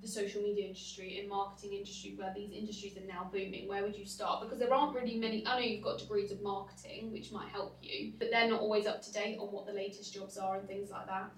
the 0.00 0.08
social 0.08 0.42
media 0.42 0.66
industry 0.66 1.18
and 1.20 1.28
marketing 1.28 1.72
industry 1.72 2.14
where 2.16 2.32
these 2.34 2.52
industries 2.52 2.96
are 2.96 3.06
now 3.06 3.28
booming 3.32 3.66
where 3.68 3.82
would 3.82 3.96
you 3.96 4.06
start 4.06 4.40
because 4.42 4.58
there 4.60 4.72
aren't 4.72 4.94
really 4.94 5.16
many 5.16 5.44
i 5.44 5.54
know 5.58 5.64
you've 5.64 5.82
got 5.82 5.98
degrees 5.98 6.30
of 6.30 6.40
marketing 6.40 7.10
which 7.10 7.32
might 7.32 7.48
help 7.48 7.76
you 7.82 8.12
but 8.18 8.28
they're 8.30 8.48
not 8.48 8.60
always 8.60 8.86
up 8.86 9.02
to 9.02 9.12
date 9.12 9.36
on 9.40 9.48
what 9.48 9.66
the 9.66 9.72
latest 9.72 10.14
jobs 10.14 10.38
are 10.38 10.56
and 10.56 10.68
things 10.68 10.88
like 10.90 11.06
that 11.06 11.30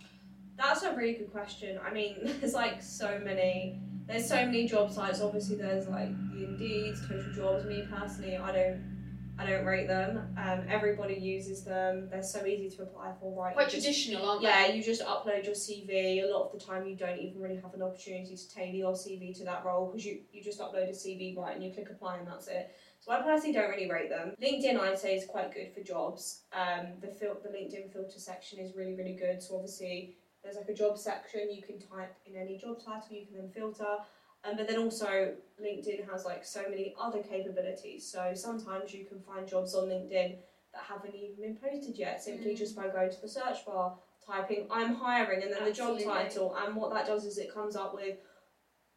That's 0.59 0.83
a 0.83 0.95
really 0.95 1.15
good 1.15 1.33
question. 1.33 1.79
I 1.83 1.91
mean, 1.91 2.17
there's 2.41 2.53
like 2.55 2.83
so 2.83 3.19
many. 3.25 3.79
There's 4.07 4.29
so 4.29 4.45
many 4.45 4.69
job 4.69 4.91
sites. 4.93 5.21
Obviously, 5.23 5.57
there's 5.57 5.89
like 5.89 6.11
the 6.33 6.45
Indeed, 6.45 6.97
Total 7.09 7.33
Jobs. 7.33 7.65
Me 7.65 7.87
personally, 7.91 8.37
I 8.37 8.53
don't, 8.53 9.00
I 9.41 9.47
don't 9.49 9.65
rate 9.65 9.89
them. 9.89 10.19
Um, 10.37 10.65
everybody 10.69 11.15
uses 11.15 11.65
them. 11.65 12.09
They're 12.11 12.23
so 12.23 12.45
easy 12.45 12.69
to 12.77 12.83
apply 12.83 13.15
for. 13.19 13.33
Right? 13.33 13.55
quite 13.55 13.71
just- 13.71 13.83
traditional 13.83 14.29
aren't 14.29 14.43
Yeah, 14.43 14.63
they 14.63 14.69
Yeah, 14.69 14.75
you 14.75 14.83
just 14.83 15.03
upload 15.03 15.45
your 15.47 15.55
CV. 15.55 16.23
A 16.23 16.27
lot 16.27 16.47
of 16.47 16.53
the 16.53 16.65
time, 16.65 16.87
you 16.87 16.95
don't 16.95 17.19
even 17.19 17.41
really 17.41 17.57
have 17.57 17.73
an 17.73 17.81
opportunity 17.83 18.37
to 18.37 18.55
tailor 18.55 18.77
your 18.77 18.93
CV 18.93 19.33
to 19.39 19.45
that 19.45 19.65
role 19.65 19.87
because 19.87 20.05
you, 20.05 20.21
you 20.31 20.43
just 20.43 20.61
upload 20.61 20.91
a 20.91 20.93
CV 20.93 21.37
right 21.39 21.55
and 21.55 21.65
you 21.65 21.73
click 21.73 21.89
apply 21.91 22.19
and 22.19 22.27
that's 22.27 22.49
it. 22.49 22.75
So 23.01 23.13
I 23.13 23.23
personally 23.23 23.55
don't 23.55 23.71
really 23.71 23.91
rate 23.91 24.11
them. 24.11 24.35
LinkedIn, 24.43 24.79
I'd 24.79 24.99
say, 24.99 25.17
is 25.17 25.25
quite 25.25 25.55
good 25.55 25.73
for 25.73 25.81
jobs. 25.81 26.43
Um, 26.53 26.89
the 27.01 27.09
fil- 27.09 27.39
the 27.43 27.49
LinkedIn 27.49 27.91
filter 27.95 28.19
section 28.19 28.59
is 28.59 28.77
really 28.77 28.95
really 28.95 29.15
good. 29.15 29.43
So 29.43 29.57
obviously, 29.57 30.17
there's 30.45 30.57
like 30.57 30.69
a 30.69 30.75
job 30.75 30.99
section. 30.99 31.51
You 31.51 31.63
can 31.63 31.79
type 31.79 32.15
in 32.27 32.37
any 32.37 32.59
job 32.59 32.79
title. 32.85 33.17
You 33.17 33.25
can 33.25 33.37
then 33.37 33.49
filter. 33.49 33.97
Um, 34.45 34.57
but 34.57 34.67
then 34.69 34.79
also 34.79 35.35
LinkedIn 35.63 36.11
has 36.11 36.25
like 36.25 36.45
so 36.45 36.63
many 36.69 36.95
other 36.99 37.23
capabilities. 37.23 38.07
So 38.11 38.33
sometimes 38.35 38.95
you 38.95 39.05
can 39.05 39.21
find 39.21 39.47
jobs 39.47 39.75
on 39.75 39.89
LinkedIn 39.89 40.37
that 40.73 40.83
haven't 40.89 41.15
even 41.15 41.37
been 41.41 41.57
posted 41.57 41.97
yet. 41.99 42.23
Simply 42.23 42.53
Mm. 42.55 42.59
just 42.59 42.75
by 42.77 42.89
going 42.89 43.11
to 43.11 43.21
the 43.21 43.29
search 43.29 43.67
bar 43.67 43.99
typing 44.27 44.67
I'm 44.71 44.95
hiring 44.95 45.43
and 45.43 45.53
then 45.53 45.65
the 45.65 45.73
job 45.73 45.99
title 46.05 46.55
and 46.55 46.77
what 46.77 46.93
that 46.95 47.07
does 47.07 47.25
is 47.25 47.39
it 47.39 47.53
comes 47.53 47.75
up 47.75 47.95
with 47.95 48.19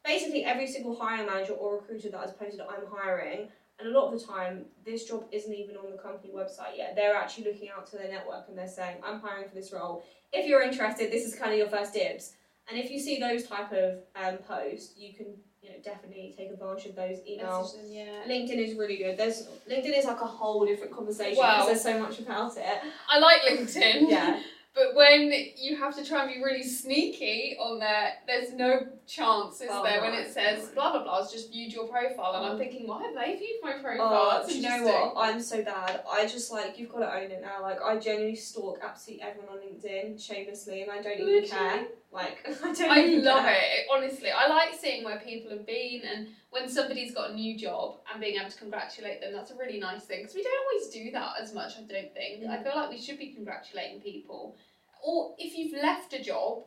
basically 0.03 0.43
every 0.43 0.67
single 0.67 0.95
hiring 0.95 1.25
manager 1.25 1.53
or 1.53 1.75
recruiter 1.77 2.09
that 2.09 2.19
has 2.21 2.33
posted 2.33 2.61
I'm 2.61 2.85
hiring 2.91 3.47
and 3.79 3.87
a 3.87 3.91
lot 3.91 4.13
of 4.13 4.19
the 4.19 4.25
time 4.25 4.65
this 4.85 5.05
job 5.05 5.25
isn't 5.31 5.51
even 5.53 5.75
on 5.77 5.89
the 5.89 5.97
company 5.97 6.31
website 6.33 6.77
yet. 6.77 6.95
They're 6.95 7.15
actually 7.15 7.45
looking 7.51 7.69
out 7.69 7.87
to 7.87 7.97
their 7.97 8.09
network 8.11 8.45
and 8.47 8.57
they're 8.57 8.67
saying 8.67 8.97
I'm 9.03 9.19
hiring 9.19 9.49
for 9.49 9.55
this 9.55 9.73
role. 9.73 10.03
If 10.31 10.45
you're 10.45 10.61
interested 10.61 11.11
this 11.11 11.25
is 11.25 11.35
kind 11.35 11.51
of 11.51 11.57
your 11.57 11.69
first 11.69 11.93
dibs 11.93 12.33
and 12.69 12.79
if 12.79 12.89
you 12.91 12.99
see 12.99 13.19
those 13.19 13.45
type 13.47 13.71
of 13.71 13.99
um, 14.15 14.37
posts 14.37 14.93
you 14.97 15.13
can 15.13 15.27
you 15.61 15.69
know, 15.69 15.75
definitely 15.83 16.33
take 16.37 16.51
advantage 16.51 16.87
of 16.87 16.95
those 16.95 17.19
emails. 17.19 17.75
Yeah. 17.87 18.23
LinkedIn 18.27 18.57
is 18.57 18.77
really 18.77 18.97
good. 18.97 19.17
There's 19.17 19.47
LinkedIn 19.69 19.97
is 19.97 20.05
like 20.05 20.19
a 20.19 20.25
whole 20.25 20.65
different 20.65 20.91
conversation 20.91 21.37
Wow. 21.37 21.65
because 21.65 21.83
there's 21.83 21.95
so 21.95 22.01
much 22.01 22.19
about 22.19 22.57
it. 22.57 22.81
I 23.09 23.19
like 23.19 23.41
LinkedIn. 23.43 24.09
Yeah. 24.09 24.41
But 24.75 24.95
when 24.95 25.31
you 25.55 25.75
have 25.77 25.95
to 25.97 26.03
try 26.05 26.23
and 26.23 26.33
be 26.33 26.41
really 26.43 26.63
sneaky 26.63 27.55
on 27.59 27.77
there, 27.79 28.13
there's 28.25 28.53
no 28.53 28.87
chance, 29.05 29.61
is 29.61 29.69
Oh, 29.71 29.83
there, 29.83 30.01
when 30.01 30.13
it 30.15 30.33
says 30.33 30.69
blah 30.69 30.91
blah 30.91 31.03
blah, 31.03 31.21
has 31.21 31.31
just 31.31 31.51
viewed 31.51 31.71
your 31.71 31.87
profile, 31.87 32.33
and 32.35 32.45
I'm 32.45 32.55
Oh. 32.55 32.57
thinking, 32.57 32.87
why 32.87 33.03
have 33.03 33.13
they 33.13 33.35
viewed 33.35 33.59
my 33.61 33.73
oh, 33.77 33.81
profile? 33.83 34.41
Oh, 34.43 34.47
do 34.47 34.55
you 34.55 34.61
know 34.67 34.83
what? 34.83 35.13
I'm 35.15 35.39
so 35.39 35.63
bad. 35.63 36.03
I 36.09 36.25
just 36.25 36.51
like 36.51 36.79
you've 36.79 36.89
got 36.91 36.99
to 37.01 37.15
own 37.15 37.29
it 37.29 37.41
now. 37.41 37.61
Like 37.61 37.79
I 37.83 37.97
genuinely 37.97 38.35
stalk 38.35 38.79
absolutely 38.81 39.23
everyone 39.23 39.49
on 39.49 39.57
LinkedIn 39.59 40.19
shamelessly, 40.19 40.81
and 40.81 40.91
I 40.91 41.01
don't 41.03 41.19
even 41.19 41.43
care. 41.47 41.85
Like 42.11 42.39
I 42.63 42.73
don't. 42.73 42.91
I 42.91 43.05
love 43.21 43.43
care. 43.45 43.53
it. 43.55 43.87
Honestly, 43.91 44.31
I 44.31 44.47
like 44.47 44.73
seeing 44.73 45.03
where 45.03 45.19
people 45.19 45.51
have 45.51 45.67
been, 45.67 46.01
and 46.03 46.29
when 46.53 46.69
somebody's 46.69 47.13
got 47.13 47.31
a 47.31 47.33
new 47.33 47.57
job 47.57 47.97
and 48.11 48.21
being 48.21 48.39
able 48.39 48.49
to 48.49 48.57
congratulate 48.57 49.19
them. 49.21 49.33
That's 49.33 49.49
a 49.51 49.57
really 49.57 49.79
nice 49.79 50.03
thing 50.03 50.19
because 50.21 50.35
we 50.35 50.43
don't 50.43 50.65
always 50.65 50.89
do 50.89 51.11
that 51.11 51.31
as 51.41 51.53
much. 51.53 51.73
I 51.77 51.81
don't 51.81 52.13
think. 52.13 52.45
I 52.47 52.57
Mm. 52.57 52.63
feel 52.63 52.75
like 52.75 52.89
we 52.91 53.01
should 53.01 53.17
be 53.17 53.33
congratulating 53.33 54.01
people, 54.01 54.55
or 55.03 55.35
if 55.39 55.57
you've 55.57 55.73
left 55.81 56.13
a 56.13 56.21
job. 56.23 56.65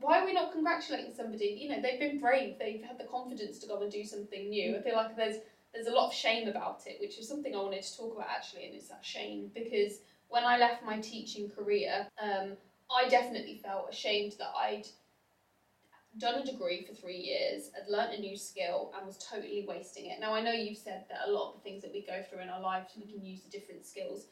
Why 0.00 0.20
are 0.20 0.24
we 0.24 0.32
not 0.32 0.52
congratulating 0.52 1.12
somebody? 1.12 1.58
You 1.60 1.70
know, 1.70 1.82
they've 1.82 1.98
been 1.98 2.20
brave. 2.20 2.56
They've 2.56 2.84
had 2.84 2.98
the 2.98 3.04
confidence 3.04 3.58
to 3.58 3.66
go 3.66 3.82
and 3.82 3.90
do 3.90 4.04
something 4.04 4.48
new. 4.48 4.76
I 4.76 4.80
feel 4.80 4.94
like 4.94 5.16
there's 5.16 5.38
there's 5.72 5.88
a 5.88 5.92
lot 5.92 6.06
of 6.06 6.14
shame 6.14 6.48
about 6.48 6.86
it, 6.86 7.00
which 7.00 7.18
is 7.18 7.28
something 7.28 7.54
I 7.54 7.58
wanted 7.58 7.82
to 7.82 7.96
talk 7.96 8.14
about 8.14 8.28
actually, 8.30 8.66
and 8.66 8.74
it's 8.76 8.88
that 8.88 9.04
shame 9.04 9.50
because 9.54 10.00
when 10.28 10.44
I 10.44 10.56
left 10.56 10.84
my 10.84 11.00
teaching 11.00 11.50
career, 11.50 12.06
um, 12.22 12.56
I 12.90 13.08
definitely 13.08 13.56
felt 13.56 13.90
ashamed 13.90 14.36
that 14.38 14.52
I'd 14.56 14.86
done 16.18 16.40
a 16.40 16.44
degree 16.44 16.84
for 16.84 16.94
three 16.94 17.18
years, 17.18 17.70
had 17.74 17.88
learnt 17.88 18.14
a 18.14 18.20
new 18.20 18.36
skill, 18.36 18.92
and 18.96 19.06
was 19.06 19.18
totally 19.18 19.64
wasting 19.66 20.06
it. 20.06 20.20
Now, 20.20 20.34
I 20.34 20.42
know 20.42 20.52
you've 20.52 20.78
said 20.78 21.04
that 21.08 21.28
a 21.28 21.30
lot 21.30 21.48
of 21.48 21.54
the 21.54 21.60
things 21.68 21.82
that 21.82 21.92
we 21.92 22.02
go 22.02 22.22
through 22.22 22.40
in 22.40 22.48
our 22.48 22.60
lives, 22.60 22.92
we 22.96 23.10
can 23.10 23.24
use 23.24 23.42
the 23.42 23.50
different 23.50 23.86
skills, 23.86 24.26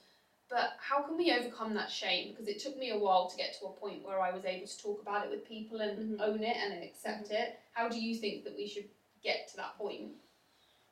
but 0.48 0.74
how 0.78 1.02
can 1.02 1.16
we 1.16 1.32
overcome 1.32 1.74
that 1.74 1.90
shame? 1.90 2.30
Because 2.30 2.48
it 2.48 2.60
took 2.60 2.76
me 2.78 2.90
a 2.90 2.98
while 2.98 3.28
to 3.28 3.36
get 3.36 3.58
to 3.58 3.66
a 3.66 3.72
point 3.72 4.04
where 4.04 4.20
I 4.20 4.32
was 4.32 4.44
able 4.44 4.66
to 4.66 4.78
talk 4.78 5.02
about 5.02 5.24
it 5.24 5.30
with 5.30 5.44
people 5.46 5.80
and 5.80 6.18
Mhm. 6.18 6.20
own 6.20 6.42
it 6.42 6.56
and 6.56 6.82
accept 6.82 7.30
it. 7.30 7.58
How 7.72 7.88
do 7.88 8.00
you 8.00 8.14
think 8.14 8.44
that 8.44 8.54
we 8.56 8.66
should 8.66 8.88
get 9.22 9.48
to 9.48 9.56
that 9.56 9.76
point? 9.76 10.14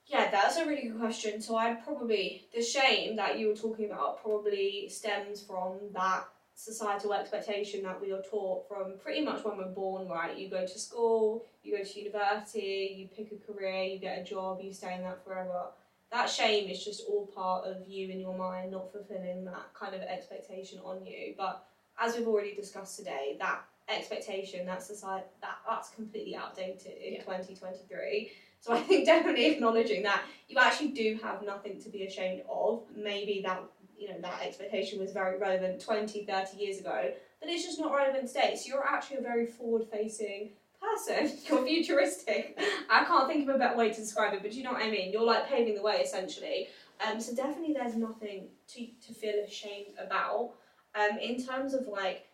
Yeah, 0.06 0.30
that's 0.30 0.56
a 0.56 0.66
really 0.66 0.88
good 0.88 0.98
question. 0.98 1.40
So 1.40 1.56
I 1.56 1.74
probably 1.74 2.48
the 2.52 2.62
shame 2.62 3.16
that 3.16 3.38
you 3.38 3.48
were 3.48 3.56
talking 3.56 3.86
about 3.86 4.20
probably 4.20 4.88
stems 4.88 5.42
from 5.42 5.92
that 5.92 6.28
societal 6.54 7.12
expectation 7.12 7.82
that 7.82 8.00
we 8.00 8.12
are 8.12 8.22
taught 8.22 8.66
from 8.68 8.94
pretty 9.02 9.24
much 9.24 9.44
when 9.44 9.56
we're 9.58 9.66
born, 9.66 10.08
right? 10.08 10.36
You 10.36 10.48
go 10.48 10.64
to 10.66 10.78
school, 10.78 11.44
you 11.62 11.76
go 11.76 11.82
to 11.84 11.98
university, 11.98 12.94
you 12.96 13.08
pick 13.08 13.32
a 13.32 13.52
career, 13.52 13.84
you 13.84 13.98
get 13.98 14.20
a 14.20 14.24
job, 14.24 14.60
you 14.62 14.72
stay 14.72 14.94
in 14.94 15.02
that 15.02 15.24
forever. 15.24 15.66
That 16.12 16.30
shame 16.30 16.70
is 16.70 16.84
just 16.84 17.02
all 17.08 17.26
part 17.26 17.64
of 17.66 17.88
you 17.88 18.08
in 18.08 18.20
your 18.20 18.36
mind 18.38 18.70
not 18.70 18.92
fulfilling 18.92 19.44
that 19.46 19.74
kind 19.74 19.94
of 19.94 20.02
expectation 20.02 20.78
on 20.84 21.04
you. 21.04 21.34
But 21.36 21.66
as 21.98 22.16
we've 22.16 22.28
already 22.28 22.54
discussed 22.54 22.98
today, 22.98 23.36
that 23.40 23.62
expectation, 23.88 24.64
that 24.66 24.82
society 24.82 25.26
that 25.42 25.58
that's 25.68 25.90
completely 25.90 26.36
outdated 26.36 26.92
in 27.04 27.14
Yeah. 27.14 27.20
2023. 27.22 28.30
So 28.60 28.72
I 28.72 28.80
think 28.80 29.04
definitely 29.14 29.46
acknowledging 29.46 30.04
that 30.04 30.22
you 30.48 30.56
actually 30.58 30.88
do 30.92 31.18
have 31.22 31.42
nothing 31.42 31.80
to 31.82 31.88
be 31.88 32.04
ashamed 32.04 32.42
of. 32.48 32.82
Maybe 32.94 33.42
that 33.44 33.62
you 33.98 34.08
know 34.08 34.20
that 34.20 34.42
expectation 34.42 35.00
was 35.00 35.12
very 35.12 35.38
relevant 35.38 35.80
20, 35.80 36.24
30 36.24 36.56
years 36.56 36.78
ago, 36.78 37.12
but 37.40 37.48
it's 37.48 37.64
just 37.64 37.78
not 37.78 37.92
relevant 37.92 38.28
today. 38.28 38.56
So 38.56 38.68
you're 38.68 38.86
actually 38.86 39.18
a 39.18 39.22
very 39.22 39.46
forward 39.46 39.86
facing 39.90 40.50
person. 40.80 41.32
You're 41.48 41.64
futuristic. 41.64 42.58
I 42.90 43.04
can't 43.04 43.26
think 43.26 43.48
of 43.48 43.54
a 43.54 43.58
better 43.58 43.76
way 43.76 43.90
to 43.90 44.00
describe 44.00 44.34
it, 44.34 44.42
but 44.42 44.52
you 44.52 44.62
know 44.62 44.72
what 44.72 44.82
I 44.82 44.90
mean? 44.90 45.12
You're 45.12 45.24
like 45.24 45.48
paving 45.48 45.74
the 45.74 45.82
way 45.82 45.96
essentially. 45.96 46.68
Um, 47.04 47.20
so 47.20 47.34
definitely 47.34 47.72
there's 47.72 47.96
nothing 47.96 48.48
to, 48.68 48.86
to 49.06 49.14
feel 49.14 49.34
ashamed 49.46 49.94
about. 49.98 50.52
Um, 50.94 51.18
in 51.18 51.44
terms 51.44 51.74
of 51.74 51.86
like 51.88 52.26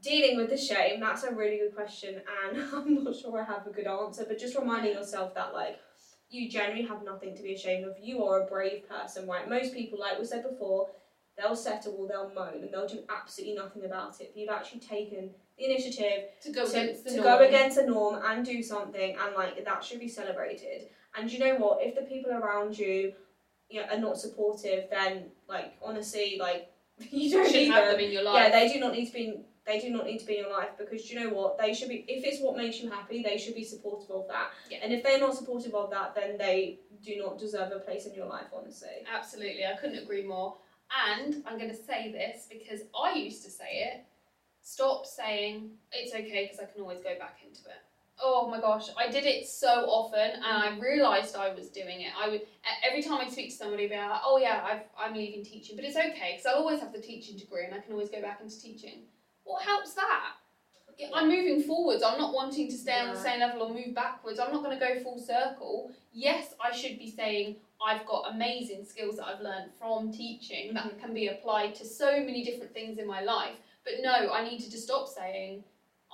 dealing 0.00 0.36
with 0.36 0.50
the 0.50 0.56
shame, 0.56 1.00
that's 1.00 1.24
a 1.24 1.34
really 1.34 1.58
good 1.58 1.74
question, 1.74 2.22
and 2.44 2.62
I'm 2.74 3.04
not 3.04 3.16
sure 3.16 3.40
I 3.40 3.44
have 3.44 3.66
a 3.66 3.70
good 3.70 3.86
answer. 3.86 4.24
But 4.26 4.38
just 4.38 4.56
reminding 4.56 4.94
yourself 4.94 5.34
that 5.34 5.52
like 5.52 5.78
you 6.32 6.48
generally 6.50 6.82
have 6.82 7.04
nothing 7.04 7.36
to 7.36 7.42
be 7.42 7.54
ashamed 7.54 7.84
of. 7.86 7.96
You 8.00 8.24
are 8.24 8.42
a 8.42 8.46
brave 8.46 8.88
person, 8.88 9.26
right? 9.28 9.48
Most 9.48 9.74
people, 9.74 9.98
like 9.98 10.18
we 10.18 10.24
said 10.24 10.42
before, 10.42 10.88
they'll 11.36 11.56
settle 11.56 11.94
or 11.98 12.08
they'll 12.08 12.30
moan 12.34 12.62
and 12.62 12.72
they'll 12.72 12.88
do 12.88 13.00
absolutely 13.08 13.54
nothing 13.56 13.84
about 13.84 14.20
it. 14.20 14.32
But 14.34 14.40
you've 14.40 14.50
actually 14.50 14.80
taken 14.80 15.30
the 15.58 15.64
initiative 15.66 16.24
To 16.42 16.52
go 16.52 16.66
to, 16.66 16.70
against 16.80 17.04
the 17.04 17.10
to 17.10 17.16
norm. 17.16 17.26
go 17.38 17.44
against 17.46 17.76
the 17.76 17.86
norm 17.86 18.20
and 18.24 18.44
do 18.44 18.62
something, 18.62 19.16
and 19.20 19.34
like 19.34 19.64
that 19.64 19.84
should 19.84 20.00
be 20.00 20.08
celebrated. 20.08 20.88
And 21.16 21.30
you 21.30 21.38
know 21.38 21.56
what? 21.56 21.78
If 21.82 21.94
the 21.94 22.02
people 22.02 22.32
around 22.32 22.78
you, 22.78 23.12
you 23.68 23.80
know, 23.80 23.86
are 23.90 23.98
not 23.98 24.18
supportive, 24.18 24.84
then 24.90 25.26
like 25.48 25.76
honestly, 25.82 26.36
like 26.40 26.70
you 27.10 27.30
don't 27.30 27.46
should 27.46 27.54
need 27.54 27.70
have 27.70 27.84
them. 27.86 27.96
them 27.96 28.04
in 28.06 28.12
your 28.12 28.22
life. 28.22 28.34
Yeah, 28.36 28.50
they 28.58 28.72
do 28.72 28.80
not 28.80 28.92
need 28.92 29.06
to 29.06 29.12
be. 29.12 29.40
They 29.64 29.78
do 29.78 29.90
not 29.90 30.06
need 30.06 30.18
to 30.18 30.26
be 30.26 30.38
in 30.38 30.44
your 30.44 30.52
life 30.52 30.70
because 30.76 31.08
you 31.08 31.20
know 31.20 31.30
what? 31.30 31.56
They 31.58 31.72
should 31.72 31.88
be. 31.88 32.04
If 32.08 32.24
it's 32.24 32.40
what 32.40 32.56
makes 32.56 32.80
you 32.80 32.90
happy, 32.90 33.22
they 33.22 33.38
should 33.38 33.54
be 33.54 33.64
supportive 33.64 34.10
of 34.10 34.26
that. 34.28 34.50
Yeah. 34.70 34.78
And 34.82 34.92
if 34.92 35.02
they're 35.04 35.20
not 35.20 35.36
supportive 35.36 35.74
of 35.74 35.90
that, 35.90 36.14
then 36.14 36.36
they 36.36 36.80
do 37.04 37.16
not 37.18 37.38
deserve 37.38 37.70
a 37.72 37.78
place 37.78 38.06
in 38.06 38.14
your 38.14 38.26
life. 38.26 38.46
Honestly. 38.52 38.88
Absolutely, 39.12 39.64
I 39.64 39.76
couldn't 39.76 40.02
agree 40.02 40.24
more. 40.24 40.56
And 41.08 41.42
I'm 41.46 41.58
going 41.58 41.70
to 41.70 41.76
say 41.76 42.12
this 42.12 42.46
because 42.50 42.80
I 43.00 43.14
used 43.14 43.44
to 43.44 43.50
say 43.50 43.92
it. 43.92 44.04
Stop 44.62 45.06
saying 45.06 45.70
it's 45.90 46.14
okay 46.14 46.44
because 46.44 46.60
I 46.60 46.70
can 46.70 46.82
always 46.82 46.98
go 46.98 47.18
back 47.18 47.38
into 47.46 47.62
it. 47.62 47.82
Oh 48.22 48.48
my 48.48 48.60
gosh, 48.60 48.88
I 48.96 49.10
did 49.10 49.24
it 49.24 49.48
so 49.48 49.86
often, 49.88 50.20
and 50.20 50.44
I 50.44 50.78
realised 50.78 51.34
I 51.34 51.52
was 51.52 51.70
doing 51.70 52.02
it. 52.02 52.12
I 52.16 52.28
would 52.28 52.42
every 52.88 53.02
time 53.02 53.18
I 53.20 53.28
speak 53.28 53.50
to 53.50 53.56
somebody, 53.56 53.86
about, 53.86 54.10
like, 54.10 54.20
"Oh 54.24 54.38
yeah, 54.38 54.62
I've, 54.64 54.82
I'm 54.96 55.14
leaving 55.14 55.44
teaching, 55.44 55.74
but 55.74 55.84
it's 55.84 55.96
okay 55.96 56.36
because 56.36 56.46
I'll 56.46 56.60
always 56.60 56.78
have 56.80 56.92
the 56.92 57.00
teaching 57.00 57.36
degree, 57.36 57.64
and 57.64 57.74
I 57.74 57.78
can 57.78 57.92
always 57.92 58.10
go 58.10 58.20
back 58.20 58.40
into 58.40 58.60
teaching." 58.60 59.02
What 59.44 59.62
helps 59.62 59.94
that? 59.94 60.34
I'm 61.14 61.28
moving 61.28 61.62
forwards. 61.62 62.02
I'm 62.02 62.18
not 62.18 62.32
wanting 62.34 62.68
to 62.68 62.76
stay 62.76 63.00
on 63.00 63.12
the 63.14 63.20
same 63.20 63.40
level 63.40 63.62
or 63.62 63.74
move 63.74 63.94
backwards. 63.94 64.38
I'm 64.38 64.52
not 64.52 64.62
going 64.62 64.78
to 64.78 64.84
go 64.84 65.00
full 65.02 65.18
circle. 65.18 65.90
Yes, 66.12 66.54
I 66.62 66.70
should 66.74 66.98
be 66.98 67.10
saying 67.10 67.56
I've 67.84 68.06
got 68.06 68.30
amazing 68.32 68.84
skills 68.84 69.16
that 69.16 69.26
I've 69.26 69.40
learned 69.40 69.72
from 69.78 70.12
teaching 70.12 70.74
that 70.74 70.84
Mhm. 70.84 71.00
can 71.00 71.14
be 71.14 71.28
applied 71.28 71.74
to 71.76 71.84
so 71.84 72.20
many 72.20 72.44
different 72.44 72.72
things 72.72 72.98
in 72.98 73.06
my 73.06 73.20
life. 73.22 73.56
But 73.84 73.94
no, 74.00 74.12
I 74.32 74.48
needed 74.48 74.70
to 74.70 74.78
stop 74.78 75.08
saying 75.08 75.64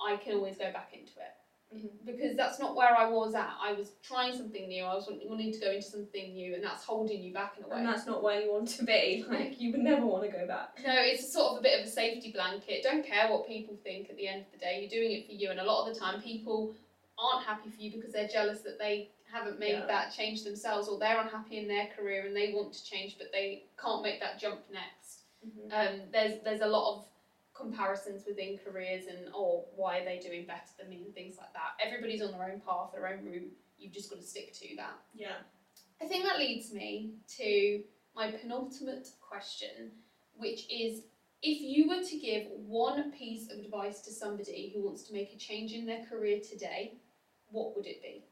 I 0.03 0.15
can 0.17 0.33
always 0.35 0.57
go 0.57 0.71
back 0.71 0.93
into 0.93 1.11
it 1.19 1.35
Mhm. 1.73 2.03
because 2.03 2.35
that's 2.35 2.57
not 2.59 2.75
where 2.75 2.95
I 2.97 3.07
was 3.09 3.35
at. 3.35 3.53
I 3.61 3.73
was 3.73 3.91
trying 4.01 4.35
something 4.35 4.67
new. 4.67 4.83
I 4.83 4.95
was 4.95 5.07
wanting 5.23 5.51
to 5.53 5.59
go 5.59 5.69
into 5.71 5.87
something 5.87 6.33
new, 6.33 6.55
and 6.55 6.63
that's 6.63 6.83
holding 6.83 7.21
you 7.21 7.31
back 7.31 7.57
in 7.57 7.63
a 7.63 7.67
way. 7.67 7.77
And 7.77 7.87
that's 7.87 8.07
not 8.07 8.23
where 8.23 8.41
you 8.41 8.51
want 8.51 8.67
to 8.69 8.83
be. 8.85 9.23
Like 9.29 9.59
you 9.61 9.71
would 9.71 9.81
never 9.81 10.05
want 10.05 10.23
to 10.23 10.31
go 10.31 10.47
back. 10.47 10.79
No, 10.85 10.93
it's 10.97 11.31
sort 11.31 11.51
of 11.53 11.59
a 11.59 11.61
bit 11.61 11.79
of 11.79 11.85
a 11.85 11.89
safety 11.89 12.31
blanket. 12.31 12.81
Don't 12.83 13.05
care 13.05 13.29
what 13.29 13.47
people 13.47 13.75
think 13.83 14.09
at 14.09 14.17
the 14.17 14.27
end 14.27 14.41
of 14.45 14.51
the 14.51 14.57
day. 14.57 14.79
You're 14.81 14.89
doing 14.89 15.11
it 15.11 15.27
for 15.27 15.33
you, 15.33 15.51
and 15.51 15.59
a 15.59 15.63
lot 15.63 15.87
of 15.87 15.93
the 15.93 15.99
time, 15.99 16.21
people 16.21 16.73
aren't 17.19 17.45
happy 17.45 17.69
for 17.69 17.81
you 17.81 17.91
because 17.91 18.13
they're 18.13 18.27
jealous 18.27 18.61
that 18.61 18.79
they 18.79 19.11
haven't 19.31 19.59
made 19.59 19.73
Yeah. 19.73 19.85
that 19.85 20.11
change 20.11 20.43
themselves, 20.43 20.87
or 20.87 20.97
they're 20.97 21.19
unhappy 21.19 21.57
in 21.57 21.67
their 21.67 21.87
career 21.87 22.25
and 22.25 22.35
they 22.35 22.51
want 22.53 22.73
to 22.73 22.83
change, 22.83 23.17
but 23.19 23.31
they 23.31 23.65
can't 23.77 24.01
make 24.01 24.19
that 24.21 24.39
jump 24.39 24.61
next. 24.71 25.25
Um, 25.71 26.01
there's 26.11 26.41
there's 26.41 26.61
a 26.61 26.67
lot 26.67 26.95
of 26.95 27.05
comparisons 27.59 28.23
within 28.27 28.57
careers 28.63 29.05
and 29.07 29.27
oh 29.33 29.65
why 29.75 29.99
are 29.99 30.05
they 30.05 30.19
doing 30.19 30.45
better 30.45 30.71
than 30.79 30.89
me 30.89 31.03
and 31.05 31.13
things 31.13 31.37
like 31.37 31.53
that. 31.53 31.85
Everybody's 31.85 32.21
on 32.21 32.31
their 32.31 32.51
own 32.51 32.61
path, 32.61 32.91
their 32.93 33.07
own 33.07 33.25
route. 33.25 33.51
You've 33.77 33.93
just 33.93 34.09
got 34.09 34.19
to 34.19 34.25
stick 34.25 34.53
to 34.53 34.75
that. 34.77 34.99
Yeah. 35.13 35.37
I 36.01 36.05
think 36.05 36.23
that 36.23 36.39
leads 36.39 36.73
me 36.73 37.13
to 37.37 37.83
my 38.15 38.31
penultimate 38.31 39.09
question, 39.19 39.91
which 40.37 40.65
is 40.69 41.01
if 41.41 41.61
you 41.61 41.87
were 41.87 42.03
to 42.03 42.17
give 42.17 42.47
one 42.65 43.11
piece 43.11 43.51
of 43.51 43.59
advice 43.59 44.01
to 44.01 44.11
somebody 44.11 44.71
who 44.73 44.83
wants 44.83 45.03
to 45.03 45.13
make 45.13 45.33
a 45.33 45.37
change 45.37 45.71
in 45.71 45.85
their 45.85 46.05
career 46.05 46.39
today, 46.39 46.95
what 47.51 47.75
would 47.75 47.85
it 47.85 48.01
be? 48.01 48.23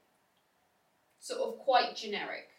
Sort 1.19 1.41
of 1.41 1.59
quite 1.59 1.95
generic. 1.95 2.49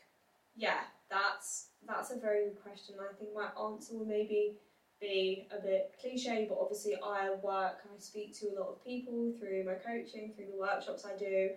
Yeah, 0.56 0.80
that's 1.10 1.68
that's 1.86 2.10
a 2.10 2.18
very 2.18 2.44
good 2.44 2.62
question. 2.62 2.96
I 3.00 3.14
think 3.14 3.30
my 3.34 3.48
answer 3.62 3.94
will 3.94 4.04
maybe 4.04 4.56
be 5.00 5.46
a 5.56 5.60
bit 5.60 5.94
cliche, 6.00 6.46
but 6.48 6.58
obviously 6.60 6.94
I 7.02 7.30
work 7.42 7.80
and 7.84 7.92
I 7.96 7.98
speak 7.98 8.38
to 8.40 8.46
a 8.48 8.54
lot 8.58 8.68
of 8.68 8.84
people 8.84 9.32
through 9.38 9.64
my 9.64 9.74
coaching, 9.74 10.32
through 10.34 10.46
the 10.46 10.58
workshops 10.58 11.04
I 11.04 11.16
do, 11.16 11.50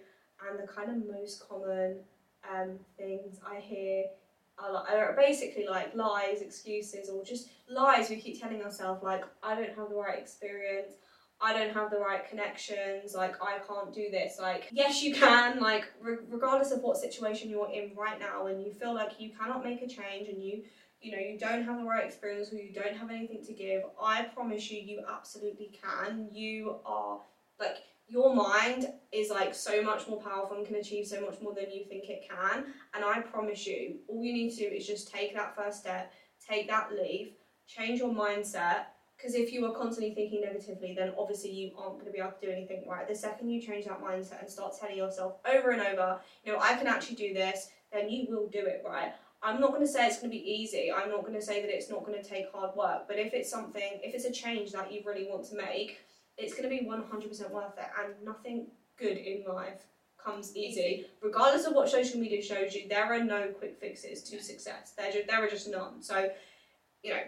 and 0.48 0.60
the 0.60 0.68
kind 0.72 0.90
of 0.90 1.08
most 1.08 1.48
common 1.48 1.98
um, 2.50 2.80
things 2.98 3.38
I 3.48 3.60
hear 3.60 4.06
are, 4.58 4.86
are 4.88 5.16
basically 5.16 5.66
like 5.68 5.96
lies, 5.96 6.42
excuses, 6.42 7.10
or 7.10 7.24
just 7.24 7.50
lies 7.70 8.10
we 8.10 8.18
keep 8.18 8.40
telling 8.40 8.62
ourselves, 8.64 9.04
like, 9.04 9.24
I 9.42 9.56
don't 9.56 9.76
have 9.76 9.90
the 9.90 9.96
right 9.96 10.20
experience. 10.20 10.94
I 11.42 11.54
don't 11.54 11.74
have 11.74 11.90
the 11.90 11.98
right 11.98 12.28
connections, 12.30 13.16
like 13.16 13.36
I 13.42 13.60
can't 13.68 13.94
do 13.94 14.10
this. 14.12 14.38
Like, 14.40 14.68
yes, 14.72 15.02
you 15.02 15.14
can, 15.14 15.60
like, 15.60 15.86
re- 16.00 16.18
regardless 16.30 16.72
of 16.72 16.82
what 16.82 16.98
situation 16.98 17.50
you're 17.50 17.72
in 17.72 17.96
right 17.96 18.20
now, 18.20 18.46
and 18.48 18.62
you 18.64 18.72
feel 18.74 18.94
like 18.94 19.20
you 19.20 19.32
cannot 19.32 19.64
make 19.64 19.82
a 19.82 19.88
change 19.88 20.30
and 20.30 20.42
you, 20.44 20.64
you 21.02 21.12
know, 21.12 21.18
you 21.18 21.40
don't 21.40 21.64
have 21.64 21.78
the 21.80 21.84
right 21.84 22.06
experience 22.06 22.54
or 22.54 22.58
you 22.58 22.72
don't 22.72 22.96
have 22.96 23.10
anything 23.10 23.44
to 23.46 23.54
give, 23.54 23.82
I 24.02 24.24
promise 24.24 24.70
you, 24.70 24.82
you 24.82 25.04
absolutely 25.12 25.72
can. 25.82 26.30
You 26.32 26.76
are, 26.86 27.22
like, 27.60 27.78
your 28.08 28.36
mind 28.36 28.88
is 29.14 29.30
like 29.30 29.56
so 29.56 29.82
much 29.82 30.08
more 30.08 30.22
powerful 30.22 30.58
and 30.58 30.66
can 30.68 30.76
achieve 30.76 31.08
so 31.08 31.22
much 31.22 31.40
more 31.42 31.54
than 31.56 31.72
you 31.72 31.86
think 31.86 32.10
it 32.10 32.28
can. 32.30 32.66
And 32.94 33.06
I 33.06 33.22
promise 33.22 33.66
you, 33.66 34.00
all 34.10 34.24
you 34.24 34.34
need 34.34 34.52
to 34.52 34.70
do 34.70 34.76
is 34.76 34.86
just 34.86 35.12
take 35.12 35.34
that 35.34 35.56
first 35.56 35.80
step, 35.80 36.12
take 36.48 36.68
that 36.68 36.92
leap, 36.92 37.40
change 37.68 38.00
your 38.00 38.10
mindset. 38.10 38.88
Because 39.22 39.36
if 39.36 39.54
you 39.54 39.66
are 39.66 39.74
constantly 39.74 40.16
thinking 40.16 40.42
negatively, 40.42 40.96
then 40.98 41.14
obviously 41.18 41.52
you 41.52 41.72
aren't 41.78 42.00
going 42.00 42.08
to 42.08 42.12
be 42.12 42.18
able 42.18 42.32
to 42.32 42.46
do 42.46 42.52
anything 42.52 42.84
right. 42.88 43.08
The 43.08 43.16
second 43.16 43.50
you 43.52 43.62
change 43.62 43.86
that 43.86 44.02
mindset 44.02 44.40
and 44.40 44.50
start 44.50 44.74
telling 44.80 44.98
yourself 44.98 45.36
over 45.46 45.70
and 45.70 45.82
over, 45.82 46.20
you 46.44 46.52
know, 46.52 46.60
I 46.60 46.74
can 46.74 46.88
actually 46.88 47.18
do 47.18 47.34
this, 47.34 47.70
then 47.94 48.10
you 48.10 48.26
will 48.30 48.48
do 48.48 48.66
it 48.66 48.82
right. 48.84 49.14
I'm 49.44 49.60
not 49.60 49.70
going 49.70 49.82
to 49.82 49.88
say 49.88 50.08
it's 50.08 50.20
going 50.20 50.32
to 50.32 50.38
be 50.38 50.52
easy. 50.52 50.92
I'm 50.92 51.10
not 51.10 51.22
going 51.22 51.36
to 51.36 51.42
say 51.42 51.62
that 51.62 51.70
it's 51.70 51.90
not 51.90 52.04
going 52.04 52.22
to 52.22 52.28
take 52.28 52.52
hard 52.52 52.76
work. 52.76 53.08
But 53.08 53.20
if 53.20 53.34
it's 53.34 53.50
something, 53.50 54.00
if 54.04 54.16
it's 54.16 54.26
a 54.26 54.32
change 54.32 54.72
that 54.72 54.92
you 54.92 55.02
really 55.06 55.28
want 55.30 55.46
to 55.50 55.56
make, 55.56 56.00
it's 56.38 56.54
going 56.56 56.64
to 56.64 56.70
be 56.70 56.88
100% 56.88 57.52
worth 57.52 57.78
it. 57.78 57.86
And 58.00 58.14
nothing 58.24 58.68
good 58.98 59.18
in 59.18 59.44
life 59.48 59.86
comes 60.24 60.56
easy. 60.56 61.06
Regardless 61.22 61.66
of 61.66 61.74
what 61.74 61.90
social 61.90 62.20
media 62.20 62.42
shows 62.42 62.74
you, 62.74 62.88
there 62.88 63.14
are 63.14 63.24
no 63.24 63.48
quick 63.50 63.78
fixes 63.80 64.24
to 64.24 64.42
success. 64.42 64.94
There, 64.98 65.12
ju- 65.12 65.24
there 65.28 65.44
are 65.44 65.50
just 65.50 65.70
none. 65.70 66.02
So, 66.02 66.30
you 67.04 67.14
know, 67.14 67.22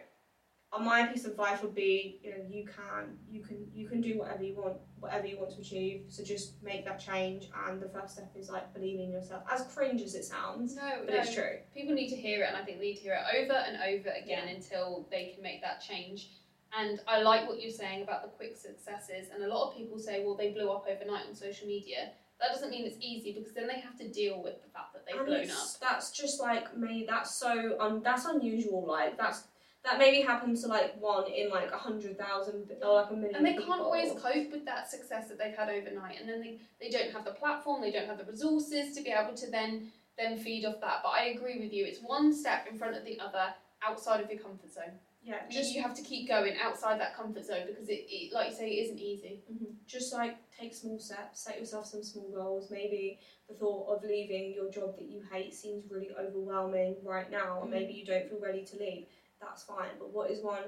my 0.80 1.05
piece 1.05 1.26
of 1.26 1.32
advice 1.32 1.61
would 1.61 1.76
be, 1.76 2.19
you 2.24 2.32
know, 2.32 2.38
you 2.49 2.65
can, 2.65 3.17
you 3.30 3.41
can, 3.41 3.67
you 3.74 3.88
can 3.88 4.01
do 4.01 4.17
whatever 4.17 4.43
you 4.43 4.55
want, 4.55 4.78
whatever 4.99 5.28
you 5.28 5.38
want 5.38 5.51
to 5.51 5.61
achieve. 5.61 6.05
So 6.09 6.24
just 6.24 6.61
make 6.63 6.84
that 6.86 6.99
change. 6.99 7.49
And 7.67 7.82
the 7.82 7.89
first 7.89 8.13
step 8.13 8.32
is 8.36 8.49
like 8.49 8.74
believing 8.74 9.05
in 9.05 9.11
yourself. 9.11 9.43
As 9.51 9.63
cringe 9.74 10.01
as 10.01 10.15
it 10.15 10.26
sounds, 10.26 10.76
No, 10.76 11.03
but 11.05 11.13
no. 11.13 11.19
it's 11.21 11.34
true. 11.34 11.57
People 11.76 11.93
need 11.93 12.09
to 12.09 12.15
hear 12.15 12.43
it, 12.43 12.47
and 12.47 12.57
I 12.57 12.63
think 12.63 12.80
they 12.80 12.86
need 12.86 12.95
to 12.95 13.01
hear 13.01 13.13
it 13.13 13.43
over 13.43 13.53
and 13.53 13.78
over 13.78 14.09
again 14.09 14.47
until 14.47 15.07
they 15.11 15.32
can 15.34 15.43
make 15.43 15.61
that 15.61 15.82
change. 15.82 16.30
And 16.76 16.99
I 17.07 17.21
like 17.21 17.47
what 17.47 17.61
you're 17.61 17.69
saying 17.69 18.01
about 18.01 18.24
the 18.24 18.30
quick 18.30 18.57
successes. 18.57 19.28
And 19.32 19.43
a 19.43 19.47
lot 19.47 19.69
of 19.69 19.78
people 19.78 19.99
say, 19.99 20.24
well, 20.26 20.36
they 20.36 20.51
blew 20.53 20.71
up 20.71 20.88
overnight 20.89 21.28
on 21.30 21.36
social 21.36 21.67
media. 21.67 22.11
That 22.39 22.51
doesn't 22.51 22.71
mean 22.71 22.86
it's 22.88 22.97
easy 22.99 23.32
because 23.32 23.53
then 23.53 23.67
they 23.67 23.80
have 23.80 23.95
to 23.99 24.09
deal 24.09 24.41
with 24.41 24.55
the 24.63 24.69
fact 24.69 24.93
that 24.93 25.05
they've 25.05 25.15
And 25.17 25.28
blown 25.28 25.51
up. 25.51 25.67
That's 25.80 26.11
just 26.11 26.41
like 26.41 26.76
me. 26.76 27.05
That's 27.07 27.36
so 27.36 27.78
um. 27.80 28.01
That's 28.03 28.26
unusual. 28.26 28.86
Like 28.88 29.17
that's 29.17 29.43
that 29.84 29.97
maybe 29.97 30.21
happens 30.21 30.61
to 30.61 30.67
like 30.67 30.95
one 30.99 31.25
in 31.31 31.49
like 31.49 31.71
a 31.71 31.77
hundred 31.77 32.17
thousand 32.17 32.71
or 32.81 32.93
like 32.95 33.09
a 33.09 33.13
million. 33.13 33.36
And 33.36 33.45
they 33.45 33.53
people. 33.53 33.67
can't 33.67 33.81
always 33.81 34.11
cope 34.13 34.51
with 34.51 34.65
that 34.65 34.89
success 34.89 35.27
that 35.27 35.38
they've 35.38 35.55
had 35.55 35.69
overnight, 35.69 36.19
and 36.19 36.27
then 36.29 36.39
they, 36.39 36.57
they 36.79 36.89
don't 36.89 37.11
have 37.11 37.25
the 37.25 37.31
platform, 37.31 37.81
they 37.81 37.91
don't 37.91 38.07
have 38.07 38.17
the 38.17 38.23
resources 38.25 38.95
to 38.95 39.01
be 39.01 39.09
able 39.11 39.34
to 39.36 39.47
then 39.51 39.91
then 40.17 40.38
feed 40.38 40.65
off 40.65 40.79
that. 40.81 40.99
But 41.03 41.09
I 41.09 41.23
agree 41.25 41.59
with 41.59 41.73
you; 41.73 41.86
it's 41.86 41.99
one 41.99 42.34
step 42.34 42.67
in 42.69 42.77
front 42.77 42.95
of 42.95 43.03
the 43.03 43.19
other, 43.19 43.53
outside 43.81 44.19
of 44.21 44.29
your 44.29 44.39
comfort 44.39 44.71
zone. 44.71 44.93
Yeah, 45.23 45.39
just 45.49 45.73
you 45.73 45.81
have 45.81 45.93
to 45.95 46.01
keep 46.01 46.27
going 46.27 46.53
outside 46.61 46.99
that 46.99 47.15
comfort 47.15 47.45
zone 47.45 47.63
because 47.67 47.88
it, 47.89 48.05
it 48.09 48.34
like 48.34 48.49
you 48.49 48.55
say, 48.55 48.69
it 48.69 48.84
isn't 48.84 48.99
easy. 48.99 49.39
mhm. 49.51 49.73
just 49.88 50.13
like 50.13 50.36
take 50.57 50.73
small 50.73 50.99
steps. 50.99 51.39
Set 51.41 51.57
yourself 51.57 51.86
some 51.86 52.03
small 52.03 52.29
goals. 52.34 52.67
Maybe 52.69 53.17
the 53.47 53.53
thought 53.55 53.88
of 53.88 54.03
leaving 54.03 54.53
your 54.53 54.69
job 54.69 54.95
that 54.95 55.05
you 55.05 55.21
hate 55.31 55.53
seems 55.53 55.89
really 55.89 56.11
overwhelming 56.19 56.95
right 57.03 57.29
now, 57.29 57.59
and 57.61 57.69
Mhm. 57.69 57.71
maybe 57.71 57.93
you 57.93 58.05
don't 58.05 58.27
feel 58.27 58.39
ready 58.39 58.63
to 58.63 58.77
leave. 58.77 59.05
That's 59.46 59.64
fine. 59.64 59.91
But 60.00 60.14
what 60.14 60.32
is 60.32 60.41
one? 60.41 60.64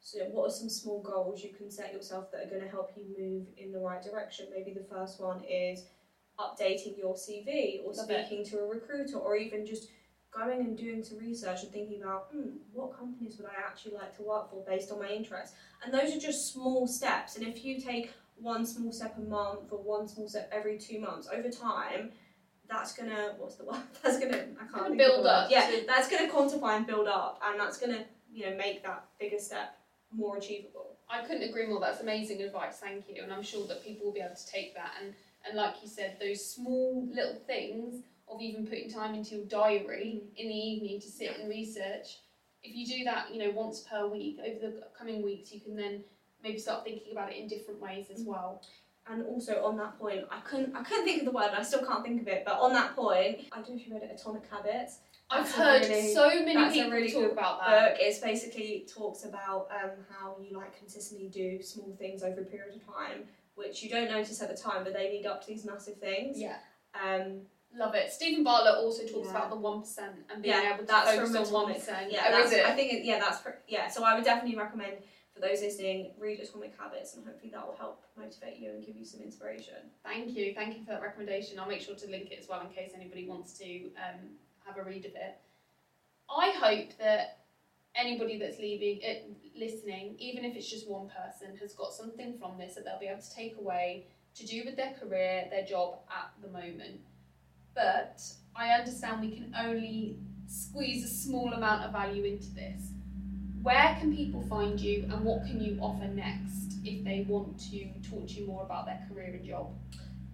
So 0.00 0.20
what 0.30 0.48
are 0.48 0.50
some 0.50 0.70
small 0.70 1.02
goals 1.02 1.42
you 1.42 1.52
can 1.52 1.70
set 1.70 1.92
yourself 1.92 2.30
that 2.32 2.46
are 2.46 2.50
going 2.50 2.62
to 2.62 2.68
help 2.68 2.92
you 2.96 3.04
move 3.18 3.46
in 3.58 3.72
the 3.72 3.78
right 3.78 4.02
direction? 4.02 4.46
Maybe 4.54 4.72
the 4.72 4.86
first 4.94 5.20
one 5.20 5.42
is 5.44 5.84
updating 6.38 6.96
your 6.96 7.14
CV 7.14 7.84
or 7.84 7.92
Love 7.92 8.10
it. 8.10 8.26
speaking 8.26 8.44
to 8.46 8.60
a 8.60 8.66
recruiter 8.66 9.18
or 9.18 9.36
even 9.36 9.66
just 9.66 9.88
going 10.32 10.60
and 10.60 10.78
doing 10.78 11.02
some 11.02 11.18
research 11.18 11.62
and 11.62 11.72
thinking 11.72 12.02
about 12.02 12.28
hmm, 12.32 12.50
what 12.72 12.96
companies 12.96 13.36
would 13.38 13.46
I 13.46 13.66
actually 13.66 13.94
like 13.94 14.16
to 14.16 14.22
work 14.22 14.50
for 14.50 14.64
based 14.64 14.90
on 14.90 15.00
my 15.00 15.08
interests. 15.08 15.56
And 15.84 15.92
those 15.92 16.14
are 16.14 16.20
just 16.20 16.52
small 16.52 16.86
steps. 16.86 17.36
And 17.36 17.46
if 17.46 17.64
you 17.64 17.80
take 17.80 18.12
one 18.36 18.64
small 18.64 18.92
step 18.92 19.16
a 19.18 19.20
month 19.20 19.70
or 19.70 19.78
one 19.78 20.08
small 20.08 20.28
step 20.28 20.48
every 20.52 20.78
two 20.78 21.00
months 21.00 21.28
over 21.30 21.50
time, 21.50 22.12
that's 22.70 22.92
gonna 22.94 23.34
what's 23.38 23.56
the 23.56 23.64
word? 23.64 23.80
That's 24.02 24.18
gonna 24.18 24.36
I 24.36 24.38
can't 24.64 24.72
Gonna 24.72 24.84
think 24.88 24.98
build 24.98 25.16
of 25.18 25.22
the 25.24 25.28
word. 25.28 25.44
up 25.46 25.50
Yeah, 25.50 25.70
to- 25.70 25.86
that's 25.86 26.08
gonna 26.08 26.28
quantify 26.30 26.76
and 26.76 26.86
build 26.86 27.08
up, 27.08 27.40
and 27.44 27.58
that's 27.60 27.78
gonna 27.78 28.04
you 28.32 28.48
know 28.48 28.56
make 28.56 28.82
that 28.84 29.04
bigger 29.18 29.38
step 29.38 29.76
more 30.12 30.36
achievable. 30.38 30.96
I 31.08 31.22
couldn't 31.24 31.48
agree 31.48 31.66
more. 31.66 31.80
That's 31.80 32.00
amazing 32.00 32.40
advice. 32.42 32.78
Thank 32.78 33.04
you. 33.08 33.22
And 33.22 33.32
I'm 33.32 33.42
sure 33.42 33.66
that 33.66 33.84
people 33.84 34.06
will 34.06 34.12
be 34.12 34.20
able 34.20 34.34
to 34.36 34.46
take 34.46 34.74
that. 34.76 34.92
And, 35.02 35.12
and 35.46 35.56
like 35.56 35.74
you 35.82 35.88
said, 35.88 36.16
those 36.20 36.44
small 36.44 37.08
little 37.12 37.34
things 37.46 38.02
of 38.28 38.40
even 38.40 38.64
putting 38.66 38.88
time 38.90 39.14
into 39.16 39.34
your 39.36 39.44
diary 39.46 40.22
in 40.36 40.46
the 40.48 40.54
evening 40.54 41.00
to 41.00 41.08
sit 41.08 41.36
and 41.40 41.48
research. 41.48 42.18
If 42.62 42.76
you 42.76 42.86
do 42.86 43.04
that, 43.04 43.32
you 43.34 43.42
know, 43.42 43.50
once 43.50 43.80
per 43.90 44.06
week 44.06 44.38
over 44.44 44.58
the 44.60 44.82
coming 44.96 45.22
weeks, 45.22 45.52
you 45.52 45.60
can 45.60 45.74
then 45.76 46.04
maybe 46.44 46.58
start 46.58 46.84
thinking 46.84 47.10
about 47.12 47.32
it 47.32 47.38
in 47.38 47.48
different 47.48 47.80
ways 47.80 48.06
as 48.12 48.22
Mhm. 48.22 48.26
well. 48.26 48.62
And 49.10 49.26
also 49.26 49.64
on 49.64 49.76
that 49.78 49.98
point, 49.98 50.24
I 50.30 50.38
couldn't 50.40 50.74
I 50.76 50.82
couldn't 50.84 51.04
think 51.04 51.20
of 51.20 51.24
the 51.24 51.32
word. 51.32 51.50
I 51.56 51.62
still 51.62 51.84
can't 51.84 52.04
think 52.04 52.22
of 52.22 52.28
it. 52.28 52.44
But 52.46 52.58
on 52.60 52.72
that 52.74 52.94
point, 52.94 53.40
I 53.52 53.56
don't 53.56 53.70
know 53.70 53.74
if 53.76 53.86
you 53.86 53.92
read 53.94 54.04
it, 54.04 54.16
Atomic 54.20 54.42
Habits. 54.48 54.98
I've 55.28 55.50
heard 55.50 55.82
really- 55.82 56.12
so 56.14 56.28
many 56.28 56.54
that's 56.54 56.76
a 56.76 56.90
really 56.90 57.10
talk 57.10 57.22
good 57.22 57.32
about 57.32 57.60
that. 57.60 57.90
book. 57.92 57.98
It's 58.00 58.18
basically 58.18 58.86
talks 58.92 59.24
about 59.24 59.68
um, 59.70 59.90
how 60.10 60.36
you 60.40 60.56
like 60.56 60.76
consistently 60.76 61.28
do 61.28 61.62
small 61.62 61.94
things 61.98 62.22
over 62.22 62.40
a 62.40 62.44
period 62.44 62.74
of 62.76 62.86
time, 62.94 63.24
which 63.54 63.82
you 63.82 63.90
don't 63.90 64.10
notice 64.10 64.40
at 64.42 64.48
the 64.48 64.60
time, 64.60 64.82
but 64.84 64.92
they 64.92 65.10
lead 65.10 65.26
up 65.26 65.40
to 65.42 65.48
these 65.48 65.64
massive 65.64 65.96
things. 65.98 66.38
Yeah. 66.38 66.56
Um, 66.94 67.42
Love 67.76 67.94
it. 67.94 68.12
Steven 68.12 68.42
Bartlett 68.42 68.74
also 68.84 69.04
talks 69.06 69.26
Yeah. 69.26 69.30
about 69.30 69.50
the 69.50 69.56
one 69.56 69.80
percent 69.80 70.16
and 70.32 70.42
being 70.42 70.56
yeah, 70.56 70.70
able 70.74 70.78
to 70.78 70.84
that's 70.86 71.10
focus 71.10 71.30
from 71.30 71.54
on 71.56 71.66
one 71.66 71.72
Yeah, 71.72 72.24
oh, 72.26 72.30
that's, 72.32 72.46
is 72.46 72.52
it? 72.58 72.66
I 72.66 72.74
think 72.74 72.92
it, 72.92 73.04
yeah, 73.04 73.20
that's 73.20 73.40
pr- 73.42 73.50
yeah. 73.68 73.88
So 73.88 74.02
I 74.02 74.16
would 74.16 74.24
definitely 74.24 74.58
recommend 74.58 74.94
for 75.40 75.48
those 75.48 75.62
listening, 75.62 76.12
read 76.18 76.40
Atomic 76.40 76.74
Habits, 76.78 77.14
and 77.14 77.24
hopefully 77.24 77.50
that 77.52 77.66
will 77.66 77.76
help 77.76 78.04
motivate 78.16 78.58
you 78.58 78.70
and 78.70 78.84
give 78.84 78.96
you 78.96 79.04
some 79.04 79.20
inspiration. 79.20 79.74
Thank 80.04 80.36
you, 80.36 80.52
thank 80.54 80.76
you 80.76 80.84
for 80.84 80.90
that 80.92 81.02
recommendation. 81.02 81.58
I'll 81.58 81.68
make 81.68 81.80
sure 81.80 81.94
to 81.94 82.10
link 82.10 82.30
it 82.30 82.38
as 82.40 82.48
well 82.48 82.60
in 82.60 82.68
case 82.68 82.92
anybody 82.94 83.26
wants 83.26 83.54
to 83.58 83.86
um, 83.96 84.20
have 84.66 84.76
a 84.76 84.82
read 84.82 85.06
of 85.06 85.12
it. 85.12 85.38
I 86.28 86.50
hope 86.50 86.90
that 86.98 87.38
anybody 87.94 88.38
that's 88.38 88.58
leaving, 88.58 89.00
uh, 89.08 89.32
listening, 89.58 90.16
even 90.18 90.44
if 90.44 90.56
it's 90.56 90.70
just 90.70 90.88
one 90.88 91.08
person, 91.08 91.56
has 91.56 91.72
got 91.74 91.92
something 91.92 92.36
from 92.38 92.58
this 92.58 92.74
that 92.74 92.84
they'll 92.84 93.00
be 93.00 93.06
able 93.06 93.22
to 93.22 93.34
take 93.34 93.56
away 93.56 94.06
to 94.34 94.46
do 94.46 94.62
with 94.64 94.76
their 94.76 94.92
career, 95.00 95.46
their 95.50 95.64
job 95.64 96.00
at 96.10 96.30
the 96.42 96.48
moment. 96.48 97.00
But 97.74 98.22
I 98.54 98.70
understand 98.70 99.20
we 99.22 99.30
can 99.32 99.54
only 99.58 100.18
squeeze 100.46 101.04
a 101.04 101.08
small 101.08 101.52
amount 101.52 101.84
of 101.84 101.92
value 101.92 102.24
into 102.24 102.52
this. 102.54 102.89
Where 103.62 103.96
can 104.00 104.16
people 104.16 104.40
find 104.42 104.80
you, 104.80 105.04
and 105.10 105.22
what 105.22 105.44
can 105.44 105.60
you 105.60 105.78
offer 105.80 106.06
next 106.06 106.78
if 106.82 107.04
they 107.04 107.26
want 107.28 107.58
to 107.70 107.84
talk 108.08 108.26
to 108.26 108.32
you 108.32 108.46
more 108.46 108.62
about 108.64 108.86
their 108.86 109.06
career 109.08 109.34
and 109.34 109.44
job? 109.44 109.68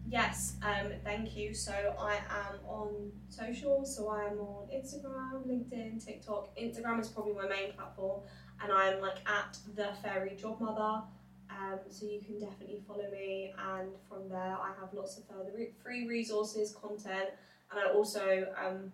Yes, 0.09 0.55
um, 0.63 0.93
thank 1.03 1.37
you. 1.37 1.53
So 1.53 1.73
I 1.99 2.15
am 2.15 2.61
on 2.69 3.11
social, 3.29 3.85
so 3.85 4.09
I 4.09 4.27
am 4.27 4.39
on 4.39 4.69
Instagram, 4.73 5.45
LinkedIn, 5.45 6.05
TikTok. 6.05 6.57
Instagram 6.57 7.01
is 7.01 7.09
probably 7.09 7.33
my 7.33 7.49
main 7.49 7.73
platform, 7.73 8.21
and 8.63 8.73
I 8.73 8.93
am 8.93 9.01
like 9.01 9.19
at 9.29 9.59
the 9.75 9.89
fairy 10.03 10.37
job 10.37 10.61
mother. 10.61 11.03
Um, 11.51 11.79
so 11.89 12.07
you 12.07 12.21
can 12.21 12.39
definitely 12.39 12.81
follow 12.87 13.11
me, 13.11 13.53
and 13.59 13.89
from 14.09 14.29
there 14.29 14.57
I 14.61 14.73
have 14.81 14.93
lots 14.95 15.19
of 15.19 15.25
further 15.27 15.51
re- 15.57 15.73
free 15.83 16.07
resources, 16.07 16.73
content, 16.81 17.31
and 17.73 17.81
I 17.81 17.93
also 17.93 18.47
um, 18.65 18.93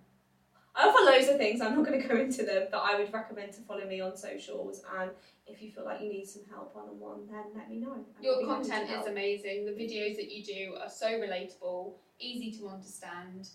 I 0.75 0.89
offer 0.89 1.05
loads 1.05 1.29
of 1.29 1.37
things. 1.37 1.61
I'm 1.61 1.77
not 1.77 1.87
going 1.87 2.01
to 2.03 2.09
go 2.09 2.17
into 2.17 2.45
them, 2.45 2.69
but 2.71 2.79
I 2.79 2.99
would 2.99 3.13
recommend 3.13 3.53
to 3.55 3.61
follow 3.63 3.87
me 3.87 4.01
on 4.01 4.17
socials. 4.17 4.83
And 4.99 5.11
if 5.47 5.63
you 5.63 5.71
feel 5.71 5.85
like 5.85 6.01
you 6.01 6.09
need 6.09 6.27
some 6.27 6.43
help 6.51 6.75
one 6.75 6.89
on 6.89 6.99
one, 6.99 7.21
then 7.31 7.45
let 7.55 7.71
me 7.71 7.77
know. 7.77 7.93
I'll 7.93 8.25
Your 8.25 8.41
be 8.41 8.47
happy 8.47 8.65
to 8.65 8.71
content 8.71 9.01
is 9.01 9.07
amazing. 9.07 9.67
The 9.67 9.73
videos 9.73 10.17
that 10.17 10.31
you 10.31 10.43
do 10.45 10.75
are 10.81 10.91
so 10.91 11.09
relatable, 11.09 11.93
easy 12.19 12.51
to 12.59 12.69
understand, 12.69 13.49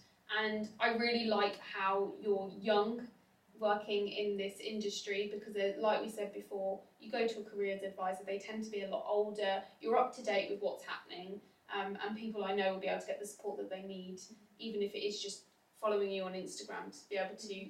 and 0.43 0.67
I 0.79 0.95
really 0.95 1.25
like 1.25 1.57
how 1.59 2.11
you're 2.21 2.51
young 2.59 3.07
working 3.59 4.09
in 4.09 4.37
this 4.37 4.59
industry 4.59 5.31
because, 5.33 5.55
uh, 5.55 5.81
like 5.81 6.01
we 6.01 6.09
said 6.09 6.33
before, 6.33 6.79
you 6.99 7.11
go 7.11 7.27
to 7.27 7.39
a 7.39 7.43
careers 7.43 7.81
advisor, 7.83 8.19
they 8.25 8.39
tend 8.39 8.63
to 8.63 8.69
be 8.69 8.81
a 8.81 8.87
lot 8.87 9.05
older, 9.07 9.63
you're 9.81 9.97
up 9.97 10.15
to 10.15 10.23
date 10.23 10.49
with 10.49 10.59
what's 10.61 10.83
happening, 10.83 11.39
um, 11.75 11.97
and 12.05 12.15
people 12.17 12.43
I 12.43 12.53
know 12.53 12.73
will 12.73 12.79
be 12.79 12.87
able 12.87 13.01
to 13.01 13.07
get 13.07 13.19
the 13.19 13.25
support 13.25 13.57
that 13.57 13.69
they 13.69 13.81
need, 13.81 14.19
even 14.59 14.81
if 14.81 14.93
it 14.93 14.99
is 14.99 15.21
just 15.21 15.43
following 15.81 16.11
you 16.11 16.23
on 16.23 16.33
Instagram 16.33 16.91
to 16.91 17.09
be 17.09 17.17
able 17.17 17.35
to 17.35 17.67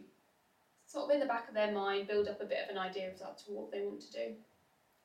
sort 0.86 1.06
of 1.06 1.12
in 1.12 1.20
the 1.20 1.26
back 1.26 1.48
of 1.48 1.54
their 1.54 1.72
mind 1.72 2.08
build 2.08 2.28
up 2.28 2.42
a 2.42 2.46
bit 2.46 2.60
of 2.64 2.70
an 2.70 2.78
idea 2.78 3.12
as 3.12 3.20
to 3.20 3.52
what 3.52 3.72
they 3.72 3.82
want 3.82 4.02
to 4.02 4.12
do. 4.12 4.34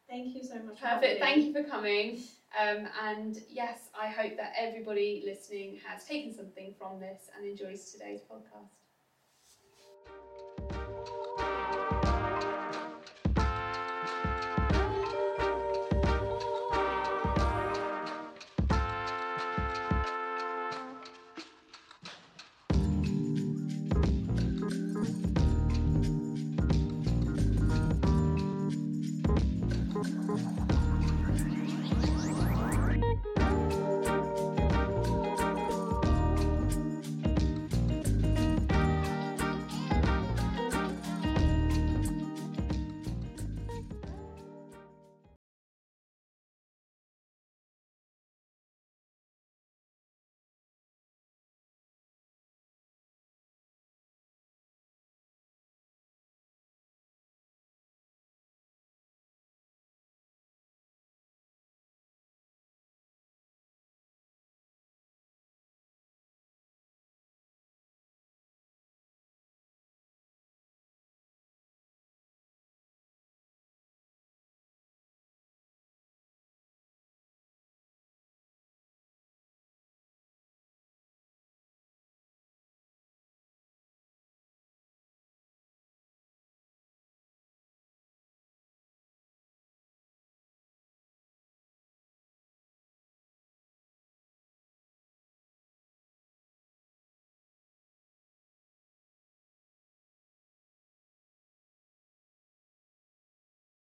Thank 0.08 0.34
you 0.34 0.42
so 0.44 0.54
much. 0.56 0.80
Perfect. 0.80 1.20
Thank 1.20 1.44
you 1.44 1.52
for 1.52 1.64
coming. 1.64 2.22
Um, 2.60 2.86
and 3.02 3.38
yes, 3.48 3.88
I 3.98 4.08
hope 4.08 4.36
that 4.36 4.52
everybody 4.58 5.22
listening 5.24 5.80
has 5.86 6.04
taken 6.04 6.34
something 6.34 6.74
from 6.78 7.00
this 7.00 7.30
and 7.36 7.46
enjoys 7.46 7.90
today's 7.90 8.20
podcast. 8.20 8.81